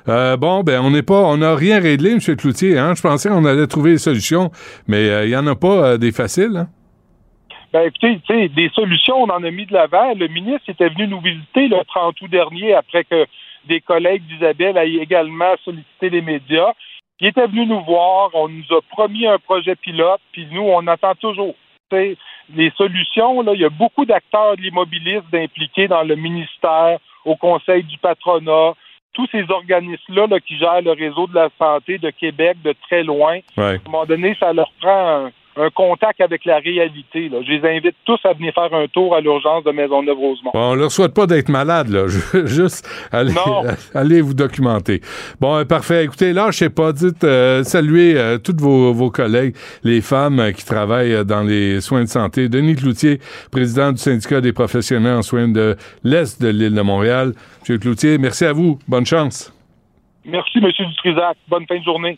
[0.08, 2.20] Euh, bon, ben on n'est pas, on n'a rien réglé, M.
[2.38, 2.78] Cloutier.
[2.78, 2.94] Hein?
[2.96, 4.52] Je pensais qu'on allait trouver des solutions,
[4.88, 6.58] mais euh, il y en a pas euh, des faciles.
[6.58, 6.68] Hein?
[7.76, 10.14] Ben, écoutez, tu sais, des solutions, on en a mis de l'avant.
[10.14, 13.26] Le ministre était venu nous visiter le 30 août dernier après que
[13.66, 16.72] des collègues d'Isabelle aient également sollicité les médias.
[17.20, 20.88] Il était venu nous voir, on nous a promis un projet pilote, puis nous, on
[20.88, 21.54] attend toujours.
[21.92, 27.36] Les solutions, là, il y a beaucoup d'acteurs de l'immobilisme impliqués dans le ministère, au
[27.36, 28.72] Conseil du patronat,
[29.12, 33.04] tous ces organismes-là là, qui gèrent le réseau de la santé de Québec de très
[33.04, 33.40] loin.
[33.58, 33.64] Ouais.
[33.64, 37.30] À un moment donné, ça leur prend un, un contact avec la réalité.
[37.30, 37.38] là.
[37.46, 40.52] Je les invite tous à venir faire un tour à l'urgence de Maisonneuve-Rosemont.
[40.54, 42.08] Bon, on leur souhaite pas d'être malade, là.
[42.46, 43.64] Juste allez, Non.
[43.94, 45.02] allez vous documenter.
[45.40, 46.04] Bon, euh, parfait.
[46.04, 50.40] Écoutez, là, je sais pas, dites, euh, saluez euh, toutes vos, vos collègues, les femmes
[50.40, 52.50] euh, qui travaillent euh, dans les soins de santé.
[52.50, 53.20] Denis Cloutier,
[53.52, 57.34] président du syndicat des professionnels en soins de l'Est de l'île de Montréal.
[57.62, 58.78] Monsieur Cloutier, merci à vous.
[58.88, 59.52] Bonne chance.
[60.26, 60.70] Merci, M.
[60.72, 61.38] Dutrisac.
[61.48, 62.18] Bonne fin de journée.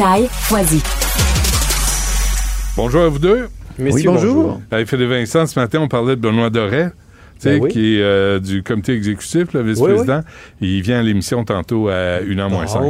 [0.01, 0.81] Foisy.
[2.75, 3.49] Bonjour à vous deux.
[3.77, 4.59] Oui, bonjour.
[4.71, 6.85] Avec Philippe Vincent, ce matin, on parlait de Benoît Doré.
[7.35, 7.71] tu sais, Ben oui.
[7.71, 10.21] qui est euh, du comité exécutif, le vice-président.
[10.59, 12.81] Il vient à l'émission tantôt à 1h moins 5.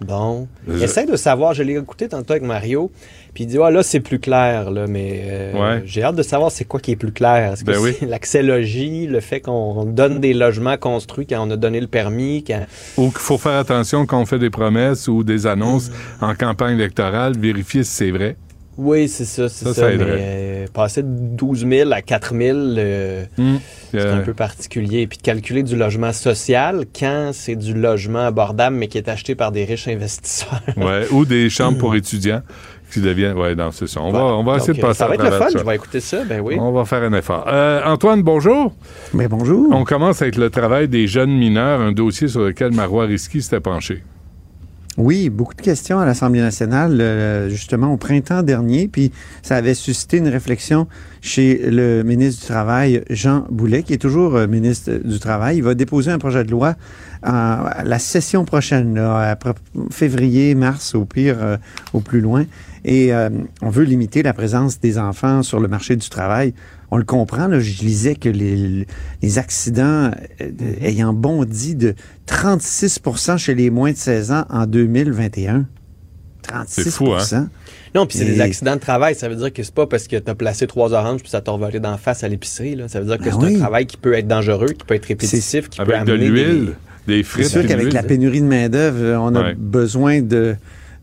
[0.00, 0.46] Bon.
[0.66, 2.90] Je- Essaye de savoir, je l'ai écouté tantôt avec Mario,
[3.34, 5.82] puis il dit, ah là, c'est plus clair, là, mais euh, Ouais.
[5.84, 7.52] j'ai hâte de savoir c'est quoi qui est plus clair.
[7.52, 7.94] Est-ce que Ben oui.
[7.98, 12.44] c'est l'accélogie, le fait qu'on donne des logements construits quand on a donné le permis,
[12.46, 12.64] quand...
[12.96, 16.74] Ou qu'il faut faire attention quand on fait des promesses ou des annonces en campagne
[16.76, 18.36] électorale, vérifier si c'est vrai.
[18.78, 19.80] Oui, c'est ça, c'est Ça, ça.
[19.82, 20.16] ça mais aiderait.
[20.20, 23.58] euh, passer de 12 000 à 4 000, euh, Hum.
[23.90, 25.06] c'est Euh, un peu particulier.
[25.08, 29.34] Puis de calculer du logement social quand c'est du logement abordable, mais qui est acheté
[29.34, 30.60] par des riches investisseurs.
[30.76, 32.42] ouais, ou des chambres pour étudiants
[32.92, 33.36] qui deviennent.
[33.36, 34.00] Ouais, non, c'est ça.
[34.00, 35.58] On va, on va Donc, essayer de passer Ça va être le fun, ça.
[35.58, 36.56] je vais écouter ça, ben oui.
[36.58, 37.44] On va faire un effort.
[37.48, 38.72] Euh, Antoine, bonjour.
[39.12, 39.68] Mais bonjour.
[39.72, 43.60] On commence avec le travail des jeunes mineurs, un dossier sur lequel Marois Risky s'était
[43.60, 44.02] penché.
[44.98, 49.12] Oui, beaucoup de questions à l'Assemblée nationale, euh, justement au printemps dernier, puis
[49.42, 50.88] ça avait suscité une réflexion
[51.20, 55.58] chez le ministre du Travail, Jean Boulet, qui est toujours euh, ministre du Travail.
[55.58, 56.74] Il va déposer un projet de loi
[57.22, 59.38] à la session prochaine, là,
[59.92, 61.56] février, mars, au pire, euh,
[61.92, 62.44] au plus loin.
[62.84, 63.12] Et
[63.60, 66.54] on veut limiter la présence des enfants sur le marché du travail.
[66.90, 68.86] On le comprend, là, je lisais que les,
[69.22, 70.10] les accidents
[70.40, 70.50] euh,
[70.80, 71.94] ayant bondi de
[72.26, 75.66] 36% chez les moins de 16 ans en 2021.
[76.42, 77.48] 36 C'est fou, hein?
[77.94, 79.14] Non, puis c'est Et- des accidents de travail.
[79.14, 81.40] Ça veut dire que c'est pas parce que tu as placé trois oranges puis ça
[81.40, 82.74] t'a revolé d'en face à l'épicerie.
[82.76, 82.88] là.
[82.88, 83.56] Ça veut dire que Ben c'est oui.
[83.56, 86.28] un travail qui peut être dangereux, qui peut être répétitif, qui peut Avec de amener
[86.28, 86.74] l'huile,
[87.06, 87.46] des C'est frites.
[87.48, 89.54] sûr puis de qu'avec la pénurie de main-d'œuvre, on a Ouais.
[89.58, 90.54] besoin de,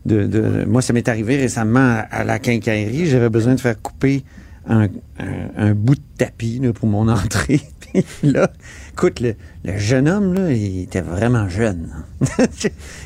[0.04, 3.06] de, de- Moi, ça m'est arrivé récemment à, à la quincaillerie.
[3.06, 4.24] J'avais besoin de faire couper
[4.68, 4.84] un,
[5.18, 7.60] un- un bout de tapis là, pour mon entrée.
[7.92, 8.50] Puis là,
[8.92, 9.34] écoute, le,
[9.64, 11.88] le jeune homme, là, il était vraiment jeune.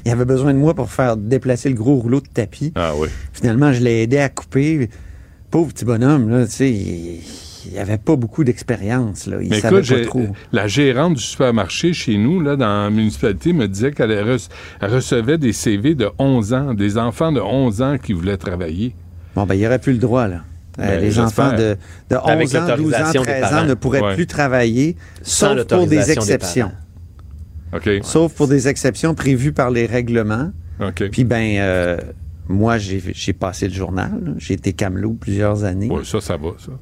[0.05, 2.73] il avait besoin de moi pour faire déplacer le gros rouleau de tapis.
[2.75, 3.09] Ah oui.
[3.33, 4.89] Finalement, je l'ai aidé à couper.
[5.51, 7.21] Pauvre petit bonhomme, là, tu sais, il,
[7.73, 9.27] il avait pas beaucoup d'expérience.
[9.27, 9.39] là.
[9.43, 10.27] Il Mais savait écoute, pas trop.
[10.53, 14.49] la gérante du supermarché chez nous, là, dans la municipalité, me disait qu'elle re-
[14.81, 18.95] elle recevait des CV de 11 ans, des enfants de 11 ans qui voulaient travailler.
[19.35, 20.43] Bon, ben, il aurait plus le droit, là.
[20.81, 21.77] Euh, Ben, les enfants de,
[22.09, 24.15] de 11 Avec ans, 12 ans, l'autorisation des 13 ans ne pourraient Ouais.
[24.15, 26.73] plus travailler, Sans sauf pour des exceptions.
[27.75, 27.89] OK.
[28.03, 30.51] Sauf pour des exceptions prévues par les règlements.
[30.81, 31.09] OK.
[31.11, 31.99] Puis, ben, euh,
[32.49, 34.35] moi, j'ai passé le journal.
[34.39, 35.89] J'ai été camelot plusieurs années.
[35.89, 36.73] Ouais, ça, ça va, ça.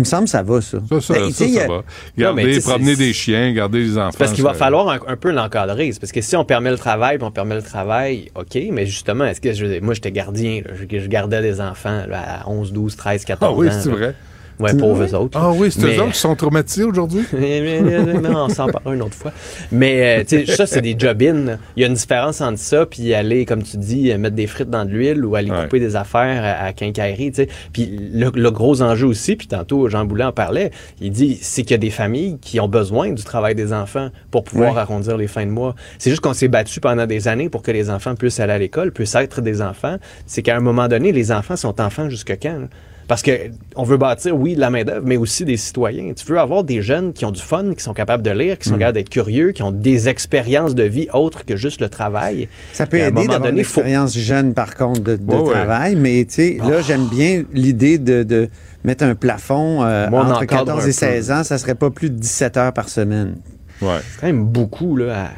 [0.00, 0.78] Il me semble que ça va, ça.
[0.88, 1.82] Ça, ça, Ben, ça, ça euh, va.
[2.16, 4.16] Garder, promener des chiens, garder les enfants.
[4.18, 5.92] Parce qu'il va falloir un, un peu l'encadrer.
[5.92, 8.86] C'est parce que si on permet le travail, puis on permet le travail, OK, mais
[8.86, 12.48] justement, est-ce que je, moi, j'étais gardien, là, je, je gardais des enfants là, à
[12.48, 13.72] 11, 12, 13, 14 Ah oui, ans.
[13.78, 14.14] c'est vrai.
[14.60, 15.38] Ouais, pauvres eux autres.
[15.40, 17.24] Ah oui, c'est Mais- eux autres qui sont traumatisés aujourd'hui?
[17.32, 19.32] Mais- mais- mais- non, on s'en parle une autre fois.
[19.72, 21.58] Mais, euh, tu sais, ça, c'est des job-in.
[21.76, 24.70] Il y a une différence entre ça, puis aller, comme tu dis, mettre des frites
[24.70, 25.62] dans de l'huile ou aller Ouais.
[25.62, 27.48] couper des affaires à, à quincaillerie, tu sais.
[27.72, 30.70] Puis le, le gros enjeu aussi, puis tantôt, Jean Boulet en parlait,
[31.00, 34.10] il dit, c'est qu'il y a des familles qui ont besoin du travail des enfants
[34.30, 34.80] pour pouvoir Ouais.
[34.80, 35.74] arrondir les fins de mois.
[35.98, 38.58] C'est juste qu'on s'est battu pendant des années pour que les enfants puissent aller à
[38.58, 39.96] l'école, puissent être des enfants.
[40.26, 42.58] C'est qu'à un moment donné, les enfants sont enfants jusque quand?
[42.58, 42.66] là?
[43.10, 43.32] Parce que
[43.74, 46.12] on veut bâtir, oui, de la main-d'œuvre, mais aussi des citoyens.
[46.14, 48.68] Tu veux avoir des jeunes qui ont du fun, qui sont capables de lire, qui
[48.68, 52.46] sont capables d'être curieux, qui ont des expériences de vie autres que juste le travail.
[52.72, 55.40] Ça peut Et aider d'avoir une donné, faut- expérience jeune, par contre, de, de Ouais,
[55.40, 55.50] ouais.
[55.54, 55.96] travail.
[55.96, 58.48] Mais, tu sais, là, j'aime bien l'idée de, de
[58.84, 60.92] mettre un plafond euh, Moi, entre encadre 14 un et peu.
[60.92, 61.42] 16 ans.
[61.42, 63.38] Ça serait pas plus de 17 heures par semaine.
[63.82, 63.88] Ouais.
[64.12, 65.30] C'est quand même beaucoup, là, à-.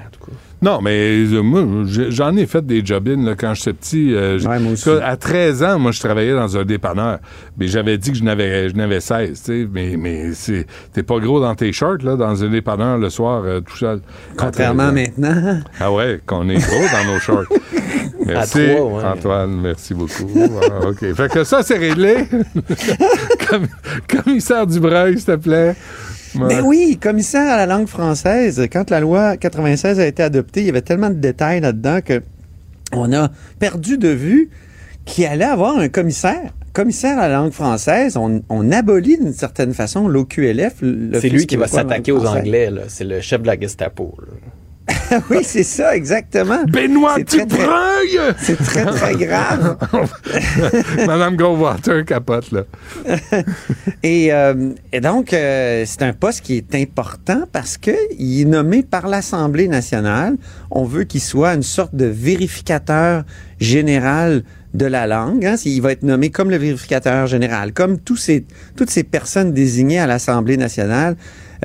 [0.62, 1.64] Non, mais euh, moi,
[2.10, 4.14] j'en ai fait des job-ins là, quand j'étais petit.
[4.14, 4.88] euh, Ouais, moi aussi.
[5.02, 7.18] à 13 ans, moi, je travaillais dans un dépanneur.
[7.58, 9.68] Mais j'avais dit que je n'avais, je n'avais 16, tu sais.
[9.72, 13.42] Mais, mais c'est, t'es pas gros dans tes shorts, là, dans un dépanneur le soir,
[13.44, 14.00] euh, tout seul.
[14.36, 15.10] Contrairement à 13 ans.
[15.18, 15.60] maintenant.
[15.80, 17.44] Ah ouais, qu'on est gros dans nos shorts.
[18.24, 19.04] Merci, trois, ouais.
[19.04, 19.60] Antoine.
[19.60, 20.30] Merci beaucoup.
[20.62, 21.12] Ah, OK.
[21.12, 22.28] Fait que ça, c'est réglé.
[23.50, 23.66] Comme,
[24.08, 25.74] commissaire Dubreuil, s'il te plaît.
[26.34, 26.46] Ouais.
[26.48, 30.66] Mais oui, commissaire à la langue française, quand la loi 96 a été adoptée, il
[30.66, 32.22] y avait tellement de détails là-dedans que
[32.92, 34.50] on a perdu de vue
[35.04, 36.52] qu'il allait avoir un commissaire.
[36.72, 40.76] Commissaire à la langue française, on, on abolit d'une certaine façon l'OQLF.
[41.20, 42.70] C'est lui qui va s'attaquer aux Anglais.
[42.88, 44.14] C'est le chef de la Gestapo.
[44.20, 44.32] là.
[45.30, 46.64] oui, c'est ça, exactement.
[46.64, 48.18] Benoît Dubreuil!
[48.38, 49.76] C'est très, très grave.
[51.06, 52.62] Madame Goldwater capote, là.
[54.02, 57.94] Et, euh, et donc, euh, c'est un poste qui est important parce qu'il
[58.40, 60.36] est nommé par l'Assemblée nationale.
[60.70, 63.24] On veut qu'il soit une sorte de vérificateur
[63.60, 64.42] général
[64.74, 65.44] de la langue.
[65.44, 65.54] hein.
[65.64, 68.44] Il va être nommé comme le vérificateur général, comme tous ces,
[68.76, 71.16] toutes ces personnes désignées à l'Assemblée nationale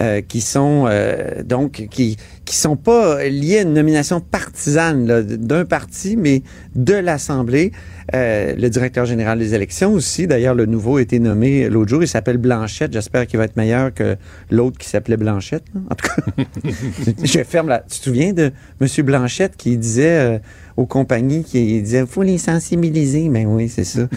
[0.02, 5.22] euh, qui sont euh, donc qui qui sont pas liées à une nomination partisane là,
[5.22, 6.44] d'un parti, mais
[6.76, 7.72] de l'Assemblée.
[8.16, 10.28] Euh, le directeur général des élections aussi.
[10.28, 12.04] D'ailleurs, le nouveau a été nommé l'autre jour.
[12.04, 12.94] Il s'appelle Blanchette.
[12.94, 14.16] J'espère qu'il va être meilleur que
[14.50, 15.64] l'autre qui s'appelait Blanchette.
[15.74, 15.82] là.
[15.90, 16.44] En tout cas,
[17.24, 17.80] je ferme la.
[17.80, 18.88] Tu te souviens de M.
[19.06, 20.40] Blanchette qui disait euh,
[20.78, 23.28] aux compagnies, qui disait faut les sensibiliser.
[23.30, 24.08] Ben oui, c'est ça.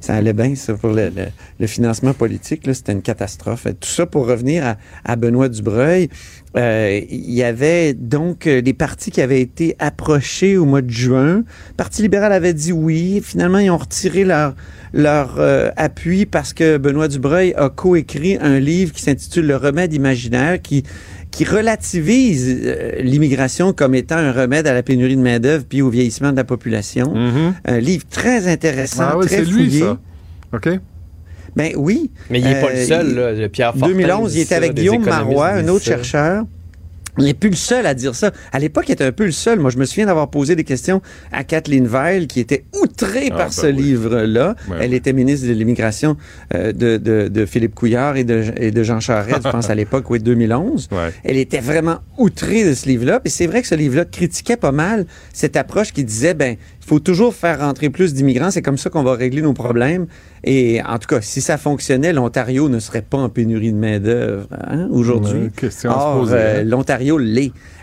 [0.00, 2.62] ça allait bien, ça, pour le, financement politique.
[2.72, 3.66] C'était une catastrophe.
[3.80, 6.08] Tout ça pour revenir à, à Benoît Dubreuil.
[6.56, 10.90] Euh, il y avait donc euh, des partis qui avaient été approchés au mois de
[10.90, 11.36] juin.
[11.36, 13.22] Le Parti libéral avait dit oui.
[13.24, 14.54] Finalement, ils ont retiré leur,
[14.92, 19.94] leur euh, appui parce que Benoît Dubreuil a coécrit un livre qui s'intitule Le remède
[19.94, 20.84] imaginaire qui
[21.32, 25.88] qui relativise euh, l'immigration comme étant un remède à la pénurie de main-d'œuvre puis au
[25.90, 27.12] vieillissement de la population.
[27.64, 29.10] Un livre très intéressant, Mm-hmm.
[29.12, 29.80] Ah oui, très c'est lui, fouillé.
[29.80, 29.98] ça.
[30.54, 30.68] OK?
[31.56, 32.10] Ben oui.
[32.30, 33.48] Mais il n'est pas le Euh, seul, il- là.
[33.48, 35.90] Pierre Fortin 2011, dit il était avec Guillaume Marois, un autre ça.
[35.96, 36.44] chercheur.
[37.18, 38.30] Il n'est plus le seul à dire ça.
[38.52, 39.58] À l'époque, il était un peu le seul.
[39.60, 43.36] Moi, je me souviens d'avoir posé des questions à Kathleen Veil, qui était outrée Ah,
[43.36, 43.72] par ben ce oui.
[43.74, 44.54] livre-là.
[44.68, 44.96] Ouais, Elle ouais.
[44.96, 46.16] était ministre de l'immigration
[46.54, 49.74] euh, de, de, de Philippe Couillard et de, et de Jean Charest, je pense, à
[49.74, 50.88] l'époque, oui, 2011.
[51.24, 53.20] Elle était vraiment outrée de ce livre-là.
[53.20, 56.86] Puis c'est vrai que ce livre-là critiquait pas mal cette approche qui disait, ben, il
[56.88, 58.50] faut toujours faire rentrer plus d'immigrants.
[58.50, 60.06] C'est comme ça qu'on va régler nos problèmes.
[60.44, 64.48] Et en tout cas, si ça fonctionnait, l'Ontario ne serait pas en pénurie de main-d'œuvre
[64.66, 65.50] hein, aujourd'hui.
[66.32, 66.64] Ouais,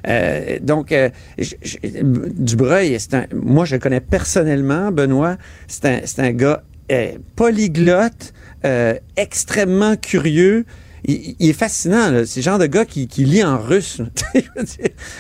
[0.08, 5.38] euh, donc, euh, Dubreuil, un, moi, je le connais personnellement, Benoît.
[5.68, 8.34] C'est un, gars euh, polyglotte,
[9.16, 10.66] extrêmement curieux.
[11.06, 12.26] Il, il est fascinant, là.
[12.26, 14.02] C'est le genre de gars qui, qui lit en russe.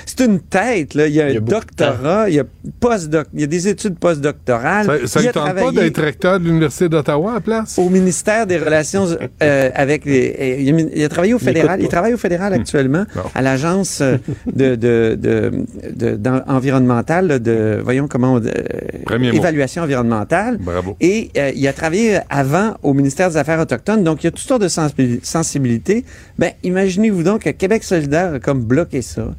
[0.05, 1.07] C'est une tête, là.
[1.07, 2.43] Il y a un doctorat, il y a,
[2.79, 5.07] postdoc, il y a des études postdoctorales.
[5.07, 7.77] Ça, ne tente pas d'être recteur de l'Université d'Ottawa à la place?
[7.79, 9.07] au ministère des Relations
[9.43, 10.57] euh, avec les.
[10.59, 11.81] il, a, il a travaillé au fédéral.
[11.81, 14.17] Il travaille au fédéral actuellement à l'agence euh,
[14.53, 15.51] de, de, de,
[15.93, 18.51] de- d'en- environnementale là, de voyons comment on euh,
[19.17, 19.31] mot.
[19.33, 20.57] évaluation environnementale.
[20.59, 20.95] Bravo.
[20.99, 24.03] Et euh, il a travaillé avant au ministère des Affaires autochtones.
[24.03, 25.19] Donc il y a toutes sortes de sensibil-
[26.37, 29.33] Ben imaginez-vous donc que Québec solidaire a comme bloqué ça.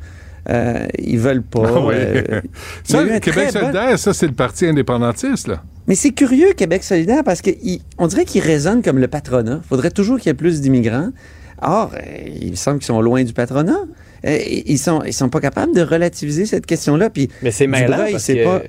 [0.48, 1.62] Euh, ils veulent pas.
[1.66, 2.40] Ah euh,
[2.84, 5.62] ça, Québec bon- solidaire, ça, c'est le parti indépendantiste, là.
[5.86, 9.60] mais c'est curieux, Québec solidaire, parce qu'on dirait qu'il résonne comme le patronat.
[9.64, 11.10] Il faudrait toujours qu'il y ait plus d'immigrants.
[11.62, 12.00] Or, euh,
[12.40, 13.80] il me semble qu'ils sont loin du patronat.
[14.26, 17.10] Euh, ils sont, ils sont pas capables de relativiser cette question-là.
[17.10, 18.62] Puis, Mais c'est mêlant parce que- pas.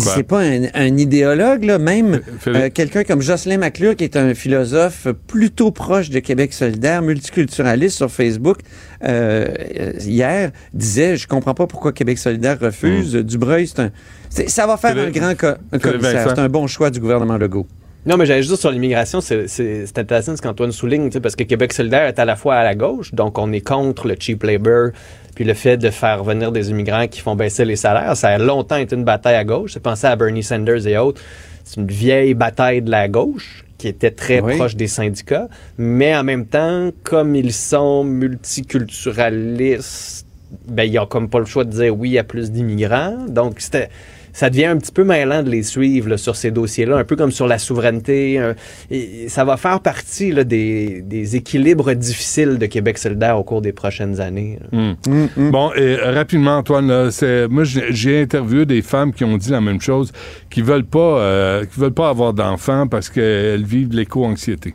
[0.00, 1.78] C'est pas un, un idéologue, là.
[1.78, 7.02] Même euh, quelqu'un comme Jocelyn McClure, qui est un philosophe plutôt proche de Québec solidaire,
[7.02, 8.58] multiculturaliste sur Facebook,
[9.04, 9.46] euh,
[9.80, 13.14] euh, hier, disait Je comprends pas pourquoi Québec solidaire refuse.
[13.14, 13.90] Dubreuil, c'est un.
[14.30, 16.12] c'est- Ça va faire un grand co- un commissaire.
[16.36, 17.66] C'est un bon choix du gouvernement Legault.
[18.06, 21.34] Non, mais j'allais juste dire sur l'immigration, c'est c'est- c'est intéressant ce qu'Antoine souligne, parce
[21.36, 24.14] que Québec solidaire est à la fois à la gauche, donc on est contre le
[24.20, 24.90] cheap labor,
[25.34, 28.16] puis le fait de faire venir des immigrants qui font baisser les salaires.
[28.16, 29.72] Ça a longtemps été une bataille à gauche.
[29.74, 31.20] J'ai pensé à Bernie Sanders et autres.
[31.64, 34.56] C'est une vieille bataille de la gauche qui était très Oui.
[34.56, 40.23] proche des syndicats, mais en même temps, comme ils sont multiculturalistes,
[40.68, 43.26] ben, ils ont comme pas le choix de dire oui à plus d'immigrants.
[43.28, 43.88] Donc, c'était
[44.34, 47.14] ça devient un petit peu mêlant de les suivre là, sur ces dossiers-là, un peu
[47.14, 48.38] comme sur la souveraineté.
[48.38, 48.52] euh,
[48.90, 53.62] et ça va faire partie là, des, des équilibres difficiles de Québec solidaire au cours
[53.62, 54.58] des prochaines années.
[54.60, 54.94] là.
[55.06, 55.50] Hmm.
[55.50, 59.36] Bon, et euh, rapidement, Antoine, là, c'est, moi, j'ai, j'ai interviewé des femmes qui ont
[59.36, 60.12] dit la même chose,
[60.50, 64.74] qui veulent pas, euh, qui veulent pas avoir d'enfants parce qu'elles vivent de l'éco-anxiété.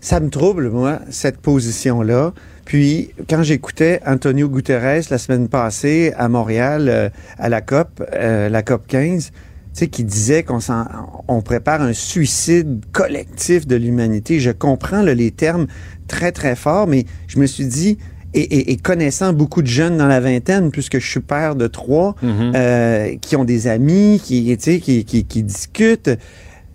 [0.00, 2.32] Ça me trouble, moi, cette position-là.
[2.64, 7.08] Puis, quand j'écoutais Antonio Guterres la semaine passée à Montréal, euh,
[7.38, 9.32] à la COP, euh, la COP 15, tu
[9.72, 10.86] sais, qui disait qu'on s'en-
[11.28, 14.40] on prépare un suicide collectif de l'humanité.
[14.40, 15.66] Je comprends là, les termes
[16.08, 17.98] très, très forts, mais je me suis dit,
[18.34, 21.66] et, et- et connaissant beaucoup de jeunes dans la vingtaine, puisque je suis père de
[21.66, 22.14] trois,
[22.54, 26.10] euh, qui ont des amis, qui, tu sais, qui, qui, qui discutent,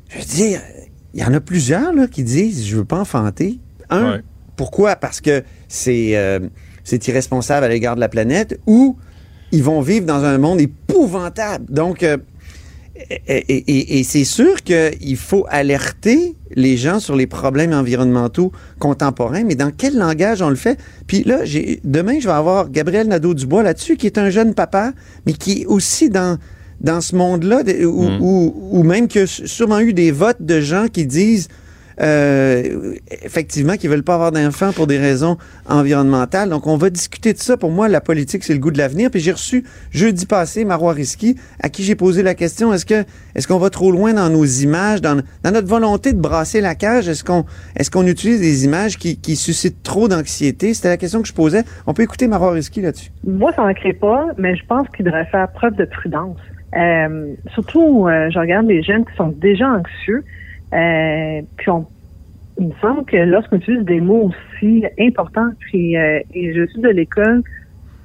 [0.09, 0.61] je veux dire,
[1.13, 3.59] il y en a plusieurs là, qui disent je veux pas enfanter.
[3.89, 4.21] Un, Ouais.
[4.59, 4.97] Pourquoi?
[4.97, 5.35] Parce que
[5.69, 6.39] c'est euh,
[6.83, 8.97] c'est irresponsable à l'égard de la planète ou
[9.53, 11.65] ils vont vivre dans un monde épouvantable.
[11.69, 12.17] Donc euh,
[13.09, 18.51] et, et- et- et c'est sûr qu'il faut alerter les gens sur les problèmes environnementaux
[18.79, 20.77] contemporains, mais dans quel langage on le fait?
[21.07, 24.91] Puis là, j'ai, demain, je vais avoir Gabriel Nadeau-Dubois là-dessus, qui est un jeune papa,
[25.25, 26.37] mais qui est aussi dans,
[26.81, 28.17] dans ce monde-là, de- où, Mm.
[28.21, 31.47] où- où même a sûrement eu des votes de gens qui disent
[32.01, 32.93] euh,
[33.23, 36.49] effectivement qu'ils veulent pas avoir d'enfants pour des raisons environnementales.
[36.49, 37.57] Donc, on va discuter de ça.
[37.57, 39.11] Pour moi, la politique, c'est le goût de l'avenir.
[39.11, 43.03] Puis j'ai reçu jeudi passé Marois Risky, à qui j'ai posé la question est-ce que
[43.35, 46.75] est-ce qu'on va trop loin dans nos images, dans, dans notre volonté de brasser la
[46.75, 47.07] cage?
[47.07, 47.45] Est-ce qu'on
[47.75, 50.73] est-ce qu'on utilise des images qui, qui suscitent trop d'anxiété?
[50.73, 51.63] C'était la question que je posais.
[51.87, 53.11] On peut écouter Marois Risky là-dessus.
[53.25, 56.37] Moi, ça n'en crée pas, mais je pense qu'il devrait faire preuve de prudence.
[56.75, 60.23] Euh, surtout, euh, je regarde les jeunes qui sont déjà anxieux.
[60.73, 61.85] Euh, puis on,
[62.59, 66.81] il me semble que lorsqu'on utilise des mots aussi importants, puis euh, et je suis
[66.81, 67.41] de l'école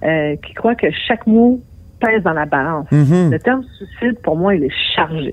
[0.05, 1.61] euh, qui croit que chaque mot
[2.01, 2.91] pèse dans la balance.
[2.91, 3.31] Mhm.
[3.31, 5.31] Le terme suicide, pour moi, il est chargé.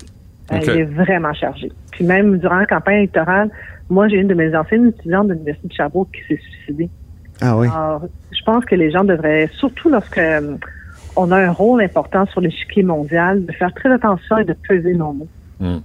[0.52, 1.72] Euh, il est vraiment chargé.
[1.92, 3.50] Puis même durant la campagne électorale,
[3.90, 6.90] moi, j'ai une de mes anciennes étudiantes de l'Université de Sherbrooke qui s'est suicidée.
[7.42, 7.68] Ah oui.
[7.68, 10.56] Alors, je pense que les gens devraient, surtout lorsque euh,
[11.16, 14.94] on a un rôle important sur l'échiquier mondial, de faire très attention et de peser
[14.94, 15.28] nos mots.
[15.60, 15.80] Hmm.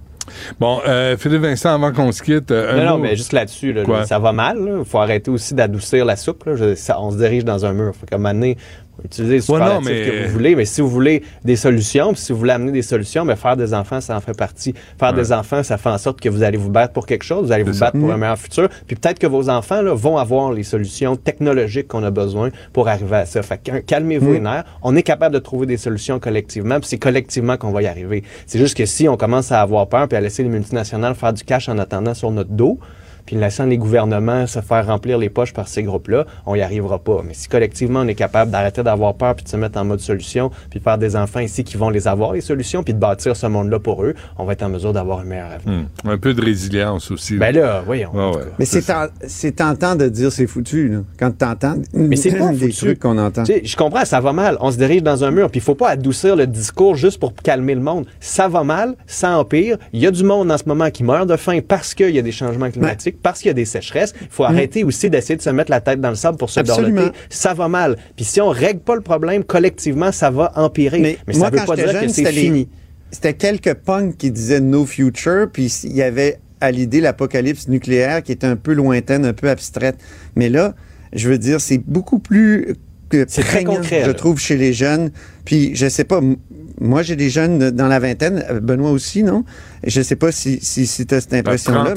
[0.59, 3.73] Bon, euh, Philippe Vincent, avant qu'on se quitte, euh, Non, non, mot- mais juste là-dessus,
[3.73, 4.57] là, ça va mal.
[4.79, 6.45] Il faut arrêter aussi d'adoucir la soupe.
[6.45, 6.55] là.
[6.55, 7.93] Je- ça- on se dirige dans un mur.
[7.99, 8.57] Fait qu'à un moment donné,
[9.03, 12.31] Utilisez les Ouais, mais- que vous voulez, mais si vous voulez des solutions, puis si
[12.31, 14.73] vous voulez amener des solutions, mais faire des enfants, ça en fait partie.
[14.99, 17.45] Faire des enfants, ça fait en sorte que vous allez vous battre pour quelque chose,
[17.47, 20.17] vous allez vous battre pour un meilleur futur, puis peut-être que vos enfants là, vont
[20.17, 23.41] avoir les solutions technologiques qu'on a besoin pour arriver à ça.
[23.43, 24.33] Fait que, calmez-vous Mm.
[24.33, 24.63] les nerfs.
[24.81, 28.23] On est capable de trouver des solutions collectivement, puis c'est collectivement qu'on va y arriver.
[28.45, 31.33] C'est juste que si on commence à avoir peur puis à laisser les multinationales faire
[31.33, 32.79] du cash en attendant sur notre dos,
[33.27, 36.97] puis laissant les gouvernements se faire remplir les poches par ces groupes-là, on n'y arrivera
[36.97, 37.21] pas.
[37.27, 39.99] Mais si collectivement on est capable d'arrêter d'avoir peur puis de se mettre en mode
[39.99, 42.99] solution, puis de faire des enfants ici qui vont les avoir, les solutions, puis de
[42.99, 45.85] bâtir ce monde-là pour eux, on va être en mesure d'avoir un meilleur avenir.
[46.03, 46.09] Hmm.
[46.09, 47.37] Un peu de résilience aussi.
[47.37, 48.11] Ben là, voyons.
[48.13, 48.43] Ouais.
[48.57, 48.83] Mais c'est
[49.27, 52.85] c'est tentant de dire c'est foutu, là, quand tu entends Mais c'est pas des foutu.
[52.85, 53.43] trucs qu'on entend.
[53.43, 54.57] Tu sais, je comprends, ça va mal.
[54.61, 55.49] On se dirige dans un mur.
[55.49, 58.05] Puis il faut pas adoucir le discours juste pour calmer le monde.
[58.19, 59.77] Ça va mal, ça empire.
[59.91, 62.19] Il y a du monde en ce moment qui meurt de faim parce qu'il y
[62.19, 64.13] a des changements climatiques, parce qu'il y a des sécheresses.
[64.21, 66.59] Il faut arrêter aussi d'essayer de se mettre la tête dans le sable pour se
[66.59, 66.95] Absolument.
[67.01, 67.17] dorloter.
[67.29, 67.97] Ça va mal.
[68.15, 70.99] Puis si on règle pas le problème collectivement, ça va empirer.
[70.99, 72.69] Mais, ça Moi, veut quand pas j'étais dire que jeune, c'est c'était les- fini.
[73.11, 78.21] C'était quelques punks qui disaient no future, puis il y avait à l'idée l'apocalypse nucléaire
[78.23, 79.95] qui était un peu lointaine, un peu abstraite.
[80.35, 80.75] Mais là,
[81.13, 82.75] je veux dire, c'est beaucoup plus
[83.09, 84.13] que C'est très concret, je là.
[84.13, 85.11] trouve, chez les jeunes.
[85.45, 86.19] Puis, je sais pas,
[86.81, 89.45] moi, j'ai des jeunes dans la vingtaine, euh, Benoît aussi, non?
[89.85, 91.93] Je sais pas si, si, si tu as cette impression-là.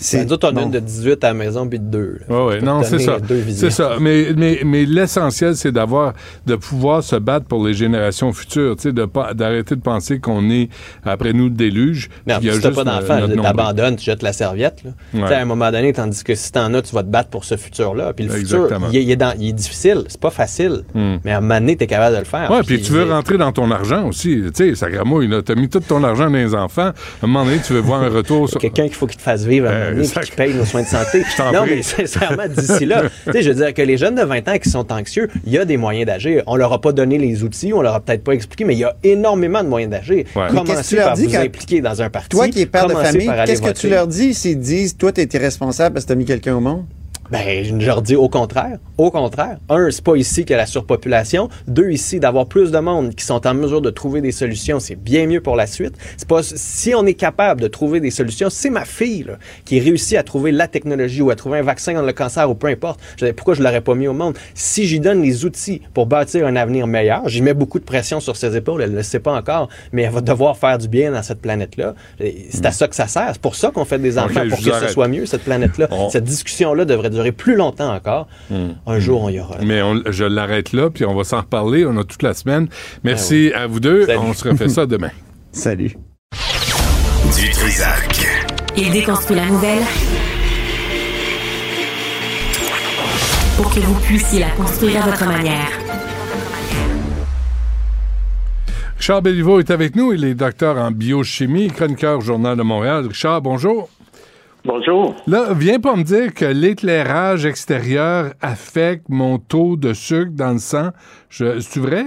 [0.00, 0.18] Mais c'est-.
[0.18, 2.18] Ben, nous autres, on a une de 18 à la maison, puis de deux.
[2.28, 2.34] là.
[2.34, 3.18] Ouais, ouais, Pour non, c'est ça.
[3.54, 3.96] C'est ça.
[4.00, 6.14] Mais, mais, mais l'essentiel, c'est d'avoir,
[6.46, 10.18] de pouvoir se battre pour les générations futures, tu sais, de pas, d'arrêter de penser
[10.18, 10.68] qu'on est
[11.04, 12.08] après nous le déluge.
[12.26, 13.42] Puis il y a si t'as pas d'enfant, tu nombril.
[13.42, 14.82] t'abandonnes, tu jettes la serviette.
[14.84, 14.90] Là.
[15.14, 15.20] Ouais.
[15.22, 17.30] Tu sais, À un moment donné, tandis que si t'en as, tu vas te battre
[17.30, 18.12] pour ce futur-là.
[18.12, 18.86] Puis le Exactement.
[18.86, 20.82] futur, il est, il est dans- il est difficile, c'est pas facile.
[20.94, 21.16] Hmm.
[21.24, 22.50] Mais à un moment donné, t'es capable de le faire.
[22.50, 24.42] Ouais, puis tu veux rentrer dans ton argent aussi.
[24.46, 25.42] Tu sais, ça gramouille, là.
[25.42, 26.90] T'as mis tout ton argent dans les enfants.
[26.90, 28.60] À un moment donné, tu veux voir un retour sur.
[28.60, 31.22] Quelqu'un qu'il faut qu'il te fasse vivre Euh, ça- qui paye nos soins de santé.
[31.36, 31.76] t'en non, prie.
[31.76, 34.58] mais sincèrement, d'ici là, tu sais, je veux dire que les jeunes de 20 ans
[34.58, 36.42] qui sont anxieux, il y a des moyens d'agir.
[36.46, 38.78] On leur a pas donné les outils, on leur a peut-être pas expliqué, mais il
[38.80, 40.24] y a énormément de moyens d'agir.
[40.34, 42.28] Que Commencez tu leur par dis vous quand- impliquer dans un parti.
[42.30, 45.20] Toi qui es père de famille, qu'est-ce que tu leur dis s'ils disent, toi, tu
[45.20, 46.84] été responsable parce que tu as mis quelqu'un au monde?
[47.30, 48.78] Ben, je leur dis au contraire.
[48.98, 49.58] Au contraire.
[49.68, 51.48] Un, c'est pas ici qu'il y a la surpopulation.
[51.68, 54.96] Deux, ici, d'avoir plus de monde qui sont en mesure de trouver des solutions, c'est
[54.96, 55.94] bien mieux pour la suite.
[56.16, 59.34] C'est pas, si on est capable de trouver des solutions, c'est ma fille, là,
[59.64, 62.54] qui réussit à trouver la technologie ou à trouver un vaccin contre le cancer ou
[62.54, 62.98] peu importe.
[63.16, 64.36] Je dis, pourquoi je l'aurais pas mis au monde?
[64.54, 68.18] Si j'y donne les outils pour bâtir un avenir meilleur, j'y mets beaucoup de pression
[68.18, 70.88] sur ses épaules, elle ne le sait pas encore, mais elle va devoir faire du
[70.88, 71.94] bien dans cette planète-là.
[72.18, 73.30] C'est à ça que ça sert.
[73.32, 74.90] C'est pour ça qu'on fait des enfants, pour que vous ce arrête.
[74.90, 75.88] soit mieux, cette planète-là.
[76.10, 78.26] Cette discussion-là devrait durer plus longtemps encore.
[78.50, 78.70] Hmm.
[78.86, 79.56] Un jour, on y aura.
[79.62, 81.84] Mais on- je l'arrête là, puis on va s'en reparler.
[81.86, 82.68] On a toute la semaine.
[83.04, 84.06] Merci à vous deux.
[84.06, 84.18] Salut.
[84.22, 85.10] On se refait ça demain.
[85.52, 85.94] Salut.
[87.38, 88.26] Du Trisac.
[88.76, 89.82] Il déconstruit la nouvelle
[93.56, 95.68] pour que vous puissiez la construire à votre manière.
[98.96, 100.12] Richard Béliveau est avec nous.
[100.12, 103.06] Il est docteur en biochimie, chroniqueur au Journal de Montréal.
[103.06, 103.88] Richard, bonjour.
[104.64, 105.14] Bonjour.
[105.26, 110.58] Là, viens pas me dire que l'éclairage extérieur affecte mon taux de sucre dans le
[110.58, 110.90] sang.
[111.30, 112.04] C'est vrai?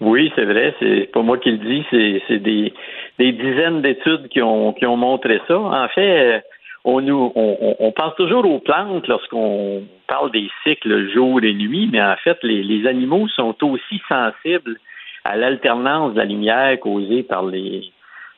[0.00, 0.74] Oui, c'est vrai.
[0.78, 1.84] C'est pas moi qui le dis.
[2.28, 2.72] C'est, des,
[3.18, 5.58] des dizaines d'études qui ont, qui ont montré ça.
[5.58, 6.40] En fait, euh,
[6.84, 11.52] on, nous, on, on- on pense toujours aux plantes lorsqu'on parle des cycles jour et
[11.52, 14.78] nuit, mais en fait, les, les animaux sont aussi sensibles
[15.24, 17.82] à l'alternance de la lumière causée par les,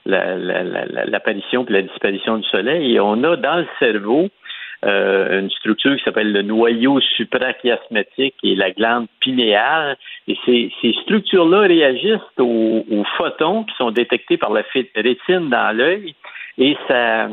[0.06, 2.94] la- la- la- l'apparition puis la disparition du soleil.
[2.94, 4.28] Et on a dans le cerveau
[4.84, 9.96] euh, une structure qui s'appelle le noyau suprachiasmatique et la glande pinéale.
[10.26, 14.62] Et ces, ces structures-là réagissent aux, photons qui sont détectés par la
[14.96, 16.14] rétine dans l'œil
[16.58, 17.28] et ça,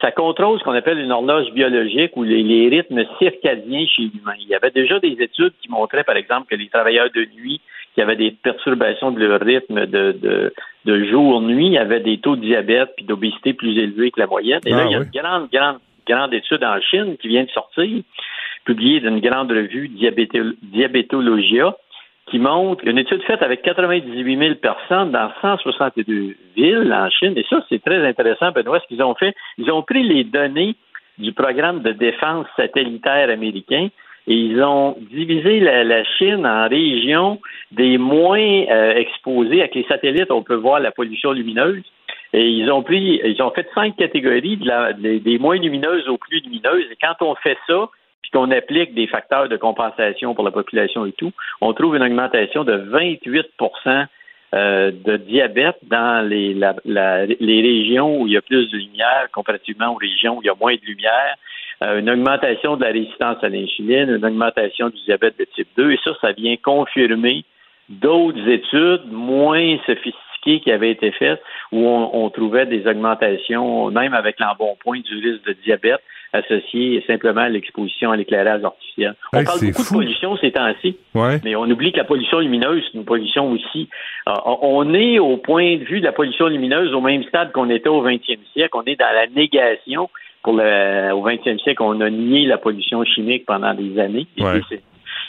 [0.00, 4.34] ça contrôle ce qu'on appelle une horloge biologique ou les, les rythmes circadiens chez l'humain.
[4.40, 7.60] Il y avait déjà des études qui montraient, par exemple, que les travailleurs de nuit
[7.94, 10.52] qui avaient des perturbations de leur rythme de, de,
[10.84, 14.60] de jour-nuit avaient des taux de diabète puis d'obésité plus élevés que la moyenne.
[14.64, 15.06] Et là, Ah il y a oui.
[15.12, 15.78] une grande, grande,
[16.08, 18.02] grande étude en Chine qui vient de sortir,
[18.64, 21.76] publiée d'une grande revue Diabéto- Diabétologia,
[22.26, 27.34] qui montre une étude faite avec 98 000 personnes dans 162 villes en Chine.
[27.36, 29.34] Et ça, c'est très intéressant, Benoît, ce qu'ils ont fait.
[29.58, 30.76] Ils ont pris les données
[31.18, 33.88] du programme de défense satellitaire américain
[34.26, 37.40] et ils ont divisé la, la Chine en régions
[37.72, 38.38] des moins
[38.70, 39.60] euh, exposées.
[39.60, 41.82] Avec les satellites, on peut voir la pollution lumineuse.
[42.32, 46.16] Et ils ont pris, ils ont fait cinq catégories de la- des, moins lumineuses aux
[46.18, 46.86] plus lumineuses.
[46.90, 47.88] Et quand on fait ça,
[48.22, 52.02] puis qu'on applique des facteurs de compensation pour la population et tout, on trouve une
[52.04, 54.06] augmentation de 28%
[54.54, 58.76] euh, de diabète dans les, la- la- les régions où il y a plus de
[58.76, 61.36] lumière comparativement aux régions où il y a moins de lumière.
[61.82, 65.92] Euh, une augmentation de la résistance à l'insuline, une augmentation du diabète de type 2,
[65.92, 67.44] et ça, ça vient confirmer
[67.88, 71.40] d'autres études moins sophistiquées qui avaient été faites
[71.72, 76.00] où on, on trouvait des augmentations, même avec l'embonpoint du risque de diabète
[76.34, 79.14] associé simplement à l'exposition à l'éclairage artificiel.
[79.34, 79.94] On Hey, parle beaucoup fou.
[79.94, 81.38] de pollution ces temps-ci, Ouais.
[81.44, 83.88] mais on oublie que la pollution lumineuse, c'est une pollution aussi.
[84.28, 84.32] Euh,
[84.62, 87.90] on est au point de vue de la pollution lumineuse au même stade qu'on était
[87.90, 88.70] au 20e siècle.
[88.74, 90.08] On est dans la négation.
[90.42, 94.26] Pour le, au 20e siècle, on a nié la pollution chimique pendant des années.
[94.38, 94.60] Ouais.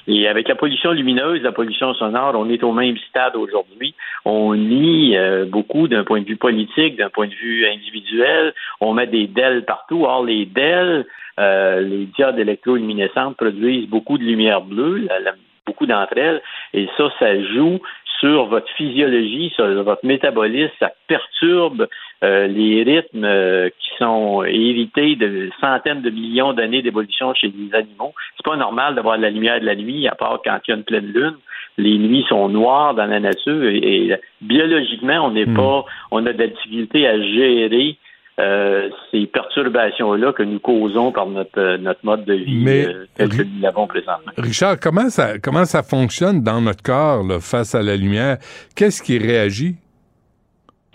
[0.08, 3.94] Et avec la pollution lumineuse, la pollution sonore, on est au même stade aujourd'hui.
[4.26, 8.54] On nie euh, beaucoup d'un point de vue politique, d'un point de vue individuel.
[8.82, 10.04] On met des DEL partout.
[10.04, 11.06] Or, les DEL,
[11.40, 15.36] euh, les diodes électroluminescentes, produisent beaucoup de lumière bleue, la- la-
[15.66, 16.42] beaucoup d'entre elles.
[16.74, 17.80] Et ça, ça joue
[18.20, 21.88] sur votre physiologie, sur votre métabolisme, ça perturbe
[22.24, 27.76] euh, les rythmes euh, qui sont hérités de centaines de millions d'années d'évolution chez les
[27.78, 28.14] animaux.
[28.38, 30.74] C'est pas normal d'avoir de la lumière de la nuit, à part quand il y
[30.74, 31.36] a une pleine lune.
[31.78, 36.32] Les nuits sont noires dans la nature et, et biologiquement, on n'est pas, on a
[36.34, 37.98] de la difficulté à gérer
[38.40, 43.30] euh, ces perturbations-là que nous causons par notre, notre mode de vie Mais- euh, tel
[43.30, 44.32] que nous l'avons présentement.
[44.38, 48.38] Richard, comment ça, comment ça fonctionne dans notre corps là, face à la lumière?
[48.76, 49.76] Qu'est-ce qui réagit?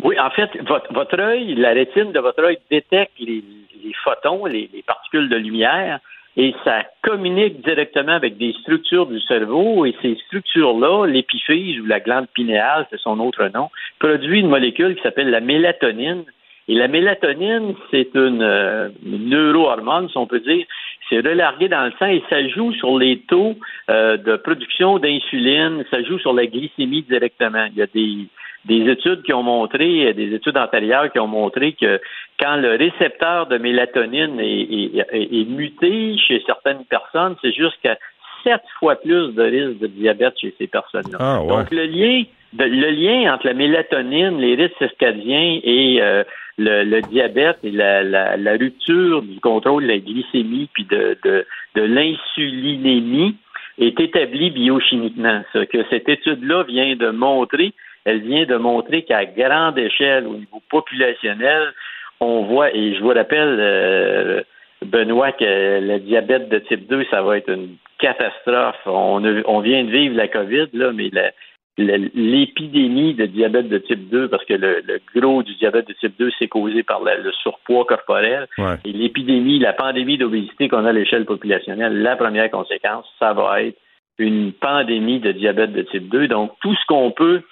[0.04, 3.42] Oui, en fait, votre, votre œil, la rétine de votre œil détecte les,
[3.84, 5.98] les photons, les, les particules de lumière,
[6.36, 11.98] et ça communique directement avec des structures du cerveau, et ces structures-là, l'épiphyse ou la
[11.98, 16.24] glande pinéale, c'est son autre nom, produit une molécule qui s'appelle la mélatonine.
[16.68, 20.66] Et la mélatonine, c'est une, euh, une neurohormone, si on peut dire.
[21.08, 23.56] C'est relargué dans le sang et ça joue sur les taux
[23.90, 27.64] euh, de production d'insuline, ça joue sur la glycémie directement.
[27.72, 28.28] Il y a des,
[28.64, 32.00] des études qui ont montré, des études antérieures qui ont montré que
[32.40, 37.96] quand le récepteur de mélatonine est, est- est- est muté chez certaines personnes, c'est jusqu'à
[38.44, 41.18] sept fois plus de risque de diabète chez ces personnes-là.
[41.20, 41.48] Ah, ouais.
[41.48, 42.22] Donc le lien,
[42.58, 46.22] le lien entre la mélatonine, les rythmes circadiens et euh,
[46.58, 51.16] le, le diabète et la, la- la rupture du contrôle de la glycémie puis de,
[51.24, 53.36] de, de l'insulinémie
[53.78, 55.42] est établi biochimiquement.
[55.52, 57.72] Ce que cette étude-là vient de montrer,
[58.04, 61.72] elle vient de montrer qu'à grande échelle, au niveau populationnel,
[62.20, 64.42] on voit, et je vous rappelle, euh,
[64.84, 68.76] Benoît, que le diabète de type 2, ça va être une catastrophe.
[68.86, 71.30] On, a- on vient de vivre la COVID, là, mais la-
[71.78, 76.14] l'épidémie de diabète de type 2, parce que le, le gros du diabète de type
[76.18, 78.46] 2, c'est causé par la- le surpoids corporel.
[78.58, 78.74] Ouais.
[78.84, 83.62] Et l'épidémie, la pandémie d'obésité qu'on a à l'échelle populationnelle, la première conséquence, ça va
[83.62, 83.78] être
[84.18, 86.26] une pandémie de diabète de type 2.
[86.28, 87.42] Donc, tout ce qu'on peut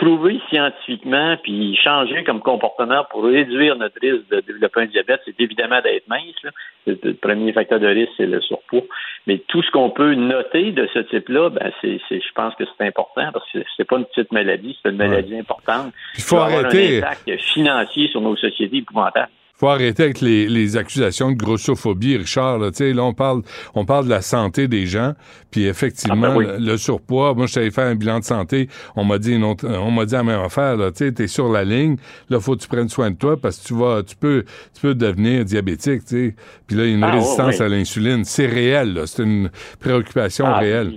[0.00, 5.38] trouver scientifiquement puis changer comme comportement pour réduire notre risque de développer un diabète, c'est
[5.38, 6.42] évidemment d'être mince.
[6.42, 6.50] là.
[6.86, 8.86] Le, premier facteur de risque, c'est le surpoids.
[9.26, 12.86] Mais tout ce qu'on peut noter de ce type-là, ben c'est, je pense que c'est
[12.86, 15.92] important parce que c'est pas une petite maladie, c'est une maladie importante.
[16.16, 16.96] Il faut avoir arrêter.
[16.96, 19.28] un impact financier sur nos sociétés épouvantable.
[19.60, 22.58] Faut arrêter avec les, les accusations de grossophobie, Richard.
[22.58, 23.42] Là, Tu sais, là on parle,
[23.74, 25.12] on parle de la santé des gens,
[25.50, 26.46] puis effectivement, Ah, ben oui.
[26.46, 27.34] le, le surpoids.
[27.34, 28.68] Moi, je t'avais fait un bilan de santé.
[28.96, 30.76] On m'a dit autre, on m'a dit la même affaire.
[30.78, 31.96] Là, tu sais, t'es sur la ligne.
[32.30, 34.80] Là, faut que tu prennes soin de toi parce que tu vas, tu peux, tu
[34.80, 36.06] peux devenir diabétique.
[36.06, 36.34] Tu sais,
[36.66, 38.24] puis là, il y a une Ah, résistance à l'insuline.
[38.24, 38.94] C'est réel.
[38.94, 39.06] là.
[39.06, 40.94] C'est une préoccupation Ah, réelle.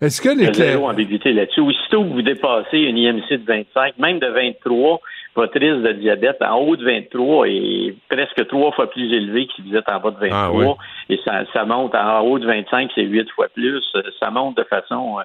[0.00, 0.72] Est-ce que l'éclair...
[0.72, 1.60] zéro ambiguïté là-dessus.
[1.60, 5.00] Aussitôt que vous dépassez une IMC de 25, même de 23,
[5.34, 9.52] votre risque de diabète en haut de 23 est presque trois fois plus élevé que
[9.54, 10.38] si vous êtes en bas de 23.
[10.38, 10.66] Ah, oui.
[11.08, 13.84] Et ça, ça monte en haut de 25, c'est huit fois plus.
[14.20, 15.16] Ça monte de façon,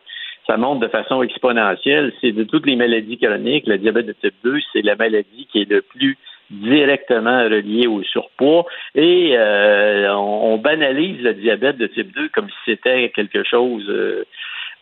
[0.48, 2.12] ça monte de façon exponentielle.
[2.22, 5.62] C'est de toutes les maladies chroniques, le diabète de type 2, c'est la maladie qui
[5.62, 6.18] est le plus
[6.50, 8.66] directement reliée au surpoids
[8.96, 13.86] et euh, on, on banalise le diabète de type 2 comme si c'était quelque chose
[13.88, 14.26] euh,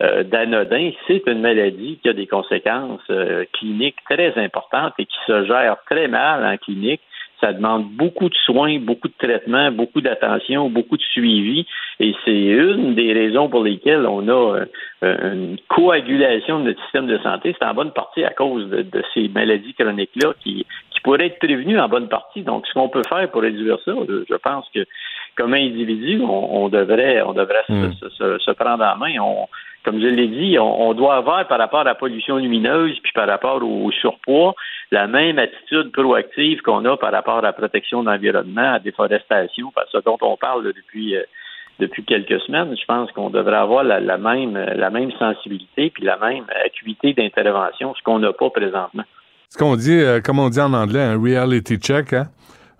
[0.02, 0.92] euh, d'anodin.
[1.08, 5.78] C'est une maladie qui a des conséquences euh, cliniques très importantes et qui se gère
[5.90, 7.02] très mal en clinique.
[7.40, 11.68] Ça demande beaucoup de soins, beaucoup de traitements, beaucoup d'attention, beaucoup de suivi.
[12.00, 14.62] Et c'est une des raisons pour lesquelles on a
[15.04, 17.56] euh, une coagulation de notre système de santé.
[17.60, 21.38] C'est en bonne partie à cause de, de ces maladies chroniques-là qui, qui pourraient être
[21.38, 22.42] prévenues en bonne partie.
[22.42, 24.84] Donc, ce qu'on peut faire pour réduire ça, je, pense que
[25.36, 29.14] comme individu, on, on devrait, on devrait se- se, se- se prendre en main.
[29.22, 29.46] On,
[29.88, 33.14] comme je l'ai dit, on, on doit avoir par rapport à la pollution lumineuse puis
[33.16, 34.54] par rapport au, surpoids
[34.92, 38.80] la même attitude proactive qu'on a par rapport à la protection de l'environnement, à la
[38.80, 41.24] déforestation, parce que ce dont on parle depuis euh,
[41.80, 42.76] depuis quelques semaines.
[42.78, 47.14] Je pense qu'on devrait avoir la, la même la même sensibilité puis la même acuité
[47.14, 49.04] d'intervention, ce qu'on n'a pas présentement.
[49.48, 52.28] Ce qu'on dit, euh, comme on dit en anglais, un reality check, hein?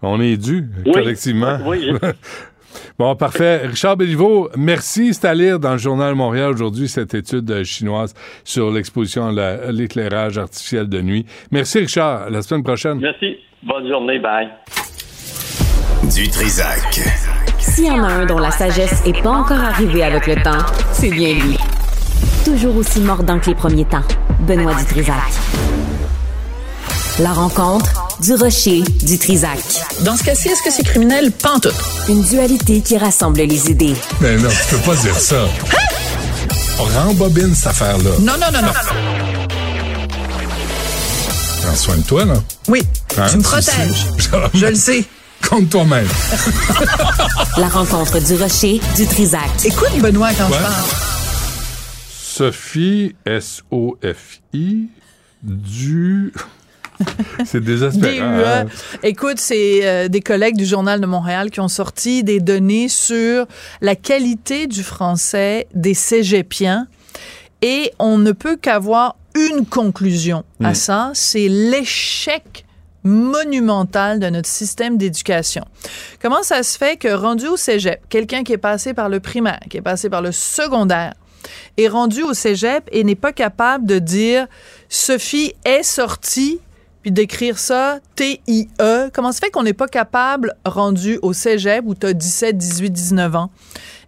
[0.02, 0.92] On est dû, Oui.
[0.92, 1.58] collectivement.
[1.66, 1.90] Oui,
[3.00, 3.68] Bon, parfait.
[3.68, 5.14] Richard Béliveau, merci.
[5.14, 8.14] C'est à lire dans le Journal Montréal aujourd'hui, cette étude euh, chinoise
[8.44, 11.26] sur l'exposition à l'éclairage artificiel de nuit.
[11.52, 12.24] Merci, Richard.
[12.24, 13.00] À la semaine prochaine.
[13.00, 13.38] Merci.
[13.64, 14.20] Bonne journée.
[14.20, 14.50] Bye.
[16.16, 17.02] Du Trisac.
[17.60, 20.66] S'il y en a un dont la sagesse n'est pas encore arrivée avec le temps,
[20.92, 21.58] c'est bien lui.
[22.46, 24.04] Toujours aussi mordant que les premiers temps.
[24.48, 25.77] Benoît Dutrisac.
[27.20, 27.92] La rencontre
[28.22, 29.58] du rocher du Trisac.
[30.02, 31.32] Dans ce cas-ci, est-ce que c'est criminel?
[31.32, 31.74] Pantoute.
[32.10, 33.96] Une dualité qui rassemble les idées.
[34.22, 35.42] Mais non, tu peux pas dire ça.
[35.42, 35.78] Hein?
[36.80, 38.12] On rembobine cette affaire-là.
[38.20, 38.72] Non, non, non, non.
[41.64, 42.36] Prends soin de toi, là.
[42.68, 42.84] Oui,
[43.18, 43.26] hein?
[43.32, 44.06] tu me protèges.
[44.54, 45.04] Je le sais.
[45.50, 46.08] Compte toi-même.
[47.58, 49.50] La rencontre du rocher du Trisac.
[49.66, 50.86] Écoute, Benoît, quand je parle.
[52.12, 54.90] Sophie, S-O-F-I,
[55.42, 56.32] du...
[57.46, 58.40] c'est désespérant.
[58.46, 58.66] Hein.
[59.04, 63.46] Écoute, c'est euh, des collègues du Journal de Montréal qui ont sorti des données sur
[63.82, 66.88] la qualité du français des cégepiens
[67.62, 72.66] et on ne peut qu'avoir une conclusion à ça, c'est l'échec
[73.04, 75.64] monumental de notre système d'éducation.
[76.22, 79.60] Comment ça se fait que rendu au cégep, quelqu'un qui est passé par le primaire,
[79.70, 81.14] qui est passé par le secondaire,
[81.78, 84.48] est rendu au cégep et n'est pas capable de dire
[84.90, 86.60] Sophie est sortie
[87.08, 89.12] puis d'écrire ça T-I-E.
[89.14, 92.90] Comment ça fait qu'on n'est pas capable, rendu au cégep où tu as 17, 18,
[92.90, 93.50] 19 ans,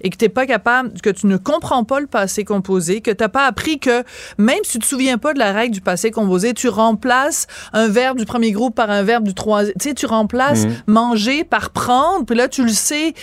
[0.02, 3.24] et que tu pas capable, que tu ne comprends pas le passé composé, que tu
[3.24, 4.04] n'as pas appris que
[4.38, 7.88] même si tu te souviens pas de la règle du passé composé, tu remplaces un
[7.88, 9.76] verbe du premier groupe par un verbe du troisième.
[9.80, 10.74] Tu sais, tu remplaces mhm.
[10.88, 13.14] manger par prendre, puis là, tu le sais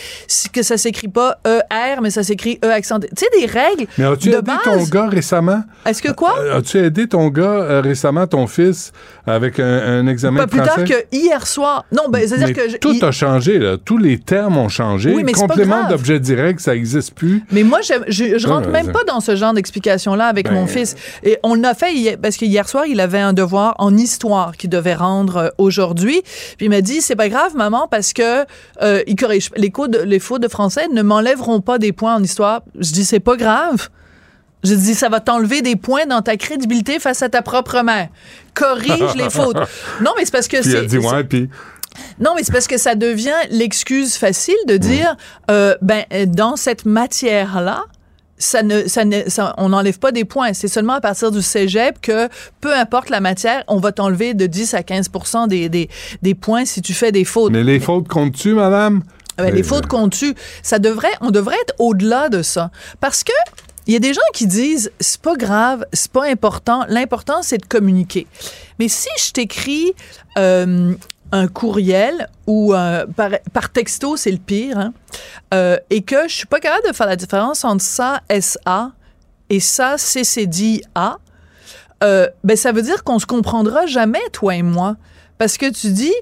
[0.53, 3.01] que ça s'écrit pas E-R, mais ça s'écrit E accent.
[3.01, 3.87] Tu sais, des règles.
[3.99, 5.63] Mais as-tu aidé ton gars récemment?
[5.85, 6.39] Est-ce que quoi?
[6.41, 8.93] Euh, as-tu aidé ton gars euh, récemment, ton fils,
[9.27, 10.85] avec un, examen pas de français?
[10.85, 11.85] plus tard que hier soir.
[11.93, 12.79] Non, ben, c'est-à-dire que.
[12.79, 13.77] Tout a changé, là.
[13.83, 15.13] Tous les termes ont changé.
[15.15, 17.45] Oui, mais Complément d'objet direct, ça n'existe plus.
[17.53, 20.97] Mais moi, je, je, rentre même pas dans ce genre d'explication-là avec mon ben, fils.
[21.23, 24.69] Et on l'a fait parce que hier soir, il avait un devoir en histoire qu'il
[24.69, 26.23] devait rendre euh, aujourd'hui.
[26.57, 28.45] Puis il m'a dit, c'est pas grave, maman, parce que
[28.83, 32.23] euh, il corrige les, codes, les fautes de français ne m'enlèveront pas des points en
[32.23, 32.63] histoire.
[32.77, 33.89] Je dis, c'est pas grave.
[34.65, 38.09] Je dis, ça va t'enlever des points dans ta crédibilité face à ta propre mère.
[38.55, 39.59] Corrige les fautes.
[40.01, 40.87] Non, mais c'est parce que c'est.
[40.87, 41.49] dit, ouais, puis
[42.21, 45.17] non, mais c'est parce que ça devient l'excuse facile de dire,
[45.51, 47.85] euh, ben, dans cette matière-là,
[48.39, 49.23] ça ne, ça ne,
[49.57, 50.53] on n'enlève pas des points.
[50.53, 52.29] C'est seulement à partir du cégep que,
[52.61, 55.89] peu importe la matière, on va t'enlever de 10 à 15% des, des,
[56.23, 57.53] des, points si tu fais des fautes.
[57.53, 59.03] Mais les fautes comptent-tu, madame?
[59.39, 60.35] Ben, les fautes comptent-tu?
[60.63, 62.71] Ça devrait, on devrait être au-delà de ça.
[63.01, 63.33] Parce que,
[63.87, 66.85] il y a des gens qui disent c'est pas grave, c'est pas important.
[66.89, 68.27] L'important c'est de communiquer.
[68.79, 69.93] Mais si je t'écris
[70.39, 70.95] euh,
[71.33, 73.07] un courriel ou euh,
[73.53, 74.93] par, texto, c'est le pire, hein,
[75.55, 78.93] euh, et que je suis pas capable de faire la différence entre ça, SA,
[79.51, 81.19] et ça, CCDA,
[82.05, 84.97] euh, ben ça veut dire qu'on se comprendra jamais, toi et moi.
[85.39, 86.15] Parce que tu dis,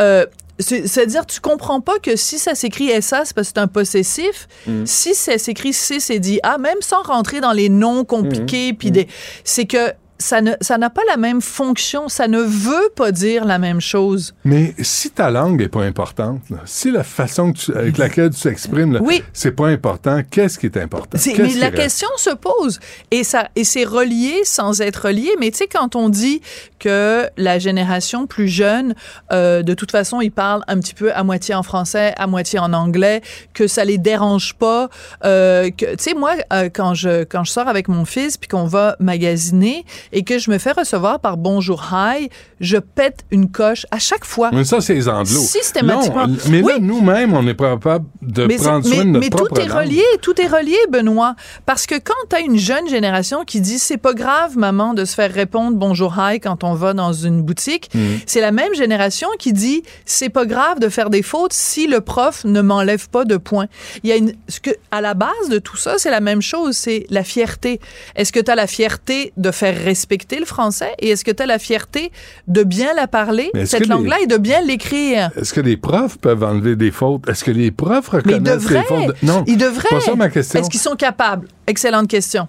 [0.00, 0.26] euh,
[0.58, 4.48] c'est-à-dire, tu comprends pas que si ça s'écrit SA, c'est parce que c'est un possessif.
[4.66, 4.86] Mm.
[4.86, 8.76] Si ça s'écrit CCDA, même sans rentrer dans les noms compliqués, mm.
[8.76, 9.08] puis des,
[9.44, 13.80] c'est que ça n'a pas la même fonction, ça ne veut pas dire la même
[13.80, 14.34] chose.
[14.44, 19.22] Mais si ta langue n'est pas importante, si la façon avec laquelle tu t'exprimes, oui.
[19.32, 21.18] c'est pas important, qu'est-ce qui est important?
[21.38, 22.80] mais la question se pose
[23.10, 25.30] et ça et c'est relié sans être relié.
[25.40, 26.40] Mais tu sais, quand on dit
[26.78, 28.94] que la génération plus jeune,
[29.32, 32.58] euh, de toute façon, ils parlent un petit peu à moitié en français, à moitié
[32.58, 33.22] en anglais,
[33.54, 34.88] que ça les dérange pas,
[35.24, 38.66] euh, tu sais, moi, euh, quand je quand je sors avec mon fils puis qu'on
[38.66, 42.28] va magasiner et que je me fais recevoir par Bonjour Hi,
[42.60, 44.50] je pète une coche à chaque fois.
[44.52, 45.40] Mais ça, c'est les anglos.
[45.40, 46.26] Systématiquement.
[46.50, 49.72] mais là, nous-mêmes, on est pas capable de prendre soin de notre mais tout est
[49.72, 51.34] relié, tout est relié, Benoît.
[51.66, 55.04] Parce que quand tu as une jeune génération qui dit c'est pas grave, maman, de
[55.04, 58.00] se faire répondre Bonjour Hi quand on va dans une boutique, mm.
[58.26, 62.00] c'est la même génération qui dit c'est pas grave de faire des fautes si le
[62.00, 63.66] prof ne m'enlève pas de points.
[64.02, 66.42] Il y a une, ce que, à la base de tout ça, c'est la même
[66.42, 67.80] chose, c'est la fierté.
[68.14, 70.94] Est-ce que tu as la fierté de faire respecter respecter le français?
[70.98, 72.10] Et est-ce que tu as la fierté
[72.48, 75.30] de bien la parler, cette langue-là, et de bien l'écrire?
[75.36, 77.28] Est-ce que les profs peuvent enlever des fautes?
[77.28, 79.22] Est-ce que les profs reconnaissent les fautes?
[79.22, 79.88] Non, ils devraient.
[79.90, 80.58] Pas ça ma question.
[80.58, 81.46] Est-ce qu'ils sont capables?
[81.68, 82.48] Excellente question.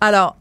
[0.00, 0.36] Alors,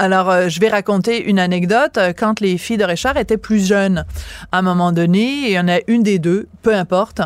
[0.00, 1.98] alors, euh, je vais raconter une anecdote.
[1.98, 4.04] Euh, quand les filles de Richard étaient plus jeunes,
[4.52, 7.20] à un moment donné, il y en a une des deux, peu importe,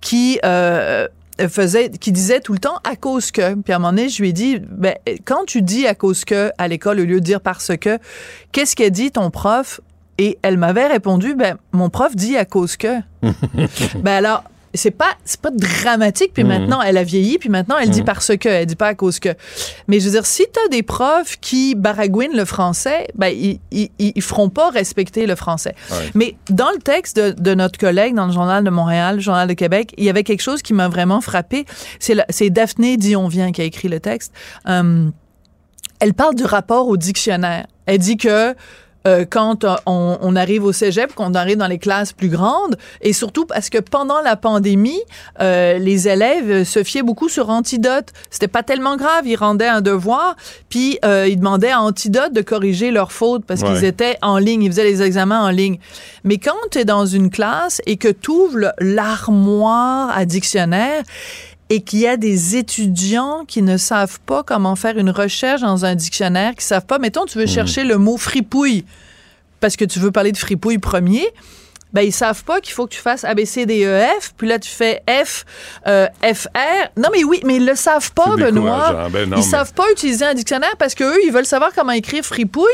[0.00, 1.08] qui euh,
[1.48, 3.54] faisait, qui disait tout le temps à cause que.
[3.54, 4.94] Puis à un moment donné, je lui ai dit, ben,
[5.24, 7.98] quand tu dis à cause que à l'école au lieu de dire parce que,
[8.52, 9.80] qu'est-ce qu'a dit ton prof?
[10.18, 13.00] Et elle m'avait répondu, ben, mon prof dit à cause que.
[13.22, 16.48] ben alors, c'est pas c'est pas dramatique puis Mhm.
[16.48, 18.06] maintenant elle a vieilli puis maintenant elle dit Mhm.
[18.06, 19.28] parce que elle dit pas à cause que
[19.88, 23.90] mais je veux dire si t'as des profs qui baragouinent le français ben ils, ils,
[23.98, 26.10] ils feront pas respecter le français Ouais.
[26.14, 29.46] mais dans le texte de, de notre collègue dans le journal de Montréal le journal
[29.46, 31.66] de Québec il y avait quelque chose qui m'a vraiment frappé
[32.00, 34.32] c'est c'est Daphné Dionvien qui a écrit le texte
[34.68, 35.08] Euh,
[36.00, 37.66] elle parle du rapport au dictionnaire.
[37.86, 38.54] Elle dit que
[39.06, 42.76] euh, quand euh, on, on arrive au cégep, qu'on arrive dans les classes plus grandes,
[43.00, 45.00] et surtout parce que pendant la pandémie,
[45.40, 48.08] euh, les élèves se fiaient beaucoup sur Antidote.
[48.30, 50.36] C'était pas tellement grave, ils rendaient un devoir,
[50.68, 53.68] puis euh, ils demandaient à Antidote de corriger leurs fautes parce Ouais.
[53.74, 55.78] qu'ils étaient en ligne, ils faisaient les examens en ligne.
[56.24, 61.02] Mais quand tu es dans une classe et que tu ouvres l'armoire à dictionnaire,
[61.72, 65.86] et qu'il y a des étudiants qui ne savent pas comment faire une recherche dans
[65.86, 68.84] un dictionnaire, qui savent pas, mettons, tu veux chercher le mot fripouille
[69.58, 71.26] parce que tu veux parler de fripouille premier,
[71.92, 74.32] ben ils savent pas qu'il faut que tu fasses A B C D E F,
[74.36, 75.44] puis là tu fais F
[75.86, 76.88] euh, F R.
[76.96, 79.08] Non mais oui, mais ils le savent pas Benoît.
[79.10, 81.70] Ben non, ils mais- savent pas utiliser un dictionnaire parce que eux ils veulent savoir
[81.74, 82.66] comment écrire fripouille.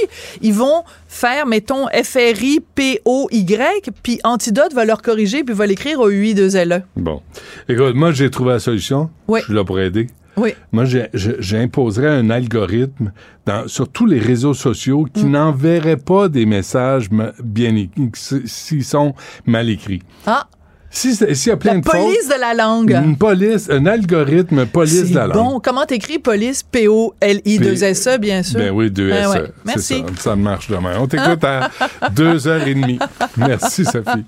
[0.42, 5.44] Ils vont faire mettons F R I P O Y, puis Antidote va leur corriger
[5.44, 6.82] puis va l'écrire au UI 2 L E.
[6.96, 7.22] Bon.
[7.68, 9.10] Écoute, moi, j'ai trouvé la solution.
[9.26, 9.40] Oui.
[9.40, 10.06] Je suis là pour aider.
[10.38, 10.54] Oui.
[10.72, 10.84] Moi,
[11.14, 13.12] j'imposerais un algorithme
[13.46, 17.08] dans- sur tous les réseaux sociaux qui n'enverrait pas des messages
[17.42, 18.10] bien écrits,
[18.44, 19.14] s'ils sont
[19.46, 20.02] mal écrits.
[20.26, 20.46] Ah,
[20.90, 21.10] Si
[21.46, 22.98] y a plein la de fautes, police de la langue.
[23.04, 25.36] une police, un algorithme police de la langue.
[25.36, 25.60] bon.
[25.60, 26.62] Comment t'écris police?
[26.62, 28.58] P-O-L-I-2-S-E, E, bien sûr.
[28.58, 29.28] Ben oui, deux Ben S.
[29.28, 29.38] ouais.
[29.40, 29.98] euh, Merci.
[30.16, 30.94] Ça, ça marche demain.
[30.98, 31.68] On t'écoute à
[32.16, 32.98] deux heures et demie.
[33.36, 34.24] Merci, Sophie.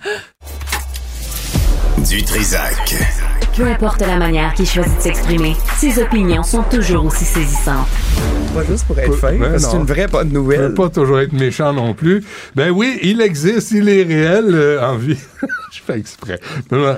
[2.08, 2.94] Du Trisac.
[3.56, 7.86] Peu importe la manière qu'il choisit de s'exprimer, ses opinions sont toujours aussi saisissantes.
[8.54, 10.60] Pas juste pour être fin, Ben c'est une vraie bonne Je nouvelle.
[10.68, 12.24] veux pas toujours être méchant non plus.
[12.56, 15.18] Ben oui, il existe, il est réel euh, en vie.
[15.72, 16.40] Je fais exprès.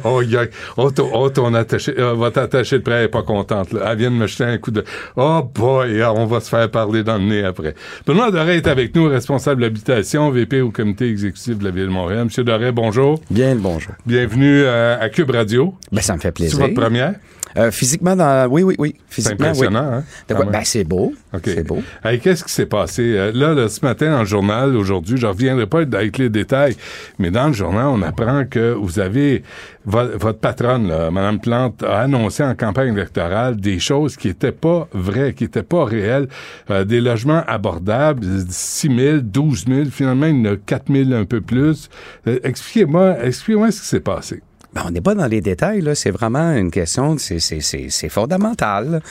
[0.05, 0.47] Oh, y a-
[0.79, 3.71] oh, ton, oh, ton attaché, euh, votre attaché de près elle est pas contente.
[3.75, 3.81] Là.
[3.91, 4.83] Elle vient de me jeter un coup de...
[5.17, 7.75] Oh boy, ah, on va se faire parler dans le nez après.
[8.07, 11.91] Benoît Doré est avec nous, responsable d'habitation, VP au comité exécutif de la Ville de
[11.91, 12.25] Montréal.
[12.25, 13.21] Monsieur Doré, bonjour.
[13.31, 13.93] Bien le bonjour.
[14.07, 15.75] Bienvenue euh, à Cube Radio.
[15.93, 16.59] Ben, ça me fait C'est plaisir.
[16.61, 17.15] votre première?
[17.55, 18.49] Euh, physiquement, dans...
[18.49, 18.95] oui, oui, oui.
[19.11, 19.97] C'est Physiquement, impressionnant, oui.
[19.99, 20.05] hein?
[20.27, 20.47] De quoi-.
[20.47, 21.13] Ben, c'est beau.
[21.35, 21.43] OK.
[21.45, 21.83] C'est beau.
[22.03, 23.03] Hey, Qu'est-ce qui s'est passé?
[23.15, 26.75] Euh, Là, là, ce matin, dans le journal, aujourd'hui, je reviendrai pas avec les détails,
[27.19, 29.43] mais dans le journal, on apprend que vous avez,
[29.85, 34.51] vo- votre patronne, là, Mme Plante, a annoncé en campagne électorale des choses qui étaient
[34.53, 36.29] pas vraies, qui étaient pas réelles.
[36.71, 41.13] Euh, des logements abordables, 6 000, 12 000, finalement, il y en a 4 000
[41.13, 41.91] un peu plus.
[42.27, 44.41] Euh, expliquez-moi, expliquez-moi ce qui s'est passé.
[44.75, 45.95] Ben, on n'est pas dans les détails, là.
[45.95, 49.03] C'est vraiment une question, c'est, c'est, c'est, c'est fondamental.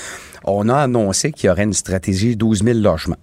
[0.43, 3.17] On a annoncé qu'il y aurait une stratégie 12 000 logements.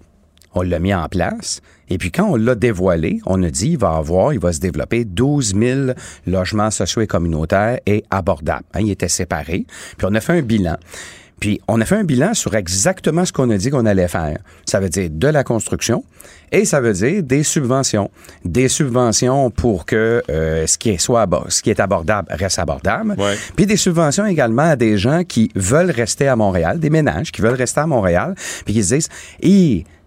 [0.53, 1.61] On l'a mis en place.
[1.89, 4.59] Et puis, quand on l'a dévoilé, on a dit il va avoir, il va se
[4.59, 5.79] développer 12 000
[6.27, 8.65] logements sociaux et communautaires et abordables.
[8.73, 9.65] Hein, ils étaient séparés.
[9.97, 10.77] Puis, on a fait un bilan.
[11.39, 14.37] Puis, on a fait un bilan sur exactement ce qu'on a dit qu'on allait faire.
[14.65, 16.03] Ça veut dire de la construction
[16.51, 18.09] et ça veut dire des subventions.
[18.43, 23.15] Des subventions pour que euh, ce, qui est soit ce qui est abordable reste abordable.
[23.55, 27.41] Puis des subventions également à des gens qui veulent rester à Montréal, des ménages qui
[27.41, 28.35] veulent rester à Montréal,
[28.65, 29.09] puis qui se disent,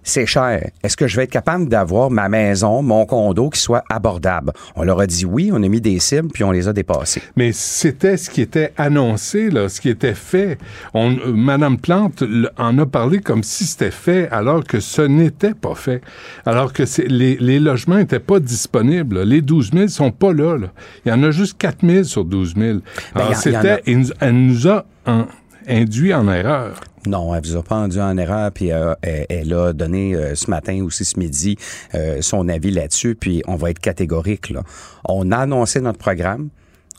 [0.03, 0.71] c'est cher.
[0.83, 4.53] Est-ce que je vais être capable d'avoir ma maison, mon condo qui soit abordable?
[4.77, 7.23] On leur a dit oui, on a mis des cibles, puis on les a dépassées.
[7.37, 10.59] Mais c'était ce qui était annoncé, là, ce qui était fait.
[10.95, 12.23] On, euh, Madame Plante
[12.59, 16.01] en a parlé comme si c'était fait, alors que ce n'était pas fait.
[16.47, 19.19] Alors que les, les logements n'étaient pas disponibles.
[19.19, 19.25] là.
[19.25, 20.69] Les 12 000 sont pas là, là.
[21.05, 22.65] Il y en a juste 4 000 sur 12 000.
[22.69, 22.81] Alors,
[23.15, 25.27] Ben, il y en- il y en a- c'était, elle, nous- elle nous a en-
[25.69, 26.81] induit en erreur.
[27.07, 30.49] Non, elle vous a pas rendu en erreur, puis euh, elle, a donné euh, ce
[30.49, 31.57] matin aussi ce midi
[31.95, 34.51] euh, son avis là-dessus, puis on va être catégorique.
[34.51, 34.63] Là.
[35.09, 36.49] On a annoncé notre programme.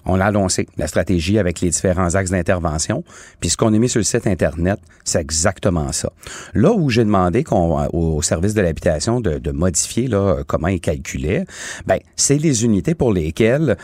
[0.06, 3.06] On l'a annoncé, la stratégie avec les différents axes d'intervention.
[3.40, 6.12] Puis ce qu'on a mis sur le site Internet, c'est exactement ça.
[6.54, 11.46] Là où j'ai demandé qu'on, au service de l'habitation de, modifier là, comment ils calculaient,
[11.88, 13.78] ben, c'est les unités pour lesquelles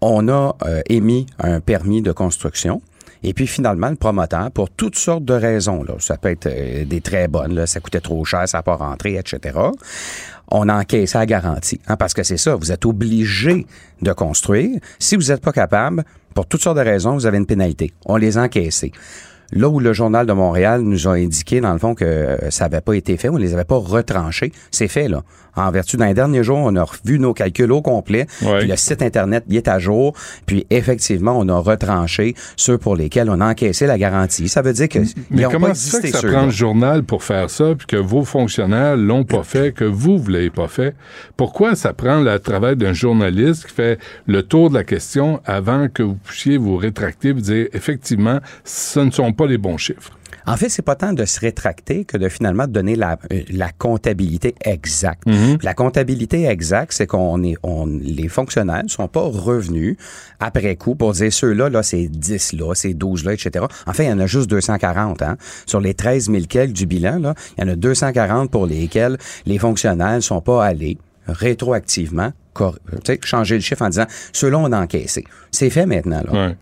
[0.00, 0.56] on a
[0.88, 2.82] émis un permis de construction.
[3.24, 6.84] Et puis finalement, le promoteur, pour toutes sortes de raisons, là, ça peut être euh,
[6.84, 9.58] des très bonnes, là, ça coûtait trop cher, ça n'a pas rentré, etc.
[10.48, 11.80] On a encaissé la garantie.
[11.86, 13.66] Hein, parce que c'est ça, vous êtes obligé
[14.00, 14.80] de construire.
[14.98, 16.04] Si vous n'êtes pas capable,
[16.34, 17.92] pour toutes sortes de raisons, vous avez une pénalité.
[18.06, 18.92] On les a encaissés.
[19.52, 22.64] Là où le Journal de Montréal nous a indiqué, dans le fond, que euh, ça
[22.64, 25.22] n'avait pas été fait, on ne les avait pas retranchés, c'est fait, là.
[25.54, 28.26] En vertu d'un dernier jour, on a revu nos calculs au complet.
[28.38, 30.14] Puis le site Internet il est à jour.
[30.46, 34.48] Puis effectivement, on a retranché ceux pour lesquels on a encaissé la garantie.
[34.48, 35.00] Ça veut dire que
[35.30, 37.96] Mais ils comment pas ça que ça prend le journal pour faire ça, puis que
[37.96, 40.94] vos fonctionnaires l'ont pas fait, que vous, vous l'avez pas fait?
[41.36, 45.88] Pourquoi ça prend le travail d'un journaliste qui fait le tour de la question avant
[45.88, 50.18] que vous puissiez vous rétracter, vous dire, effectivement, ce ne sont pas les bons chiffres?
[50.46, 53.70] En fait, c'est pas tant de se rétracter que de finalement donner la, euh, la
[53.70, 55.24] comptabilité exacte.
[55.26, 55.58] Mhm.
[55.62, 59.96] La comptabilité exacte, c'est qu'on est, on, les fonctionnaires ne sont pas revenus
[60.40, 63.64] après coup pour dire ceux-là, là, c'est 10 là, c'est 12 là, etc.
[63.86, 65.36] En fait, il y en a juste 240, hein.
[65.66, 69.18] Sur les 13 000 quelques du bilan, là, il y en a 240 pour lesquels
[69.46, 70.98] les fonctionnaires ne sont pas allés
[71.28, 72.32] rétroactivement
[73.04, 75.24] sais, changer le chiffre en disant ceux-là on a encaissé.
[75.50, 76.32] C'est fait maintenant, là.
[76.32, 76.56] Ouais.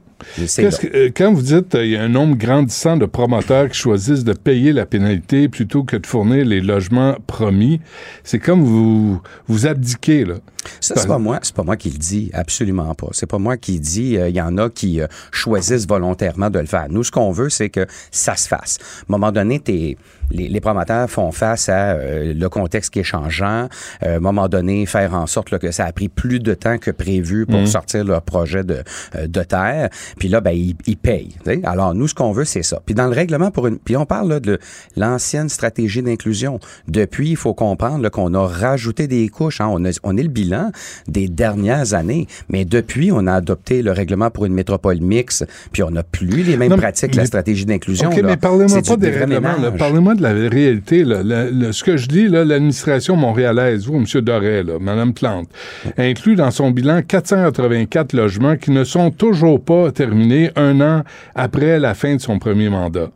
[0.79, 4.25] Que- euh, quand vous dites qu'il y a un nombre grandissant de promoteurs qui choisissent
[4.25, 7.81] de payer la pénalité plutôt que de fournir les logements promis,
[8.25, 10.35] c'est comme vous vous abdiquez là.
[10.81, 13.09] Ça, c'est pas moi, c'est pas moi qui le dis, absolument pas.
[13.13, 16.59] C'est pas moi qui dis, euh, il y en a qui euh, choisissent volontairement de
[16.59, 16.87] le faire.
[16.91, 18.77] Nous, ce qu'on veut, c'est que ça se fasse.
[18.81, 19.97] À un moment donné, t'es,
[20.31, 23.69] les, les promoteurs font face à euh, le contexte qui est changeant.
[24.03, 26.55] Euh, à un moment donné, faire en sorte là, que ça a pris plus de
[26.55, 27.67] temps que prévu pour Mhm.
[27.67, 28.83] sortir leur projet de,
[29.17, 29.89] euh, de terre.
[30.19, 31.35] Puis là, ben, ils, ils payent.
[31.45, 31.61] tu sais.
[31.65, 32.81] Alors, nous, ce qu'on veut, c'est ça.
[32.85, 33.79] Puis dans le règlement pour une...
[33.79, 34.59] Puis on parle là, de
[34.97, 36.59] l'ancienne stratégie d'inclusion.
[36.89, 39.61] Depuis, il faut comprendre qu'on a rajouté des couches.
[39.61, 39.69] hein.
[39.71, 40.71] On, a- on est le bilan
[41.09, 42.27] des dernières années.
[42.49, 45.47] Mais depuis, on a adopté le règlement pour une métropole mixte.
[45.73, 48.11] Puis on n'a plus les mêmes Non, pratiques que la stratégie d'inclusion.
[48.11, 48.23] OK, là.
[48.23, 49.55] mais parlez-moi pas des règlements.
[49.79, 51.05] Parlez-moi la réalité.
[51.05, 54.21] ce que je là, l'administration montréalaise, vous, M.
[54.21, 55.49] Doré, Mme Plante,
[55.97, 61.03] inclut dans son bilan 484 logements qui ne sont toujours pas terminés un an
[61.35, 63.11] après la fin de son premier mandat.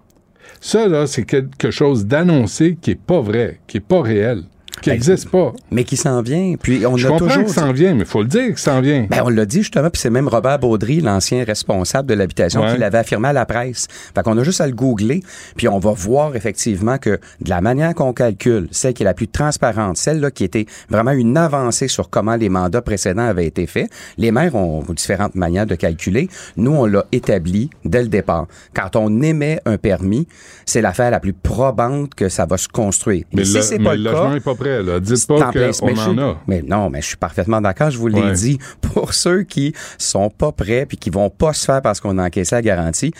[0.60, 4.44] Ça, c'est quelque chose d'annoncé qui est pas vrai, qui est pas réel,
[4.84, 5.52] qui n'existe pas.
[5.70, 6.54] Mais qui s'en vient.
[6.60, 8.60] Puis on Je a comprends toujours que s'en vient, mais il faut le dire que
[8.60, 9.06] s'en vient.
[9.10, 12.72] Ben, on l'a dit justement, puis c'est même Robert Baudry, l'ancien responsable de l'habitation, Ouais.
[12.74, 13.86] qui l'avait affirmé à la presse.
[14.14, 15.22] Fait qu'on a juste à le googler,
[15.56, 19.14] puis on va voir effectivement que de la manière qu'on calcule, celle qui est la
[19.14, 23.66] plus transparente, celle-là qui était vraiment une avancée sur comment les mandats précédents avaient été
[23.66, 23.88] faits,
[24.18, 26.28] les maires ont différentes manières de calculer.
[26.56, 28.46] Nous, on l'a établi dès le départ.
[28.74, 30.26] Quand on émet un permis,
[30.66, 33.24] c'est l'affaire la plus probante que ça va se construire.
[33.32, 34.73] Mais Et si c'est mais pas le le logement cas, n'est pas prêt.
[34.82, 35.00] Là.
[35.00, 36.40] Dites pas qu'on en a.
[36.46, 38.32] Mais non, mais je suis parfaitement d'accord, je vous l'ai Ouais.
[38.32, 38.58] dit.
[38.94, 42.24] Pour ceux qui sont pas prêts puis qui vont pas se faire parce qu'on a
[42.26, 43.12] encaissé la garantie,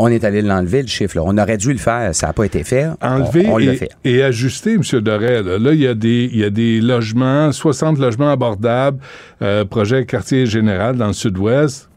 [0.00, 1.16] on est allé l'enlever, le chiffre.
[1.16, 1.22] là.
[1.24, 2.86] On aurait dû le faire, ça n'a pas été fait.
[3.02, 3.90] enlever on, on l'a et, fait.
[4.04, 4.82] et ajuster, M.
[5.00, 5.44] Dorel.
[5.46, 8.98] Là, il y, a des- il y a des logements, 60 logements abordables,
[9.42, 11.88] euh, projet quartier général dans le sud-ouest.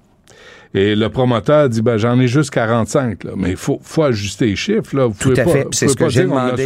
[0.73, 3.31] Et le promoteur dit, ben, j'en ai juste 45, là.
[3.35, 5.05] Mais il faut, faut ajuster les chiffres, là.
[5.05, 5.67] Vous Tout pouvez à pas, fait.
[5.71, 6.65] C'est ce que j'ai demandé.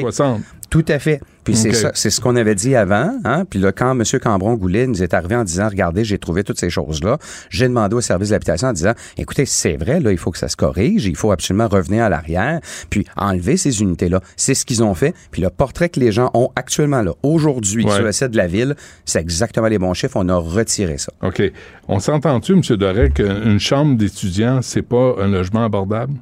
[0.76, 0.86] 60.
[0.86, 1.22] Tout à fait.
[1.44, 3.14] Puis c'est ça, c'est ce qu'on avait dit avant.
[3.24, 3.46] Hein?
[3.48, 4.04] Puis là, quand M.
[4.20, 7.20] Cambron-Goulet nous est arrivé en disant, regardez, j'ai trouvé toutes ces choses-là,
[7.52, 10.40] j'ai demandé au service de l'habitation en disant, écoutez, c'est vrai, là, il faut que
[10.40, 14.22] ça se corrige, il faut absolument revenir à l'arrière, puis enlever ces unités-là.
[14.36, 15.14] C'est ce qu'ils ont fait.
[15.30, 17.92] Puis le portrait que les gens ont actuellement là, aujourd'hui, Ouais.
[17.92, 18.76] sur le site de la ville,
[19.06, 20.16] c'est exactement les bons chiffres.
[20.18, 21.14] On a retiré ça.
[21.22, 21.44] OK.
[21.88, 22.62] On s'entend-tu, M.
[22.78, 26.14] Dorel, qu'une chambre d'étudiant, c'est pas un logement abordable?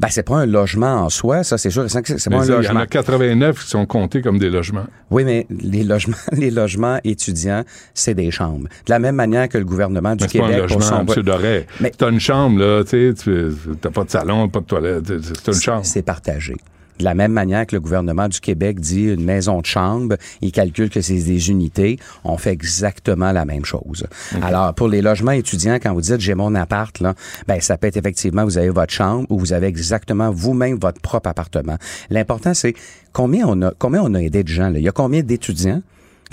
[0.00, 1.86] Ben, c'est pas un logement en soi, ça, c'est sûr.
[1.88, 2.80] C'est Mais pas un ça, Il y en logement.
[2.80, 4.86] a 89 qui sont comptés comme des logements.
[5.10, 7.62] Oui, mais les logements, les logements étudiants,
[7.94, 8.68] c'est des chambres.
[8.86, 11.14] De la même manière que le gouvernement du Mais c'est pas Québec un logement, son
[11.14, 11.22] M.
[11.22, 11.66] Doré.
[11.80, 13.50] Mais- T'as une chambre, là, tu sais,
[13.80, 15.80] t'as pas de salon, pas de toilette, c'est une chambre.
[15.84, 16.56] C'est partagé.
[16.98, 20.52] De la même manière que le gouvernement du Québec dit une maison de chambre, il
[20.52, 24.06] calcule que c'est des unités, on fait exactement la même chose.
[24.42, 27.14] Alors, pour les logements étudiants, quand vous dites j'ai mon appart, là,
[27.46, 31.00] ben, ça peut être effectivement, vous avez votre chambre ou vous avez exactement vous-même votre
[31.00, 31.76] propre appartement.
[32.10, 32.74] L'important, c'est
[33.12, 34.78] combien on a, combien on a aidé de gens, là?
[34.78, 35.82] Il y a combien d'étudiants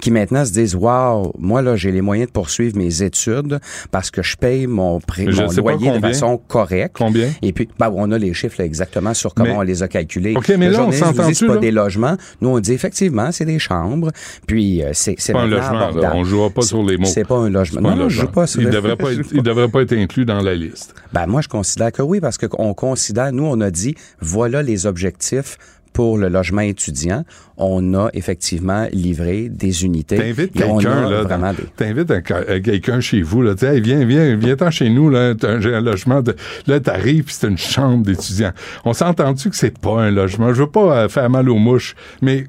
[0.02, 3.60] qui maintenant se disent Wow, moi là j'ai les moyens de poursuivre mes études
[3.92, 6.96] parce que je paye mon, je loyer de façon correcte.
[6.98, 7.30] Combien?
[7.42, 9.88] Et puis, ben, on a les chiffres là, exactement sur comment Mais- on les a
[9.88, 10.36] calculés.
[10.36, 11.60] OK, mais Le là, on s'entend-tu, c'est pas là?
[11.60, 12.18] des logements.
[12.42, 14.12] Nous, on dit effectivement, c'est des chambres.
[14.48, 16.12] Puis, euh, c'est pas un logement, là.
[16.16, 17.06] On jouera pas sur les mots.
[17.06, 17.82] C'est pas un logement.
[17.82, 18.22] Pas un non, je logement.
[18.24, 20.42] joue pas sur il le- devrait pas je être, il devrait pas être inclus dans
[20.42, 20.94] la liste.
[21.14, 24.86] Ben, moi, je considère que oui, parce qu'on considère, nous, on a dit, voilà les
[24.86, 25.58] objectifs
[25.94, 27.24] pour le logement étudiant.
[27.58, 30.18] On a effectivement livré des unités.
[30.18, 33.54] T'invites quelqu'un, T'invites euh, quelqu'un chez vous, là.
[33.62, 35.34] Hey, viens, viens, viens-t'en chez nous, là.
[35.60, 36.36] J'ai un logement de,
[36.68, 38.52] là, t'arrives c'est une chambre d'étudiant.
[38.86, 40.54] On s'entend-tu que c'est pas un logement?
[40.54, 42.46] Je veux pas euh, faire mal aux mouches, mais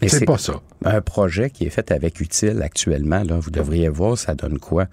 [0.00, 0.60] Mais c'est pas ça.
[0.84, 4.88] Un projet qui est fait avec utile actuellement, là, vous devriez voir, ça donne quoi?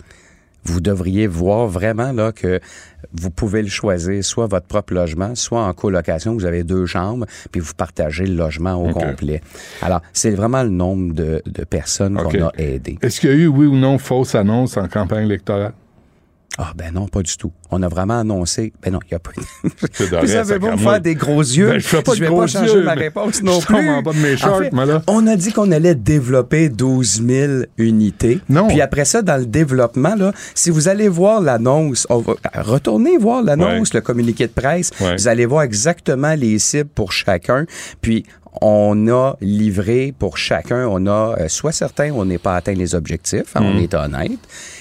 [0.63, 2.59] vous devriez voir vraiment là que
[3.13, 7.25] vous pouvez le choisir, soit votre propre logement, soit en colocation, vous avez deux chambres,
[7.51, 9.41] puis vous partagez le logement au complet.
[9.81, 12.97] Alors, c'est vraiment le nombre de, de personnes qu'on a aidées.
[13.01, 15.73] Est-ce qu'il y a eu, oui ou non, fausse annonce en campagne électorale?
[16.57, 17.53] Ah ben non, pas du tout.
[17.71, 18.73] On a vraiment annoncé.
[18.81, 19.31] Ben non, il n'y a pas.
[20.21, 21.69] Vous avez beau me faire des gros yeux?
[21.69, 23.75] Ben, je fais pas de vais gros pas changer yeux, ma réponse non je plus.
[23.75, 25.01] tombe en bas de mes shorts, fait, moi, là.
[25.07, 28.41] On a dit qu'on allait développer 12 000 unités.
[28.49, 28.67] Non.
[28.67, 33.17] Puis après ça, dans le développement, là, si vous allez voir l'annonce, on va retourner
[33.17, 34.91] voir l'annonce, le communiqué de presse.
[34.99, 35.15] Ouais.
[35.15, 37.65] Vous allez voir exactement les cibles pour chacun.
[38.01, 38.25] Puis
[38.61, 42.95] on a livré pour chacun, on a euh, soit certains, on n'est pas atteint les
[42.95, 43.83] objectifs, hein, on Mm.
[43.83, 44.39] est honnête,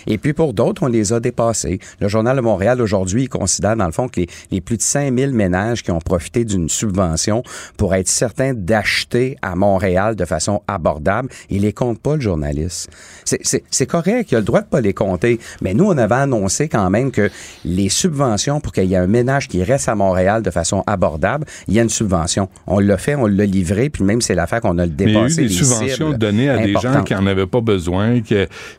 [0.09, 1.79] et puis pour d'autres, on les a dépassés.
[2.01, 5.33] Le Journal de Montréal aujourd'hui considère dans le fond que les, les plus de 5000
[5.33, 7.43] ménages qui ont profité d'une subvention
[7.77, 12.91] pour être certains d'acheter à Montréal de façon abordable, il les compte pas le journaliste.
[13.25, 15.97] C'est- C'est c'est correct, il a le droit de pas les compter, mais nous on
[15.99, 17.31] avait annoncé quand même que
[17.65, 21.45] les subventions pour qu'il y ait un ménage qui reste à Montréal de façon abordable,
[21.69, 22.49] il y a une subvention.
[22.67, 25.13] On l'a fait, on l'a livré, puis même c'est l'affaire qu'on a le Mais il
[25.13, 25.43] y a eu dépassé.
[25.43, 28.35] des subventions données à des gens qui en avaient pas besoin, qui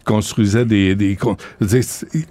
[0.05, 0.95] construisaient des...
[0.95, 1.15] des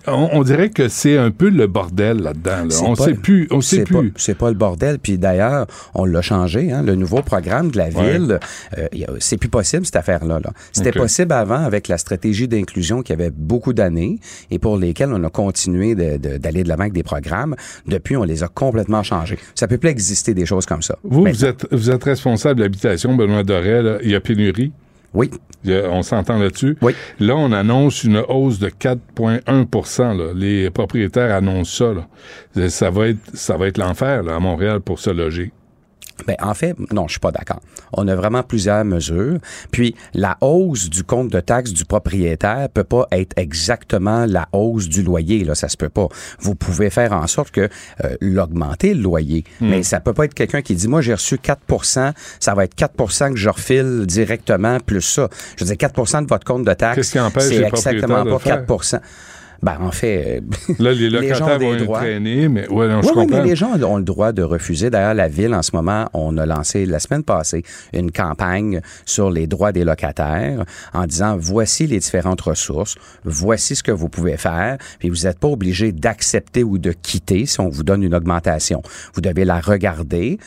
[0.07, 2.65] on, on dirait que c'est un peu le bordel là-dedans.
[2.69, 2.77] là.
[2.85, 3.47] On pas- sait plus.
[3.51, 3.95] On sait plus.
[3.95, 4.99] pas- C'est pas le bordel.
[4.99, 6.73] Puis d'ailleurs, on l'a changé.
[6.73, 8.13] Hein, le nouveau programme de la Ouais.
[8.19, 8.39] ville,
[8.77, 8.87] euh,
[9.19, 10.41] c'est plus possible cette affaire-là.
[10.45, 10.51] Là.
[10.73, 14.19] C'était possible avant avec la stratégie d'inclusion qui avait beaucoup d'années
[14.51, 17.55] et pour lesquelles on a continué de- de- d'aller de l'avant avec des programmes.
[17.87, 19.39] Depuis, on les a complètement changés.
[19.55, 20.97] Ça peut plus exister des choses comme ça.
[21.03, 21.33] Vous, Maintenant.
[21.39, 23.85] vous êtes, vous êtes responsable de l'habitation, Benoît Dorel.
[23.85, 23.99] là.
[24.03, 24.73] Il y a pénurie.
[25.15, 25.31] Oui.
[25.67, 26.77] On s'entend là-dessus.
[26.83, 26.95] Oui.
[27.19, 30.33] Là, on annonce une hausse de 4,1 là.
[30.35, 31.95] Les propriétaires annoncent ça.
[31.95, 32.69] Là.
[32.69, 35.53] Ça va être, ça va être l'enfer à Montréal pour se loger.
[36.27, 37.61] Ben, en fait, non, je suis pas d'accord.
[37.93, 39.39] On a vraiment plusieurs mesures.
[39.71, 44.89] Puis, la hausse du compte de taxe du propriétaire peut pas être exactement la hausse
[44.89, 45.45] du loyer.
[45.45, 46.09] Là, ça se peut pas.
[46.41, 47.69] Vous pouvez faire en sorte que
[48.05, 49.69] euh, l'augmenter le loyer, Hmm.
[49.71, 52.75] mais ça peut pas être quelqu'un qui dit moi j'ai reçu 4% ça va être
[52.77, 55.29] 4% que je refile directement plus ça.
[55.57, 58.31] Je veux dire 4% de votre compte de taxe, Qu'est-ce qui empêche c'est exactement pas
[58.31, 58.67] le faire?
[58.67, 59.01] 4
[59.63, 62.03] Ben, en fait, euh, Là, les gens locataires ont des vont droits.
[62.03, 64.91] mais ouais, non, je mais les gens ont le droit de refuser.
[64.91, 69.31] D'ailleurs, la ville, en ce moment, on a lancé la semaine passée une campagne sur
[69.31, 70.65] les droits des locataires
[70.95, 75.39] en disant voici les différentes ressources, voici ce que vous pouvez faire, puis vous n'êtes
[75.39, 78.83] pas obligé d'accepter ou de quitter si on vous donne une augmentation.
[79.15, 80.39] Vous devez la regarder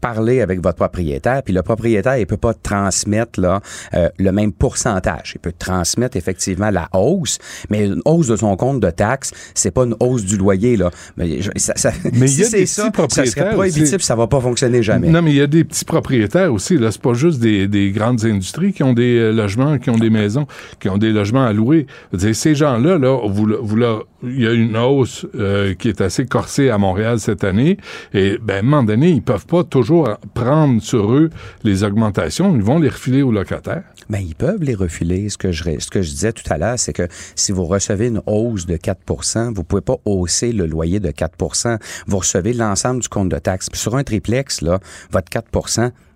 [0.00, 3.60] parler avec votre propriétaire, puis le propriétaire, il peut pas transmettre là,
[3.94, 5.32] euh, le même pourcentage.
[5.36, 7.38] Il peut transmettre effectivement la hausse,
[7.70, 10.76] mais une hausse de son compte de taxes, c'est pas une hausse du loyer.
[10.76, 10.90] Là.
[11.16, 15.08] Mais, ça, ça- Mais si c'est ça, ça serait prohibitif, ça va pas fonctionner jamais.
[15.08, 16.76] Non, mais il y a des petits propriétaires aussi.
[16.78, 19.98] Là, c'est pas juste des, des grandes industries qui ont des euh, logements, qui ont
[19.98, 20.46] des maisons,
[20.80, 21.86] qui ont des logements à louer.
[22.12, 26.00] Dire, ces gens-là, là, vous, vous leur- il y a une hausse euh, qui est
[26.00, 27.76] assez corsée à Montréal cette année.
[28.14, 31.30] Et ben, à un moment donné, ils peuvent pas toujours prendre sur eux
[31.64, 32.54] les augmentations.
[32.54, 33.84] Ils vont les refiler aux locataires.
[34.08, 35.28] Ben, ils peuvent les refiler.
[35.28, 38.08] Ce que je, ce que je disais tout à l'heure, c'est que si vous recevez
[38.08, 43.00] une hausse de 4% vous pouvez pas hausser le loyer de 4% Vous recevez l'ensemble
[43.00, 43.70] du compte de taxes.
[43.70, 44.80] Puis sur un triplex, là,
[45.10, 45.48] votre 4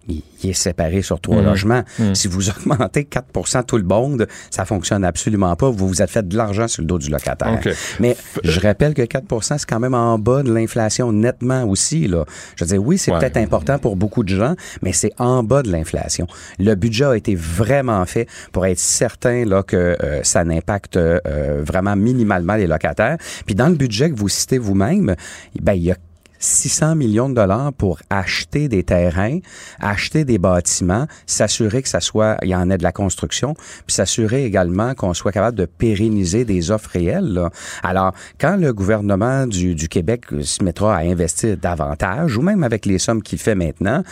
[0.08, 1.44] il, il est séparé sur trois Mhm.
[1.46, 1.82] logements.
[1.98, 2.14] Mhm.
[2.14, 5.70] Si vous augmentez 4% tout le monde, ça fonctionne absolument pas.
[5.70, 7.58] Vous vous êtes fait de l'argent sur le dos du locataire.
[7.64, 7.72] OK.
[8.00, 12.06] Mais je rappelle que 4% c'est quand même en bas de l'inflation nettement aussi.
[12.06, 12.24] Là.
[12.56, 13.18] Je veux dire, oui, c'est Ouais.
[13.18, 16.26] peut-être important pour beaucoup de gens, mais c'est en bas de l'inflation.
[16.58, 21.62] Le budget a été vraiment fait pour être certain là, que euh, ça n'impacte euh,
[21.64, 23.16] vraiment minimalement les locataires.
[23.46, 25.14] Puis dans le budget que vous citez vous-même,
[25.60, 25.96] ben, il y a
[26.38, 29.38] 600 millions de dollars pour acheter des terrains,
[29.80, 33.94] acheter des bâtiments, s'assurer que ça soit, il y en ait de la construction, puis
[33.94, 37.32] s'assurer également qu'on soit capable de pérenniser des offres réelles.
[37.32, 37.50] là.
[37.82, 42.86] Alors, quand le gouvernement du, du Québec se mettra à investir davantage, ou même avec
[42.86, 44.02] les sommes qu'il fait maintenant,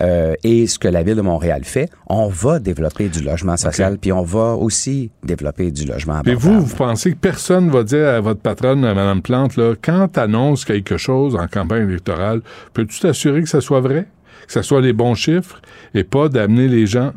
[0.00, 3.98] euh, et ce que la ville de Montréal fait, on va développer du logement social,
[3.98, 6.40] puis on va aussi développer du logement Et abordable.
[6.40, 10.08] vous, vous pensez que personne va dire à votre patronne, à Mme Plante, là, quand
[10.08, 12.42] tu annonces quelque chose en campagne électorale,
[12.72, 14.06] peux-tu t'assurer que ça soit vrai?
[14.46, 15.60] Que ça soit les bons chiffres
[15.94, 17.12] et pas d'amener les gens?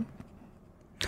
[1.02, 1.08] Je-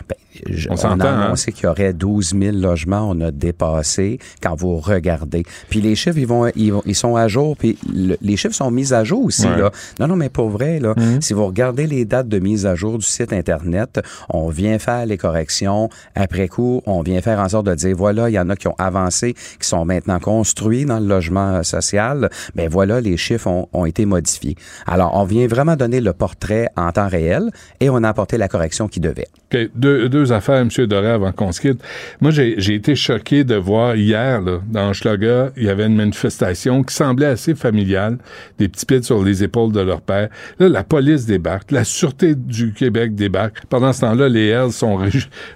[0.69, 1.22] on a hein?
[1.26, 5.43] annoncé qu'il y aurait 12 000 logements, on a dépassé quand vous regardez.
[5.69, 8.55] Puis les chiffres, ils vont, ils, vont- ils sont à jour, puis le- les chiffres
[8.55, 9.45] sont mis à jour aussi.
[9.47, 9.57] Ouais.
[9.57, 9.72] Là.
[9.99, 11.22] Non, non, mais pour vrai, là, Mhm.
[11.22, 13.99] si vous regardez les dates de mise à jour du site Internet,
[14.30, 15.89] on vient faire les corrections.
[16.15, 18.68] Après coup, on vient faire en sorte de dire, voilà, il y en a qui
[18.68, 22.30] ont avancé, qui sont maintenant construits dans le logement social.
[22.55, 24.55] Ben voilà, les chiffres ont, ont été modifiés.
[24.85, 27.49] Alors, on vient vraiment donner le portrait en temps réel
[27.80, 29.27] et on a apporté la correction qui devait.
[29.53, 30.69] OK, deux, deux deux affaires, M.
[30.87, 31.81] Doré, avant qu'on se quitte.
[32.21, 36.83] Moi, j'ai été choqué de voir hier, là, dans Schlager, il y avait une manifestation
[36.83, 38.17] qui semblait assez familiale,
[38.59, 40.29] des petits pieds sur les épaules de leur père.
[40.59, 43.65] Là, la police débarque, la Sûreté du Québec débarque.
[43.69, 44.99] Pendant ce temps-là, les Hells sont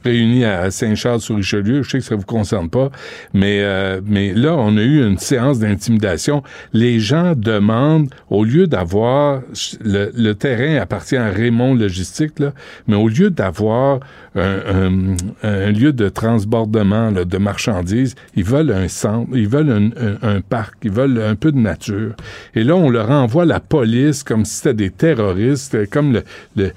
[0.06, 1.84] réunis à Saint-Charles-sur-Richelieu.
[1.84, 2.90] Je sais que ça vous concerne pas,
[3.34, 6.44] mais, euh, mais là, on a eu une séance d'intimidation.
[6.74, 9.42] Les gens demandent, au lieu d'avoir
[9.84, 12.54] le, le terrain appartient à Raymond Logistique, là,
[12.88, 14.00] mais au lieu d'avoir
[14.36, 20.76] un, un, lieu de transbordement de marchandises, ils veulent un centre, ils veulent un, parc,
[20.84, 22.14] ils veulent un peu de nature.
[22.56, 26.22] Et là, on leur envoie la police comme si c'était des terroristes, comme
[26.56, 26.72] le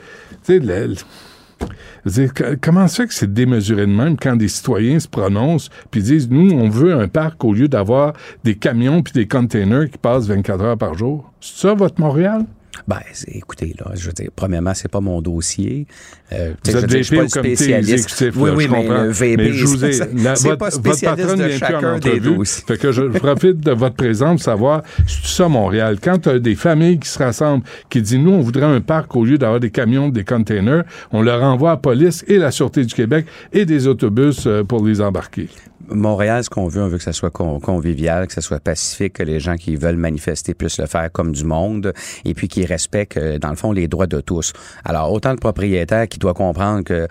[2.61, 6.29] comment ça fait que c'est démesuré de même quand des citoyens se prononcent puis disent
[6.31, 8.13] nous on veut un parc au lieu d'avoir
[8.43, 11.33] des camions puis des containers qui passent 24 heures par jour?
[11.41, 12.45] C'est ça votre Montréal?
[12.87, 15.87] Ben, écoutez, là, je veux dire, premièrement, c'est pas mon dossier.
[16.33, 18.25] Euh, vous êtes VP je suis pas spécialiste.
[18.37, 22.21] oui, oui, mais le VP, mais je vous ai, c'est pas spécialiste de chacun des.
[22.67, 25.99] Fait que je profite de votre présence pour savoir, c'est ça Montréal.
[26.03, 29.15] Quand tu as des familles qui se rassemblent, qui disent, nous, on voudrait un parc
[29.17, 32.85] au lieu d'avoir des camions, des containers, on leur envoie la police et la Sûreté
[32.85, 35.49] du Québec et des autobus euh, pour les embarquer.
[35.89, 39.23] Montréal, ce qu'on veut, on veut que ça soit convivial, que ça soit pacifique, que
[39.23, 41.93] les gens qui veulent manifester puissent le faire comme du monde,
[42.25, 44.53] et puis qui respectent, euh, dans le fond, les droits de tous.
[44.85, 47.07] Alors, autant le propriétaire qui doit comprendre que euh,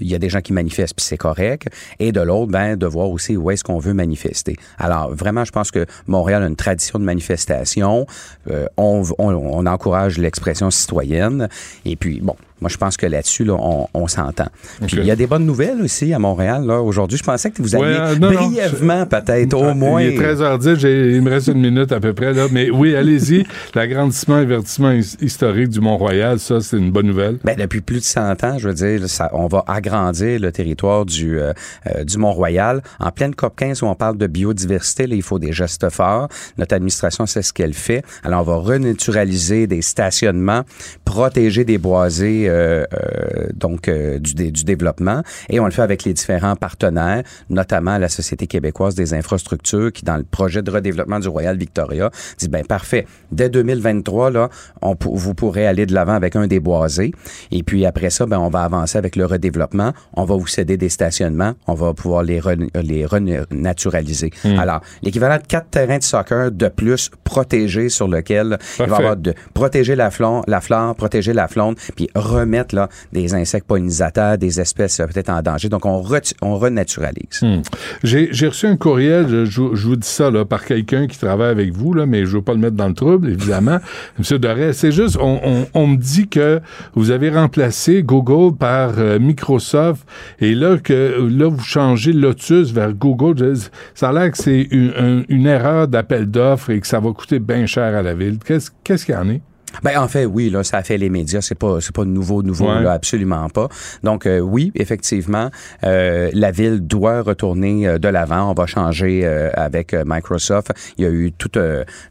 [0.00, 1.68] y a des gens qui manifestent, puis c'est correct,
[1.98, 4.56] et de l'autre, ben, de voir aussi où est-ce qu'on veut manifester.
[4.78, 8.06] Alors, vraiment, je pense que Montréal a une tradition de manifestation.
[8.50, 11.48] Euh, on, on encourage l'expression citoyenne,
[11.84, 14.48] et puis, bon, moi, je pense que là-dessus, là, on, on s'entend.
[14.86, 16.66] Puis il y a des bonnes nouvelles aussi à Montréal.
[16.66, 16.80] Là.
[16.80, 20.02] Aujourd'hui, je pensais que vous alliez euh, brièvement, peut-être, au moins.
[20.02, 22.32] Il est 13h10, il me reste une minute à peu près.
[22.32, 22.46] Là.
[22.52, 23.46] Mais oui, allez-y.
[23.74, 27.38] L'agrandissement et verdissement historique du Mont-Royal, ça, c'est une bonne nouvelle.
[27.44, 31.06] Bien, depuis plus de 100 ans, je veux dire, ça, on va agrandir le territoire
[31.06, 31.52] du, euh,
[31.86, 32.82] euh, du Mont-Royal.
[32.98, 36.28] En pleine COP 15, où on parle de biodiversité, là, il faut des gestes forts.
[36.58, 38.04] Notre administration sait ce qu'elle fait.
[38.22, 40.62] Alors, on va renaturaliser des stationnements,
[41.04, 45.22] protéger des boisés euh, euh, donc euh, du, du développement.
[45.48, 50.04] Et on le fait avec les différents partenaires, notamment la Société québécoise des infrastructures qui
[50.04, 54.48] dans le projet de redéveloppement du Royal Victoria dit ben parfait, dès 2023 là,
[54.82, 57.12] on, vous pourrez aller de l'avant avec un des boisés.
[57.50, 60.76] Et puis après ça ben on va avancer avec le redéveloppement, on va vous céder
[60.76, 62.40] des stationnements, on va pouvoir les
[62.74, 64.30] les renaturaliser.
[64.44, 64.58] Hmm.
[64.58, 68.98] Alors, l'équivalent de quatre terrains de soccer de plus protégés sur lequel il va y
[68.98, 72.08] avoir de protéger la flore, la flore, protéger la faune, puis
[72.40, 75.68] remettre là, des insectes pollinisateurs, des espèces euh, peut-être en danger.
[75.68, 76.02] Donc, on,
[76.42, 77.42] on renaturalise.
[77.42, 77.62] Hmm.
[78.02, 81.94] J'ai reçu un courriel, je, vous dis ça, là, par quelqu'un qui travaille avec vous,
[81.94, 83.78] là, mais je veux pas le mettre dans le trouble, évidemment.
[84.18, 86.60] Monsieur Doré, c'est juste, on, on, me dit que
[86.94, 90.06] vous avez remplacé Google par euh, Microsoft
[90.40, 93.56] et là, que là, vous changez Lotus vers Google.
[93.94, 97.38] Ça a l'air que c'est une, une, erreur d'appel d'offres et que ça va coûter
[97.38, 98.38] bien cher à la ville.
[98.44, 99.40] Qu'est-ce qu'il y en est?
[99.82, 102.42] Ben en fait oui là ça a fait les médias c'est pas c'est pas nouveau
[102.42, 103.68] nouveau là absolument pas
[104.02, 105.50] donc euh, oui effectivement
[105.84, 109.24] euh, la ville doit retourner euh, de l'avant on va changer
[109.54, 111.58] avec Microsoft il y a eu toute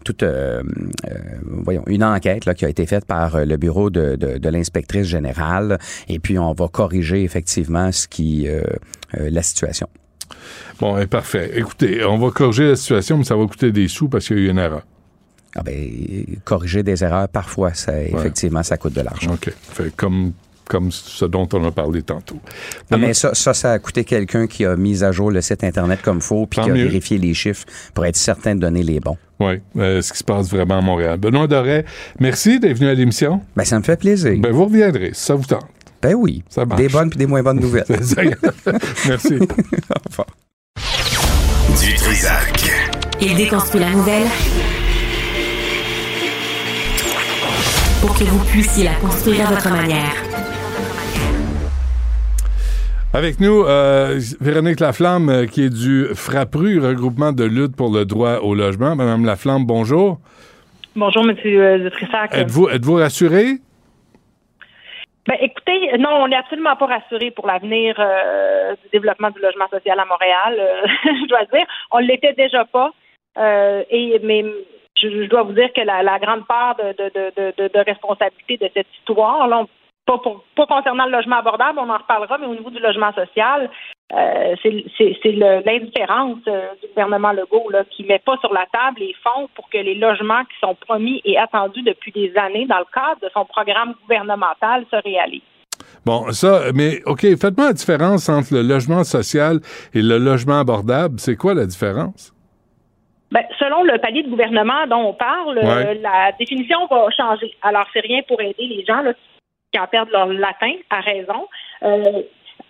[0.03, 0.23] toute
[1.43, 5.07] voyons une enquête là qui a été faite par le bureau de, de, de l'inspectrice
[5.07, 8.47] générale et puis on va corriger effectivement ce qui
[9.13, 9.87] la situation.
[10.79, 11.51] Bon, et parfait.
[11.55, 14.41] Écoutez, on va corriger la situation, mais ça va coûter des sous parce qu'il y
[14.41, 14.83] a eu une erreur.
[15.55, 15.75] Ah ben,
[16.43, 19.33] corriger des erreurs, parfois, ça, effectivement, ça coûte de l'argent.
[19.33, 19.51] OK.
[19.73, 20.33] Fait comme
[20.69, 22.39] comme ce dont on a parlé tantôt.
[22.91, 25.63] Ah, mais ça, ça, ça a coûté quelqu'un qui a mis à jour le site
[25.63, 28.99] Internet comme faut, puis qui a vérifié les chiffres pour être certain de donner les
[28.99, 29.17] bons.
[29.39, 31.17] Oui, euh, ce qui se passe vraiment à Montréal.
[31.17, 31.85] Benoît Doré,
[32.19, 33.41] merci d'être venu à l'émission.
[33.55, 34.37] Ben, ça me fait plaisir.
[34.39, 35.65] Ben, vous reviendrez, si ça vous tente.
[36.01, 36.43] Ben oui.
[36.49, 37.85] Ça Des bonnes puis des moins bonnes nouvelles.
[39.07, 39.33] merci.
[39.39, 40.27] Au revoir.
[41.81, 42.71] Du Trisac.
[43.19, 44.27] Il déconstruit la nouvelle
[48.09, 50.15] pour que vous puissiez la construire à votre manière.
[53.13, 58.05] Avec nous, euh, Véronique Laflamme, euh, qui est du FRAPRU, regroupement de lutte pour le
[58.05, 58.95] droit au logement.
[58.95, 60.17] Madame Laflamme, bonjour.
[60.95, 62.33] Bonjour, Monsieur de Trissac.
[62.33, 63.45] Êtes-vous êtes rassuré?
[65.27, 69.67] Ben, écoutez, non, on n'est absolument pas rassuré pour l'avenir euh, du développement du logement
[69.69, 70.57] social à Montréal.
[71.03, 72.89] je dois dire, on l'était déjà pas.
[73.91, 74.43] et mais
[75.01, 79.47] je, dois vous dire que la, grande part de, responsabilité de cette histoire,
[80.55, 83.69] pas, concernant le logement abordable, on en reparlera, mais au niveau du logement social,
[84.13, 89.47] euh, c'est l'indifférence euh, du gouvernement Legault qui met pas sur la table les fonds
[89.55, 93.21] pour que les logements qui sont promis et attendus depuis des années dans le cadre
[93.21, 95.41] de son programme gouvernemental se réalisent.
[96.05, 99.59] Bon, ça, mais OK, faites-moi la différence entre le logement social
[99.93, 101.19] et le logement abordable.
[101.19, 102.33] C'est quoi la différence?
[103.31, 105.65] Ben, selon le palier de gouvernement dont on parle, Ouais.
[105.65, 107.55] euh, la définition va changer.
[107.61, 109.13] Alors, c'est rien pour aider les gens là,
[109.71, 111.47] qui en perdent leur latin, à raison.
[111.83, 112.23] Euh,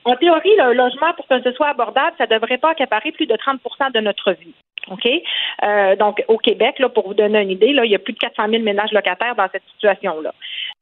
[0.05, 3.25] en théorie, le logement, pour que ce soit abordable, ça ne devrait pas accaparer plus
[3.25, 4.53] de 30% de notre vie.
[4.91, 5.07] OK?
[5.63, 8.13] Euh, donc, au Québec, là, pour vous donner une idée, là, il y a plus
[8.13, 10.33] de 400 000 ménages locataires dans cette situation-là.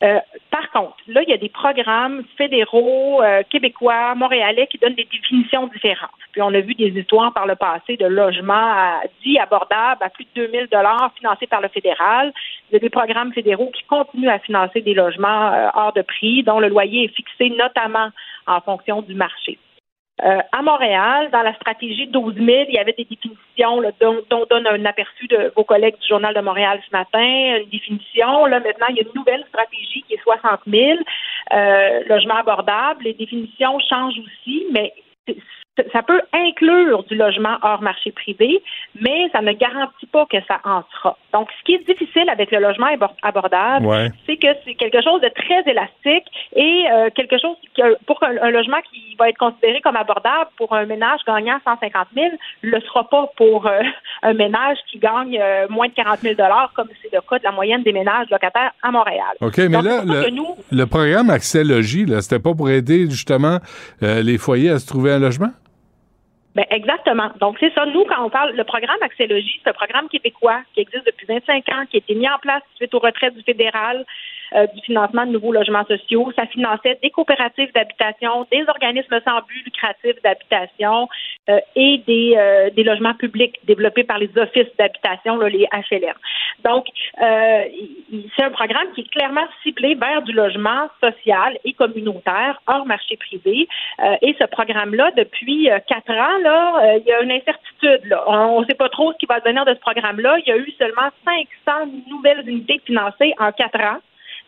[0.03, 0.19] Euh,
[0.51, 5.07] par contre, là, il y a des programmes fédéraux, euh, québécois, montréalais qui donnent des
[5.11, 6.09] définitions différentes.
[6.31, 10.25] Puis on a vu des histoires par le passé de logements dits abordables à plus
[10.35, 12.31] de 2000 dollars financés par le fédéral.
[12.69, 16.43] Il y a des programmes fédéraux qui continuent à financer des logements hors de prix,
[16.43, 18.09] dont le loyer est fixé notamment
[18.45, 19.57] en fonction du marché.
[20.23, 24.17] Euh, à Montréal, dans la stratégie 12 000, il y avait des définitions là, dont,
[24.29, 27.57] dont donne un aperçu de vos collègues du Journal de Montréal ce matin.
[27.61, 28.45] Une définition.
[28.47, 30.99] Là, maintenant, il y a une nouvelle stratégie qui est 60 000.
[31.53, 33.03] Euh, logements abordables.
[33.03, 34.91] Les définitions changent aussi, mais
[35.93, 38.61] ça peut inclure du logement hors marché privé,
[38.99, 41.17] mais ça ne garantit pas que ça en sera.
[41.33, 44.09] Donc, ce qui est difficile avec le logement abor- abordable, Ouais.
[44.25, 46.25] c'est que c'est quelque chose de très élastique
[46.55, 50.49] et euh, quelque chose que pour un, un logement qui va être considéré comme abordable
[50.57, 52.27] pour un ménage gagnant 150 000
[52.61, 53.81] le sera pas pour euh,
[54.23, 56.35] un ménage qui gagne euh, moins de 40 000
[56.75, 59.35] comme c'est le cas de la moyenne des ménages locataires à Montréal.
[59.41, 63.09] OK, mais Donc, là, le, nous, le programme Accès Logis, là, c'était pas pour aider
[63.09, 63.57] justement
[64.03, 65.49] euh, les foyers à se trouver un logement?
[66.57, 67.29] Ben exactement.
[67.39, 67.85] Donc c'est ça.
[67.85, 71.27] Nous, quand on parle, le programme Accès Logis, c'est un programme québécois qui existe depuis
[71.27, 74.03] 25 ans, qui a été mis en place suite au retrait du fédéral
[74.55, 76.31] euh, du financement de nouveaux logements sociaux.
[76.35, 81.07] Ça finançait des coopératives d'habitation, des organismes sans but lucratif d'habitation
[81.49, 86.15] euh, et des, euh, des logements publics développés par les offices d'habitation, les HLM.
[86.63, 86.87] Donc,
[87.21, 87.63] euh,
[88.35, 93.17] c'est un programme qui est clairement ciblé vers du logement social et communautaire hors marché
[93.17, 93.67] privé.
[93.99, 98.05] Euh, et ce programme-là, depuis euh, quatre ans, là, il y a une incertitude.
[98.05, 98.23] Là.
[98.27, 100.37] On ne sait pas trop ce qui va devenir de ce programme-là.
[100.39, 103.99] Il y a eu seulement 500 nouvelles unités financées en quatre ans.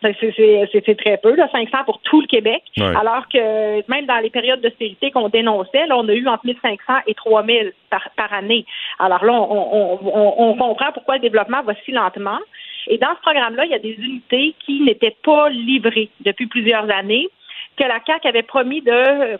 [0.02, 2.62] C'est- très peu, là, 500 pour tout le Québec.
[2.76, 2.96] Ouais.
[2.96, 6.94] Alors que même dans les périodes d'austérité qu'on dénonçait, là, on a eu entre 1500
[7.06, 8.64] et 3000 par, par année.
[8.98, 12.38] Alors là, on, on, on, on comprend pourquoi le développement va si lentement.
[12.86, 16.90] Et dans ce programme-là, il y a des unités qui n'étaient pas livrées depuis plusieurs
[16.90, 17.28] années,
[17.76, 19.38] que la CAQ avait promis de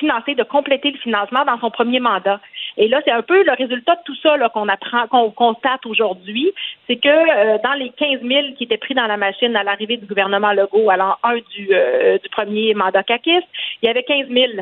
[0.00, 2.40] financer, de compléter le financement dans son premier mandat.
[2.76, 6.52] Et là, c'est un peu le résultat de tout ça qu'on apprend, qu'on constate aujourd'hui,
[6.86, 9.98] c'est que euh, dans les 15 000 qui étaient pris dans la machine à l'arrivée
[9.98, 13.46] du gouvernement Legault, l'an 1 du, euh, du premier mandat caquiste,
[13.82, 14.52] il y avait 15 000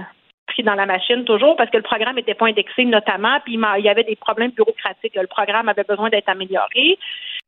[0.49, 3.85] pris dans la machine toujours parce que le programme n'était pas indexé notamment, puis il
[3.85, 5.15] y avait des problèmes bureaucratiques.
[5.15, 6.99] Le programme avait besoin d'être amélioré.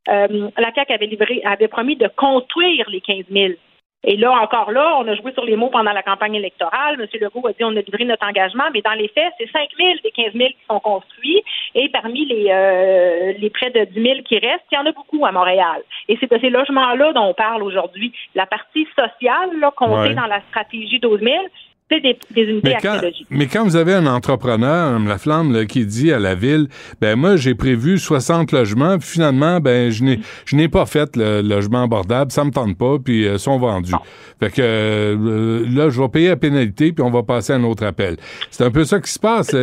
[0.08, 3.54] Euh, la CAQ avait livré, avait promis de construire les 15 000.
[4.02, 6.94] Et là, encore là, on a joué sur les mots pendant la campagne électorale.
[6.98, 7.06] M.
[7.20, 9.90] Legault a dit on a livré notre engagement, mais dans les faits, c'est 5 000
[10.02, 11.42] des 15 000 qui sont construits.
[11.74, 14.92] Et parmi les, euh, les près de 10 000 qui restent, il y en a
[14.92, 15.82] beaucoup à Montréal.
[16.08, 18.12] Et c'est de ces logements-là dont on parle aujourd'hui.
[18.34, 20.14] La partie sociale, là, comptée Ouais.
[20.14, 21.50] dans la stratégie 12 000, c'est
[21.98, 23.26] des, des unités Mais quand, archéologiques.
[23.30, 26.68] mais quand vous avez un entrepreneur, Mme Laflamme, là, qui dit à la ville,
[27.00, 31.16] ben moi, j'ai prévu 60 logements, puis finalement, ben je n'ai je n'ai pas fait
[31.16, 33.92] le logement abordable, ça me tente pas, puis euh, sont vendus.
[34.38, 37.64] Fait que euh, là, je vais payer la pénalité, puis on va passer à un
[37.64, 38.16] autre appel.
[38.50, 39.52] C'est un peu ça qui se passe.
[39.52, 39.60] là.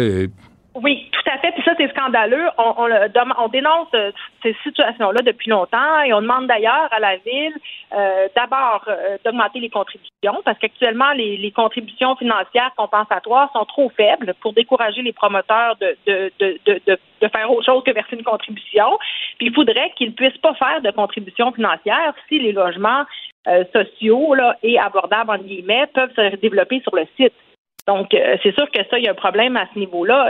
[0.83, 1.53] Oui, tout à fait.
[1.77, 2.47] C'est scandaleux.
[2.57, 7.55] On, dénonce euh, ces situations-là depuis longtemps et on demande d'ailleurs à la ville
[7.93, 14.33] euh, d'abord euh, d'augmenter les contributions parce qu'actuellement, les, contributions financières compensatoires sont trop faibles
[14.41, 16.29] pour décourager les promoteurs de,
[17.31, 18.97] faire autre chose que verser une contribution.
[19.37, 23.03] Puis il faudrait qu'ils ne puissent pas faire de contributions financières si les logements
[23.73, 27.33] sociaux et abordables, en guillemets, peuvent se développer sur le site.
[27.87, 30.27] Donc, c'est sûr que ça, il y a un problème à ce niveau-là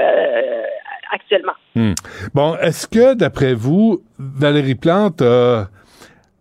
[1.12, 1.54] actuellement.
[1.76, 1.94] Hmm.
[2.34, 5.70] Bon, est-ce que, d'après vous, Valérie Plante a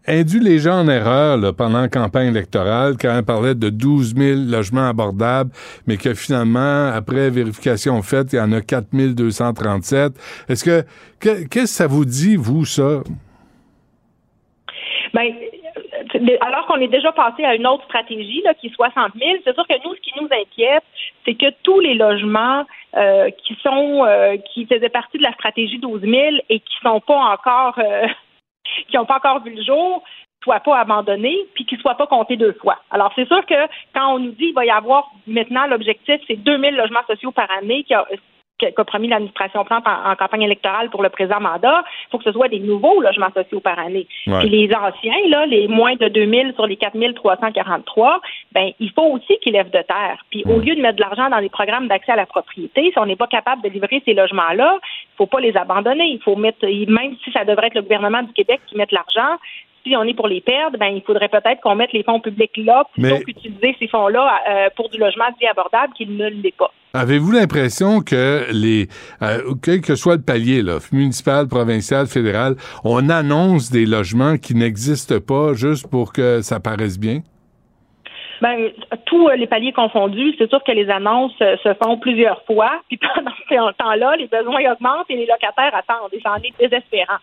[0.09, 4.15] induit les gens en erreur là, pendant la campagne électorale quand elle parlait de 12
[4.17, 5.51] 000 logements abordables,
[5.87, 10.13] mais que finalement, après vérification faite, il y en a 4 237.
[10.49, 10.85] Est-ce que,
[11.19, 12.83] que- qu'est-ce que ça vous dit, vous, ça?
[12.83, 13.03] Euh,
[16.41, 19.55] alors qu'on est déjà passé à une autre stratégie là, qui est 60 000, c'est
[19.55, 20.85] sûr que nous, ce qui nous inquiète,
[21.25, 22.65] c'est que tous les logements
[22.97, 26.15] euh, qui sont euh, qui faisaient partie de la stratégie 12 000
[26.49, 28.07] et qui sont pas encore euh,
[28.89, 30.03] qui n'ont pas encore vu le jour
[30.43, 32.79] soient pas abandonnés puis qu'ils soient pas comptés deux fois.
[32.91, 36.37] Alors c'est sûr que quand on nous dit qu'il va y avoir maintenant l'objectif c'est
[36.37, 37.85] 2000 logements sociaux par année,
[38.59, 42.25] qu'a promis l'administration Plante en, en, campagne électorale pour le présent mandat, il faut que
[42.25, 44.07] ce soit des nouveaux logements sociaux par année.
[44.27, 44.41] Ouais.
[44.41, 48.21] Puis les anciens, là, les moins de 2000 sur les 4343,
[48.53, 50.25] ben il faut aussi qu'ils lèvent de terre.
[50.31, 52.99] Puis au lieu de mettre de l'argent dans des programmes d'accès à la propriété, si
[52.99, 56.07] on n'est pas capable de livrer ces logements-là, il faut pas les abandonner.
[56.07, 59.37] Il faut mettre, même si ça devrait être le gouvernement du Québec qui mette l'argent,
[59.87, 62.57] si on est pour les perdre, ben il faudrait peut-être qu'on mette les fonds publics
[62.57, 66.73] là plutôt qu'utiliser ces fonds-là euh, pour du logement dit abordable qui ne l'est pas.
[66.97, 68.89] Avez-vous l'impression que les,
[69.21, 70.63] euh, quel que soit le palier,
[70.93, 72.55] municipal, provincial, fédéral,
[72.85, 77.21] on annonce des logements qui n'existent pas juste pour que ça paraisse bien?
[78.41, 78.71] Ben,
[79.05, 82.81] tous euh, les paliers confondus, c'est sûr que les annonces euh, se font plusieurs fois,
[82.89, 87.21] puis pendant ce temps-là, les besoins augmentent et les locataires attendent, et c'en est désespérant.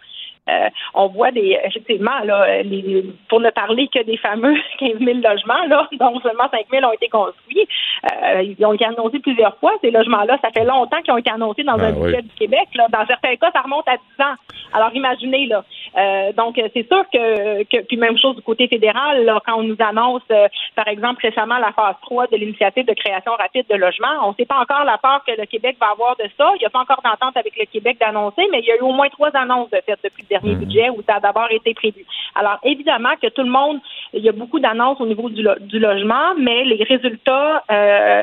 [0.50, 5.20] Euh, on voit des effectivement là, les, pour ne parler que des fameux 15 000
[5.24, 7.66] logements là, dont seulement 5 000 ont été construits.
[8.12, 10.38] Euh, ils ont été annoncés plusieurs fois ces logements-là.
[10.44, 12.24] Ça fait longtemps qu'ils ont été annoncés dans Ah, un budget oui.
[12.24, 12.68] du Québec.
[12.76, 12.88] Là.
[12.92, 14.36] Dans certains cas, ça remonte à 10 ans.
[14.74, 15.64] Alors imaginez là.
[15.98, 19.64] Euh, donc c'est sûr que, que puis même chose du côté fédéral là, quand on
[19.64, 23.76] nous annonce euh, par exemple récemment la phase 3 de l'initiative de création rapide de
[23.76, 26.52] logements, on ne sait pas encore la part que le Québec va avoir de ça.
[26.56, 28.82] Il n'y a pas encore d'entente avec le Québec d'annoncer, mais il y a eu
[28.82, 31.72] au moins trois annonces de fait depuis le dernier budget où ça a d'abord été
[31.82, 32.02] prévu.
[32.40, 33.78] Alors évidemment que tout le monde,
[34.18, 38.22] il y a beaucoup d'annonces au niveau du, lo- du logement, mais les résultats euh,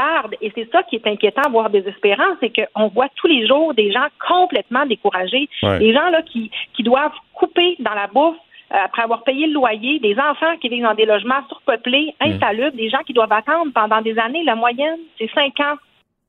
[0.00, 3.70] tardent et c'est ça qui est inquiétant, voire désespérant, c'est qu'on voit tous les jours
[3.82, 5.78] des gens complètement découragés, Ouais.
[5.84, 8.36] des gens là qui, qui doivent couper dans la bouffe
[8.72, 12.76] euh, après avoir payé le loyer, des enfants qui vivent dans des logements surpeuplés, insalubres,
[12.84, 14.44] des gens qui doivent attendre pendant des années.
[14.44, 15.76] La moyenne, c'est cinq ans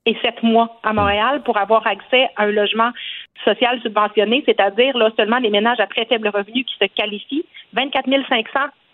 [0.06, 2.90] et sept mois à Montréal pour avoir accès à un logement
[3.44, 8.04] social subventionné, c'est-à-dire là seulement les ménages à très faible revenu qui se qualifient, 24
[8.28, 8.44] 500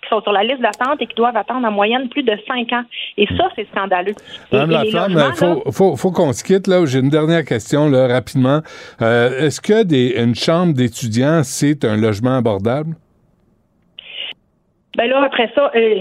[0.02, 2.72] qui sont sur la liste d'attente et qui doivent attendre en moyenne plus de cinq
[2.72, 2.84] ans.
[3.18, 4.14] Et ça, c'est scandaleux.
[4.50, 6.86] Madame Laflamme, il faut, faut, faut qu'on se quitte là.
[6.86, 8.60] J'ai une dernière question là, rapidement.
[9.02, 12.94] Euh, Est-ce que des, une chambre d'étudiants, c'est un logement abordable?
[14.96, 16.00] Ben là, après ça, euh,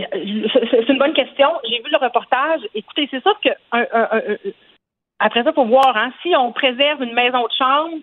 [0.72, 1.48] c'est une bonne question.
[1.70, 2.62] J'ai vu le reportage.
[2.74, 4.52] Écoutez, c'est sûr que un- un- un- un-
[5.20, 5.96] après ça, faut voir.
[5.96, 7.98] Hein, si on préserve une maison de chambre,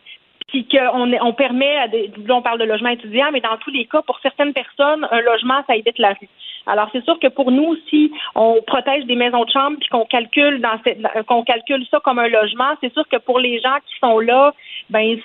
[0.49, 3.87] puis qu'on on permet, à des, on parle de logement étudiant, mais dans tous les
[3.87, 6.29] cas, pour certaines personnes, un logement, ça évite la rue.
[6.67, 10.05] Alors, c'est sûr que pour nous, si on protège des maisons de chambre puis qu'on
[10.05, 10.79] calcule dans
[11.25, 14.53] qu'on calcule ça comme un logement, c'est sûr que pour les gens qui sont là,
[14.91, 15.17] ben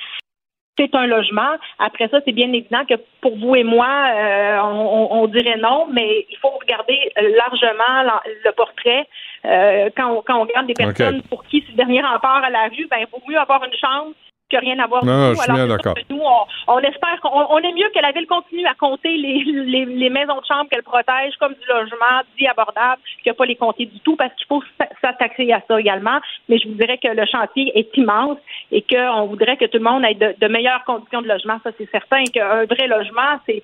[0.81, 1.53] c'est un logement.
[1.79, 5.87] Après ça, c'est bien évident que pour vous et moi, euh, on, on- dirait non,
[5.91, 9.07] mais il faut regarder largement la- le portrait.
[9.45, 12.49] Euh, quand, on, quand on regarde des personnes pour qui c'est le dernier rempart à
[12.49, 14.11] la rue, ben il vaut mieux avoir une chambre
[14.51, 15.35] que rien Non, du non, tout.
[15.37, 15.93] je suis bien d'accord.
[15.95, 19.15] que Nous, on, on espère qu'on on est mieux que la ville continue à compter
[19.17, 23.31] les, les, les maisons de chambre qu'elle protège comme du logement dit abordable, qu'il n'y
[23.31, 24.63] a pas les compter du tout parce qu'il faut
[25.01, 26.19] s'attaquer à ça également.
[26.49, 28.37] Mais je vous dirais que le chantier est immense
[28.71, 31.57] et qu'on voudrait que tout le monde ait de, de meilleures conditions de logement.
[31.63, 32.17] Ça, c'est certain.
[32.17, 33.63] Et qu'un vrai logement, c'est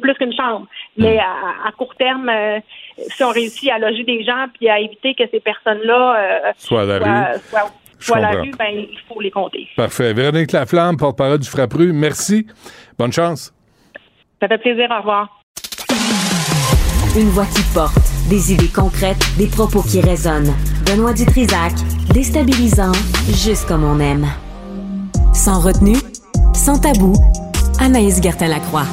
[0.00, 0.66] plus qu'une chambre.
[0.96, 2.58] Mais à, à court terme, euh,
[2.98, 6.82] si on réussit à loger des gens puis à éviter que ces personnes-là euh, Soit
[6.82, 7.04] à la rue.
[7.40, 7.70] soient, soient
[8.12, 8.42] à la comprends.
[8.42, 9.66] rue, ben, il faut les compter.
[9.76, 10.12] Parfait.
[10.12, 12.46] Véronique Laflamme, porte-parole du Frappru, merci.
[12.98, 13.52] Bonne chance.
[14.40, 14.88] Ça fait plaisir.
[14.90, 15.40] Au revoir.
[17.16, 17.96] Une voix qui porte,
[18.28, 20.52] des idées concrètes, des propos qui résonnent.
[20.84, 21.72] Benoît Dutrisac,
[22.12, 22.92] déstabilisant,
[23.28, 24.26] juste comme on aime.
[25.32, 25.96] Sans retenue,
[26.52, 27.14] sans tabou,
[27.80, 28.84] Anaïs Gertin-Lacroix.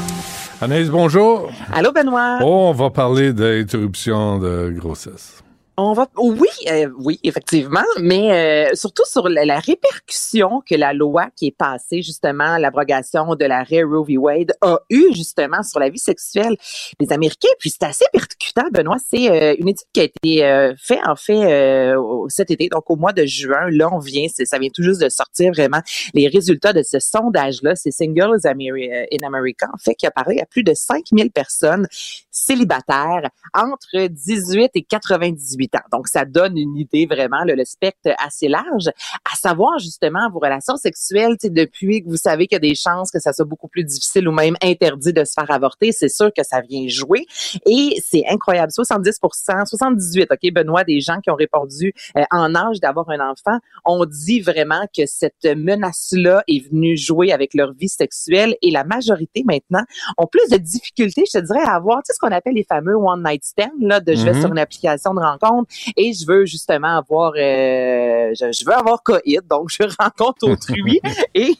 [0.61, 1.51] Anaïs, bonjour.
[1.73, 2.39] Allô, Benoît?
[2.41, 5.43] Oh, on va parler d'interruption de grossesse.
[5.75, 11.29] On va, oui, euh, oui, effectivement, mais euh, surtout sur la, répercussion que la loi
[11.35, 14.17] qui est passée, justement, l'abrogation de l'arrêt Roe v.
[14.19, 16.55] Wade a eu, justement, sur la vie sexuelle
[16.99, 17.49] des Américains.
[17.57, 18.97] Puis c'est assez percutant, Benoît.
[19.09, 21.95] C'est euh, une étude qui a été euh, faite, en fait,
[22.27, 23.71] cet été, donc au mois de juin.
[23.71, 25.81] Là, on vient, ça vient tout juste de sortir, vraiment,
[26.13, 27.75] les résultats de ce sondage-là.
[27.75, 31.87] C'est Singles in America, en fait, qui a parlé à plus de 5000 personnes
[32.29, 35.83] célibataires entre 18 et 98 ans.
[35.91, 38.87] Donc, ça donne une idée vraiment, là, le spectre assez large,
[39.31, 43.11] à savoir justement vos relations sexuelles, depuis que vous savez qu'il y a des chances
[43.11, 46.31] que ça soit beaucoup plus difficile ou même interdit de se faire avorter, c'est sûr
[46.35, 47.25] que ça vient jouer.
[47.65, 52.79] Et c'est incroyable, 70% 78, OK, Benoît, des gens qui ont répondu euh, en âge
[52.79, 57.89] d'avoir un enfant, ont dit vraiment que cette menace-là est venue jouer avec leur vie
[57.89, 59.83] sexuelle et la majorité maintenant
[60.17, 62.63] ont plus de difficultés, je te dirais, à avoir, tu sais, ce qu'on appelle les
[62.63, 64.41] fameux one night stand, là, de je vais Mhm.
[64.41, 65.52] sur une application de rencontre
[65.97, 70.99] et je veux justement avoir, euh, je, je veux avoir coït, donc je rencontre autrui.
[71.33, 71.55] Et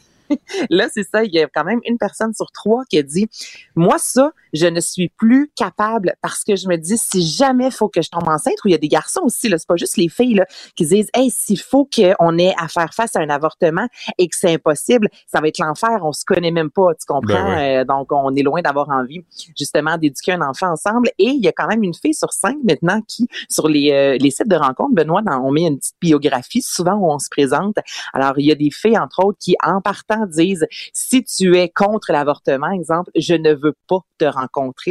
[0.70, 3.28] Là, c'est ça, il y a quand même une personne sur trois qui a dit,
[3.74, 7.88] moi, ça, je ne suis plus capable parce que je me dis, si jamais faut
[7.88, 9.96] que je tombe enceinte, ou il y a des garçons aussi, là, c'est pas juste
[9.98, 13.28] les filles, là, qui disent, hey, s'il faut qu'on ait à faire face à un
[13.28, 13.86] avortement
[14.16, 17.22] et que c'est impossible, ça va être l'enfer, on se connaît même pas, tu comprends?
[17.34, 17.80] Ben ouais.
[17.80, 19.24] Euh, donc, on est loin d'avoir envie,
[19.58, 21.08] justement, d'éduquer un enfant ensemble.
[21.18, 24.16] Et il y a quand même une fille sur cinq maintenant qui, sur les, euh,
[24.20, 27.28] les sites de rencontres, Benoît, dans- on met une petite biographie, souvent où on se
[27.28, 27.76] présente.
[28.12, 31.68] Alors, il y a des filles, entre autres, qui, en partant, disent, si tu es
[31.68, 34.43] contre l'avortement, exemple, je ne veux pas te rencontrer.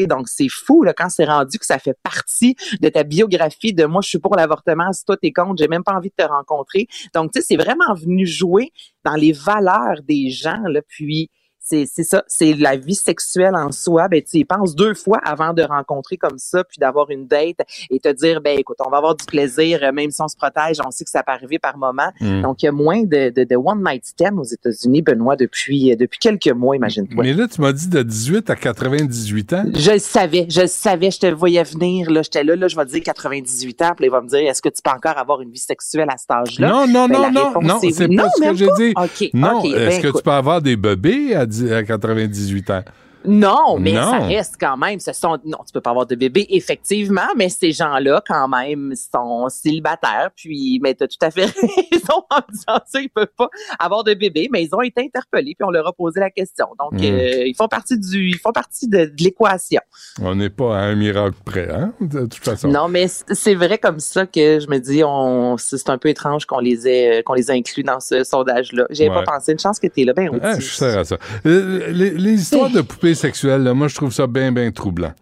[0.08, 3.86] Donc, c'est fou, là, quand c'est rendu que ça fait partie de ta biographie de
[3.86, 6.28] moi, je suis pour l'avortement, si toi, t'es contre, j'ai même pas envie de te
[6.28, 6.88] rencontrer.
[7.14, 8.72] Donc, tu sais, c'est vraiment venu jouer
[9.04, 11.30] dans les valeurs des gens, là, puis
[11.64, 14.08] c'est c'est ça, c'est la vie sexuelle en soi.
[14.08, 17.60] Ben, tu y penses deux fois avant de rencontrer comme ça, puis d'avoir une date
[17.90, 20.36] et te dire, ben écoute, on va avoir du plaisir, euh, même si on se
[20.36, 22.12] protège, on sait que ça peut arriver par moment.
[22.20, 22.42] Mm.
[22.42, 25.92] Donc, il y a moins de, de, de one night stand aux États-Unis, Benoît, depuis,
[25.92, 27.24] euh, depuis quelques mois, imagine-toi.
[27.24, 29.66] Mais là, tu m'as dit de 18 à 98 ans.
[29.74, 32.68] Je le savais, je le savais, je te le voyais venir, là, j'étais là, là,
[32.68, 34.92] je vais te dire 98 ans, puis il va me dire, est-ce que tu peux
[34.92, 36.68] encore avoir une vie sexuelle à cet âge-là?
[36.70, 38.94] Non, non, Ben, non, non, non, est c'est pas Non, ce que j'ai dit.
[39.34, 40.18] Non, est-ce ben, que écoute.
[40.18, 42.84] tu peux avoir des bébés à, 10 à 98 ans?
[43.26, 44.12] Non, mais Non.
[44.12, 45.00] ça reste quand même.
[45.00, 48.94] Ce sont non, tu peux pas avoir de bébé effectivement, mais ces gens-là quand même
[48.96, 50.30] sont célibataires.
[50.36, 51.46] Puis, mais t'as tout à fait
[51.92, 55.56] raison en disant ça, ils peuvent pas avoir de bébé, mais ils ont été interpellés
[55.58, 56.68] puis on leur a posé la question.
[56.80, 57.04] Donc, Mm.
[57.06, 59.82] euh, ils font partie du, ils font partie de, de l'équation.
[60.22, 62.68] On n'est pas à un miracle près, hein, de toute façon.
[62.68, 66.46] Non, mais c'est vrai comme ça que je me dis, on, c'est un peu étrange
[66.46, 68.86] qu'on les ait, qu'on les ait inclus dans ce sondage-là.
[68.90, 69.24] J'avais Ouais.
[69.24, 69.52] pas pensé.
[69.54, 71.18] Une chance que t'es là, ben Ah, je sers à ça.
[71.46, 75.14] Euh, Les, les histoires de poupées sexuelles, là, moi, je trouve ça bien, bien troublant.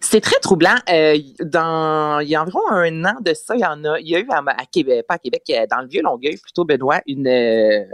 [0.00, 0.74] C'est très troublant.
[0.90, 4.08] Euh, dans, il y a environ un an de ça, il y en a, il
[4.08, 6.64] y a eu à, à Québec, pas à Québec, euh, dans le vieux Longueuil, plutôt
[6.64, 7.84] Benoît, une, euh,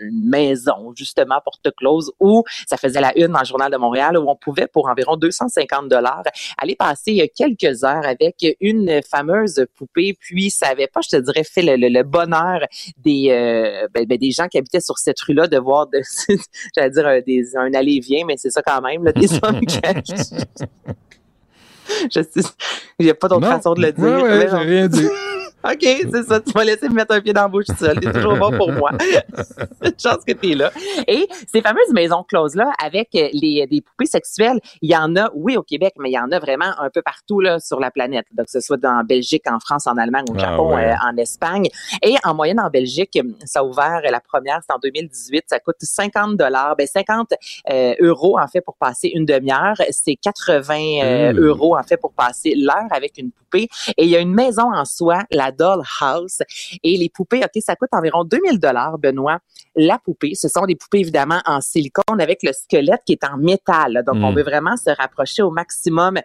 [0.00, 4.16] une maison justement porte close où ça faisait la une dans le journal de Montréal
[4.18, 6.22] où on pouvait pour environ 250 dollars
[6.60, 10.16] aller passer euh, quelques heures avec une fameuse poupée.
[10.18, 12.60] Puis ça avait pas, je te dirais, fait le, le- le bonheur
[12.98, 16.00] des euh, ben, ben, des gens qui habitaient sur cette rue-là de voir, de,
[16.76, 19.78] j'allais dire un, des, un aller-vient, mais c'est ça quand même, là, des hommes qui
[22.98, 24.04] il n'y a pas d'autre façon de le dire.
[24.04, 25.08] Ouais, Mais j'ai rien dit.
[25.64, 26.40] OK, c'est ça.
[26.40, 27.98] Tu m'as laissé me mettre un pied dans la bouche tout seul.
[27.98, 28.90] T'es toujours bon pour moi.
[30.02, 30.70] Chance que t'es là.
[31.06, 35.30] Et ces fameuses maisons closes-là, avec euh, les, des poupées sexuelles, il y en a,
[35.34, 37.90] oui, au Québec, mais il y en a vraiment un peu partout là, sur la
[37.90, 38.26] planète.
[38.32, 40.92] Donc, que ce soit dans Belgique, en France, en Allemagne, au Ah, Japon, ouais.
[40.92, 41.66] euh, en Espagne.
[42.02, 45.44] Et en moyenne, en Belgique, ça a ouvert, euh, la première, c'est en 2018.
[45.48, 47.32] Ça coûte 50 dollars, ben 50
[47.70, 49.74] euh, euros, en fait, pour passer une demi-heure.
[49.90, 51.38] C'est 80 euh, Mm.
[51.40, 53.68] euros, en fait, pour passer l'heure avec une poupée.
[53.96, 56.38] Et il y a une maison en soi, la Doll House.
[56.82, 59.38] Et les poupées, OK, ça coûte environ 2000 dollars, Benoît.
[59.76, 63.36] La poupée, ce sont des poupées, évidemment, en silicone avec le squelette qui est en
[63.36, 64.02] métal.
[64.06, 66.18] Donc, on veut vraiment se rapprocher au maximum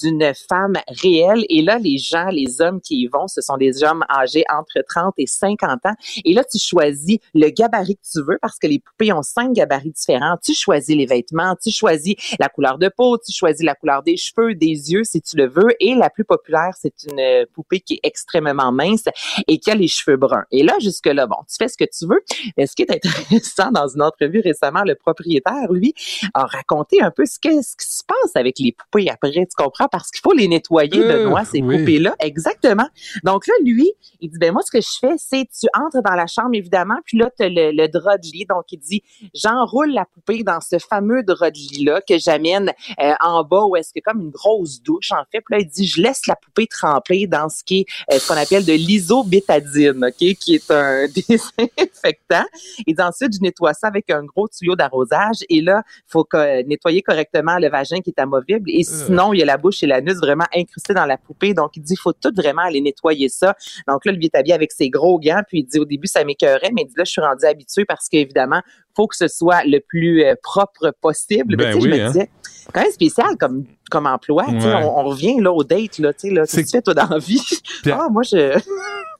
[0.00, 1.44] d'une femme réelle.
[1.48, 4.82] Et là, les gens, les hommes qui y vont, ce sont des hommes âgés entre
[4.88, 5.94] 30 et 50 ans.
[6.24, 9.52] Et là, tu choisis le gabarit que tu veux parce que les poupées ont cinq
[9.52, 10.36] gabarits différents.
[10.42, 14.16] Tu choisis les vêtements, tu choisis la couleur de peau, tu choisis la couleur des
[14.16, 15.70] cheveux, des yeux, si tu le veux.
[15.80, 19.04] Et la plus populaire, c'est une poupée qui est extrêmement mince
[19.48, 20.44] et qui a les cheveux bruns.
[20.50, 22.20] Et là, jusque-là, bon, tu fais ce que tu veux.
[22.56, 25.94] Mais ce qui est intéressant, dans une entrevue récemment, le propriétaire, lui,
[26.34, 29.46] a raconté un peu ce, que, ce qui se passe avec les poupées après, tu
[29.56, 29.88] comprends?
[29.90, 31.78] Parce qu'il faut les nettoyer, Euh, Benoît, ces oui.
[31.78, 32.14] poupées-là.
[32.20, 32.88] Exactement.
[33.24, 33.90] Donc là, lui,
[34.20, 36.96] il dit, ben moi, ce que je fais, c'est tu entres dans la chambre, évidemment,
[37.04, 38.46] puis là, tu as le, le drap de lit.
[38.48, 39.02] Donc, il dit,
[39.34, 43.76] j'enroule la poupée dans ce fameux drap de lit-là que j'amène euh, en bas où
[43.76, 45.40] est-ce que comme une grosse douche, en fait.
[45.40, 48.28] Puis là, il dit, je laisse la poupée tremper dans ce qui est euh, ce
[48.28, 52.44] qu'on appelle de l'isobétadine, OK, qui est un désinfectant.
[52.86, 55.36] Dit ensuite, je nettoie ça avec un gros tuyau d'arrosage.
[55.48, 58.70] Et là, il faut que- nettoyer correctement le vagin qui est amovible.
[58.70, 61.54] Et sinon, il y a la bouche et l'anus vraiment incrustés dans la poupée.
[61.54, 63.56] Donc, il dit, il faut tout vraiment aller nettoyer ça.
[63.88, 65.42] Donc là, lui est habillé avec ses gros gants.
[65.48, 67.84] Puis il dit, au début, ça m'écœurait, mais il dit, là, je suis rendu habitué
[67.84, 68.60] parce qu'évidemment,
[68.96, 71.56] faut que ce soit le plus euh, propre possible.
[71.56, 72.06] Ben oui, je me hein.
[72.08, 72.30] disais,
[72.72, 74.44] quand même spécial comme, comme emploi.
[74.48, 74.58] Ouais.
[74.64, 76.94] On, on revient là au date, là, tu sais, là, qu'est-ce que tu fais toi
[76.94, 77.42] dans la vie?
[77.82, 78.58] Puis- Ah, moi, je...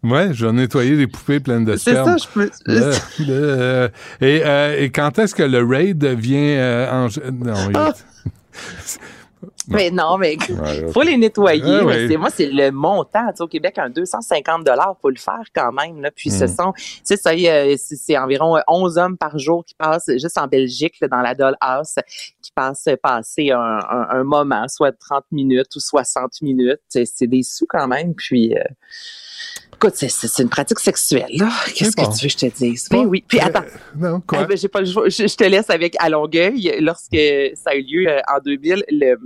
[0.03, 2.17] Ouais, je vais nettoyer des poupées pleines de C'est sperme.
[2.17, 2.51] ça, je peux-
[3.29, 3.89] Euh,
[4.23, 7.09] et, euh, et quand est-ce que le raid vient euh, en...
[7.33, 7.93] Non, il- Ah!
[9.71, 10.93] Mais non, mais ok.
[10.93, 11.63] faut les nettoyer.
[11.81, 13.27] Ah, mais c'est moi, c'est le montant.
[13.31, 16.01] Tu sais, au Québec, un 250 dollars, faut le faire quand même.
[16.03, 16.11] Là.
[16.11, 16.49] Puis ce Mm.
[16.49, 16.73] sont,
[17.05, 20.95] c'est ça, il c'est environ euh, 11 hommes par jour qui passent juste en Belgique,
[21.01, 21.95] là, dans la Dollhouse,
[22.43, 26.81] qui passent passer un, un, un moment, soit 30 minutes ou 60 minutes.
[26.89, 28.15] C'est des sous quand même.
[28.15, 28.63] Puis euh,
[29.83, 31.49] Écoute, c'est- une pratique sexuelle, là.
[31.75, 32.05] Qu'est-ce bon.
[32.05, 32.87] que tu veux que je te dise?
[32.91, 33.25] Ben oui.
[33.27, 33.65] Puis attends.
[33.97, 34.41] Non, quoi?
[34.43, 35.09] Ah, ben, j'ai pas le choix.
[35.09, 37.17] Je, je te laisse avec à Longueuil, lorsque
[37.55, 39.17] ça a eu lieu euh, en 2000, le,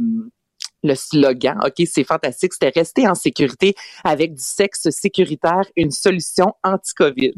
[0.84, 3.74] le slogan, OK, c'est fantastique, c'était rester en sécurité
[4.04, 7.32] avec du sexe sécuritaire, une solution anti-COVID.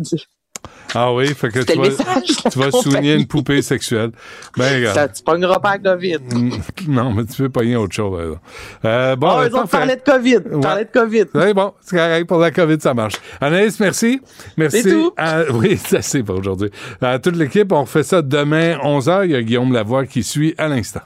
[0.95, 2.21] Ah oui, fait que tu vas,
[2.51, 4.11] tu vas souligner une poupée sexuelle.
[4.57, 5.13] Ben, Ça, regarde.
[5.15, 6.19] tu pogneras pas la COVID.
[6.35, 6.51] Mm,
[6.89, 8.37] Non, mais tu peux pogner autre chose.
[8.85, 10.37] Euh, bon, Ah, ben, eux autres parlaient de COVID.
[10.55, 10.61] Ouais.
[10.61, 11.25] parlaient de COVID.
[11.33, 13.15] C'est bon, c'est correct pour la COVID, ça marche.
[13.41, 14.21] Anaïs, merci.
[14.57, 14.83] Merci.
[14.83, 15.13] C'est tout.
[15.17, 16.71] à- oui, c'est assez pour aujourd'hui.
[17.01, 19.27] À toute l'équipe, on refait ça demain, 11h.
[19.27, 21.03] Il y a Guillaume Lavoie qui suit à l'instant.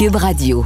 [0.00, 0.64] Cube Radio.